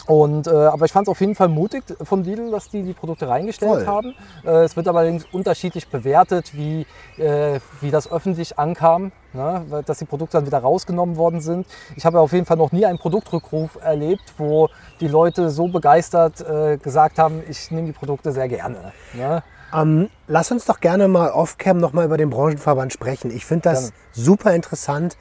und, 0.08 0.46
äh, 0.46 0.50
aber 0.50 0.86
ich 0.86 0.92
fand 0.92 1.06
es 1.06 1.10
auf 1.10 1.20
jeden 1.20 1.34
Fall 1.34 1.48
mutig 1.48 1.84
von 2.02 2.24
Lidl, 2.24 2.50
dass 2.50 2.70
die 2.70 2.82
die 2.82 2.94
Produkte 2.94 3.28
reingestellt 3.28 3.84
Voll. 3.84 3.86
haben. 3.86 4.14
Äh, 4.42 4.64
es 4.64 4.74
wird 4.74 4.88
allerdings 4.88 5.26
unterschiedlich 5.32 5.88
bewertet, 5.88 6.56
wie, 6.56 6.86
äh, 7.18 7.60
wie 7.82 7.90
das 7.90 8.10
öffentlich 8.10 8.58
ankam, 8.58 9.12
ne? 9.34 9.82
dass 9.84 9.98
die 9.98 10.06
Produkte 10.06 10.38
dann 10.38 10.46
wieder 10.46 10.60
rausgenommen 10.60 11.18
worden 11.18 11.42
sind. 11.42 11.66
Ich 11.94 12.06
habe 12.06 12.20
auf 12.20 12.32
jeden 12.32 12.46
Fall 12.46 12.56
noch 12.56 12.72
nie 12.72 12.86
einen 12.86 12.96
Produktrückruf 12.96 13.76
erlebt, 13.82 14.32
wo 14.38 14.70
die 15.00 15.08
Leute 15.08 15.50
so 15.50 15.68
begeistert 15.68 16.40
äh, 16.40 16.78
gesagt 16.78 17.18
haben, 17.18 17.42
ich 17.46 17.70
nehme 17.70 17.88
die 17.88 17.92
Produkte 17.92 18.32
sehr 18.32 18.48
gerne. 18.48 18.94
Ne? 19.12 19.42
Ähm, 19.74 20.08
lass 20.26 20.50
uns 20.50 20.64
doch 20.64 20.80
gerne 20.80 21.06
mal 21.08 21.32
off-cam 21.32 21.76
nochmal 21.76 22.06
über 22.06 22.16
den 22.16 22.30
Branchenverband 22.30 22.94
sprechen. 22.94 23.30
Ich 23.30 23.44
finde 23.44 23.68
das 23.68 23.90
gerne. 23.90 23.94
super 24.12 24.54
interessant 24.54 25.18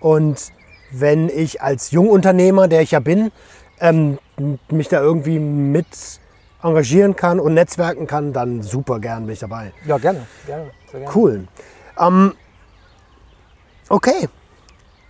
und 0.00 0.50
wenn 0.92 1.28
ich 1.28 1.60
als 1.60 1.90
Jungunternehmer, 1.90 2.68
der 2.68 2.80
ich 2.80 2.92
ja 2.92 3.00
bin, 3.00 3.30
ähm, 3.80 4.18
mich 4.70 4.88
da 4.88 5.00
irgendwie 5.00 5.38
mit 5.38 5.86
engagieren 6.62 7.16
kann 7.16 7.40
und 7.40 7.54
netzwerken 7.54 8.06
kann, 8.06 8.32
dann 8.32 8.62
super 8.62 9.00
gern 9.00 9.24
bin 9.24 9.32
ich 9.32 9.40
dabei. 9.40 9.72
Ja, 9.86 9.98
gerne. 9.98 10.26
gerne, 10.46 10.70
gerne. 10.90 11.06
Cool. 11.14 11.48
Ähm, 11.98 12.34
okay. 13.88 14.28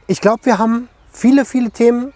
Ich 0.06 0.20
glaube, 0.20 0.44
wir 0.44 0.58
haben 0.58 0.88
viele, 1.12 1.44
viele 1.44 1.70
Themen 1.70 2.12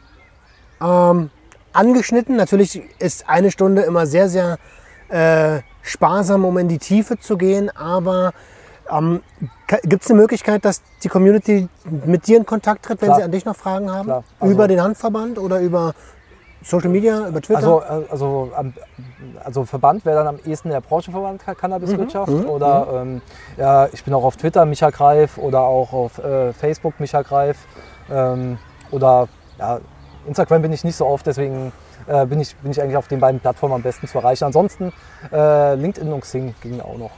ähm, 0.80 1.30
angeschnitten. 1.72 2.36
Natürlich 2.36 2.82
ist 2.98 3.28
eine 3.28 3.50
Stunde 3.50 3.82
immer 3.82 4.06
sehr, 4.06 4.28
sehr 4.28 4.58
äh, 5.08 5.60
sparsam, 5.82 6.44
um 6.44 6.58
in 6.58 6.68
die 6.68 6.78
Tiefe 6.78 7.18
zu 7.18 7.36
gehen, 7.36 7.70
aber 7.76 8.32
ähm, 8.90 9.20
Gibt 9.82 10.04
es 10.04 10.10
eine 10.10 10.20
Möglichkeit, 10.20 10.64
dass 10.64 10.82
die 11.02 11.08
Community 11.08 11.68
mit 12.04 12.26
dir 12.26 12.36
in 12.36 12.44
Kontakt 12.44 12.84
tritt, 12.84 13.00
wenn 13.00 13.08
Klar. 13.08 13.18
sie 13.18 13.24
an 13.24 13.30
dich 13.30 13.44
noch 13.44 13.56
Fragen 13.56 13.90
haben? 13.90 14.10
Also 14.10 14.52
über 14.52 14.68
den 14.68 14.82
Handverband 14.82 15.38
oder 15.38 15.60
über 15.60 15.94
Social 16.64 16.88
Media, 16.88 17.28
über 17.28 17.40
Twitter? 17.40 17.58
Also, 17.58 17.82
äh, 17.82 18.10
also, 18.10 18.52
also 19.44 19.64
Verband 19.64 20.04
wäre 20.04 20.16
dann 20.16 20.26
am 20.26 20.38
ehesten 20.44 20.70
der 20.70 20.80
Branchenverband 20.80 21.42
Cannabiswirtschaft. 21.44 22.32
Mhm. 22.32 22.48
Oder 22.48 22.86
mhm. 22.86 23.12
Ähm, 23.12 23.22
ja, 23.58 23.88
ich 23.92 24.02
bin 24.04 24.14
auch 24.14 24.24
auf 24.24 24.36
Twitter 24.36 24.64
Micha 24.64 24.90
Greif 24.90 25.38
oder 25.38 25.60
auch 25.60 25.92
auf 25.92 26.18
äh, 26.18 26.52
Facebook 26.52 26.98
Micha 27.00 27.22
Greif. 27.22 27.58
Ähm, 28.10 28.58
oder 28.90 29.28
ja, 29.58 29.80
Instagram 30.26 30.62
bin 30.62 30.72
ich 30.72 30.84
nicht 30.84 30.96
so 30.96 31.06
oft, 31.06 31.26
deswegen 31.26 31.72
äh, 32.06 32.26
bin, 32.26 32.40
ich, 32.40 32.56
bin 32.56 32.70
ich 32.70 32.80
eigentlich 32.80 32.96
auf 32.96 33.08
den 33.08 33.20
beiden 33.20 33.40
Plattformen 33.40 33.74
am 33.74 33.82
besten 33.82 34.08
zu 34.08 34.18
erreichen. 34.18 34.44
Ansonsten 34.44 34.92
äh, 35.32 35.74
LinkedIn 35.74 36.12
und 36.12 36.20
Xing 36.20 36.54
ging 36.62 36.80
auch 36.80 36.96
noch. 36.96 37.10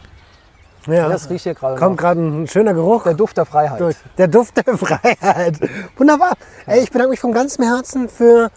Ja, 0.86 1.08
das 1.08 1.28
riecht 1.30 1.42
hier 1.42 1.54
gerade. 1.54 1.76
Kommt 1.78 1.98
gerade 1.98 2.20
ein 2.20 2.46
schöner 2.46 2.72
Geruch. 2.72 3.04
Der 3.04 3.14
Duft 3.14 3.36
der 3.36 3.44
Freiheit. 3.44 3.96
Der 4.18 4.28
Duft 4.28 4.56
der 4.56 4.78
Freiheit. 4.78 5.58
Wunderbar. 5.96 6.34
Ey, 6.66 6.80
ich 6.80 6.90
bedanke 6.90 7.10
mich 7.10 7.20
von 7.20 7.32
ganzem 7.32 7.64
Herzen 7.64 8.08
für 8.08 8.50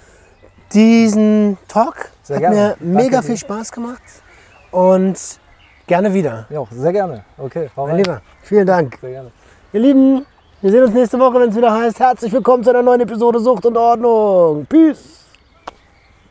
diesen 0.74 1.58
Talk. 1.68 2.12
Sehr 2.24 2.38
Hat 2.38 2.42
gerne. 2.42 2.76
mir 2.80 2.94
mega 2.94 3.10
Danke 3.10 3.28
viel 3.28 3.36
dir. 3.36 3.40
Spaß 3.40 3.72
gemacht 3.72 4.02
und 4.72 5.18
gerne 5.88 6.14
wieder. 6.14 6.46
Ja, 6.50 6.64
sehr 6.72 6.92
gerne. 6.92 7.24
Okay, 7.38 7.70
mein 7.76 7.98
Lieber, 7.98 8.22
vielen 8.44 8.68
Dank. 8.68 8.98
Sehr 9.02 9.10
gerne. 9.12 9.32
Ihr 9.74 9.80
Lieben, 9.80 10.26
wir 10.62 10.72
sehen 10.72 10.84
uns 10.84 10.94
nächste 10.94 11.20
Woche, 11.20 11.40
wenn 11.40 11.50
es 11.50 11.56
wieder 11.56 11.74
heißt, 11.74 12.00
herzlich 12.00 12.32
willkommen 12.32 12.64
zu 12.64 12.70
einer 12.70 12.82
neuen 12.82 13.02
Episode 13.02 13.40
Sucht 13.40 13.66
und 13.66 13.78
Ordnung. 13.78 14.66
Peace. 14.68 15.19